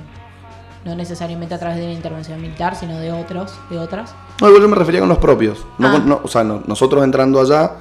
[0.84, 4.14] No necesariamente a través de una intervención militar, sino de otros, de otras.
[4.40, 5.66] No, igual yo me refería con los propios.
[5.78, 5.92] No Ah.
[5.92, 7.72] con- no, o sea, no- nosotros entrando allá,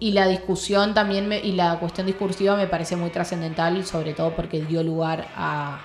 [0.00, 4.34] Y la discusión también me- y la cuestión discursiva me parece muy trascendental, sobre todo
[4.34, 5.78] porque dio lugar a.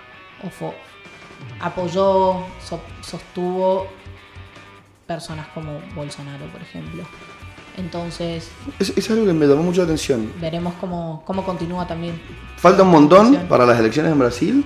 [0.43, 0.73] o fo-
[1.59, 3.87] apoyó, so- sostuvo
[5.07, 7.03] personas como Bolsonaro, por ejemplo.
[7.77, 10.31] Entonces, es, es algo que me llamó mucho la atención.
[10.39, 12.19] veremos cómo, cómo continúa también.
[12.57, 14.65] Falta un montón para las elecciones en Brasil,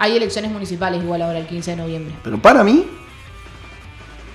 [0.00, 2.14] Hay elecciones municipales igual ahora el 15 de noviembre.
[2.24, 2.86] pero para mí,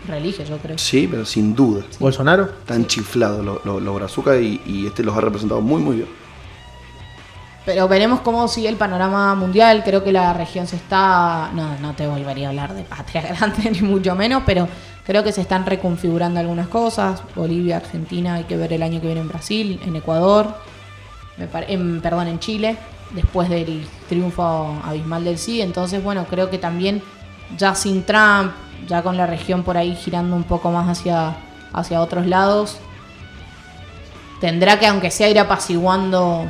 [0.08, 0.78] Religio, yo creo.
[0.78, 1.84] sí, pero sin duda.
[2.00, 2.44] ¿Bolsonaro?
[2.46, 6.08] Están chiflados los lo, lo brazucas y, y este los ha representado muy, muy bien.
[7.66, 9.84] Pero veremos cómo sigue el panorama mundial.
[9.86, 11.50] Creo que la región se está.
[11.54, 14.68] No, no te volvería a hablar de patria grande, ni mucho menos, pero
[15.06, 17.24] creo que se están reconfigurando algunas cosas.
[17.36, 20.54] Bolivia, Argentina, hay que ver el año que viene en Brasil, en Ecuador,
[21.38, 22.76] me pare- en, perdón, en Chile,
[23.12, 25.62] después del triunfo abismal del sí.
[25.62, 27.02] Entonces, bueno, creo que también
[27.58, 28.52] ya sin Trump,
[28.88, 31.36] ya con la región por ahí girando un poco más hacia,
[31.74, 32.78] hacia otros lados,
[34.40, 36.46] tendrá que, aunque sea, ir apaciguando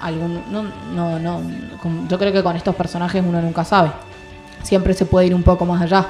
[0.00, 0.62] algún no
[0.94, 1.40] no no
[1.82, 3.90] con- yo creo que con estos personajes uno nunca sabe.
[4.62, 6.06] Siempre se puede ir un poco más allá.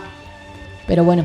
[0.87, 1.25] Pero bueno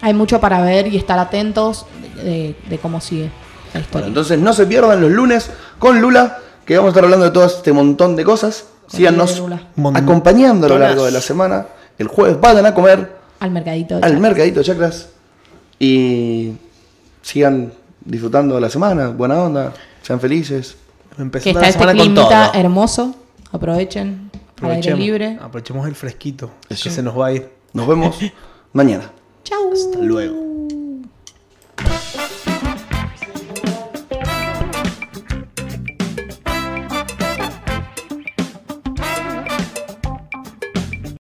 [0.00, 1.84] hay mucho para ver y estar atentos
[2.16, 3.30] de, de- de cómo sigue la
[3.72, 4.06] Bueno, historia.
[4.08, 7.46] entonces no se pierdan los lunes con Lula, que vamos a estar hablando de todo
[7.46, 8.66] este montón de cosas.
[8.86, 9.42] Síganos
[9.94, 11.66] acompañando a lo largo de la semana.
[11.98, 14.20] El jueves vayan a comer al mercadito de al Chacras.
[14.20, 15.08] mercadito de chacras
[15.78, 16.52] y
[17.22, 17.72] sigan
[18.04, 19.08] disfrutando de la semana.
[19.08, 19.72] Buena onda,
[20.02, 20.76] sean felices.
[21.16, 22.60] que Empezando está la este semana con climita todo.
[22.60, 23.14] hermoso
[23.52, 26.84] aprovechen al aire Aprovechemos, libre aprovechemos el fresquito, Eso.
[26.84, 27.48] que se nos va a ir.
[27.72, 28.16] Nos vemos
[28.72, 29.10] mañana.
[29.44, 30.67] chau Hasta luego.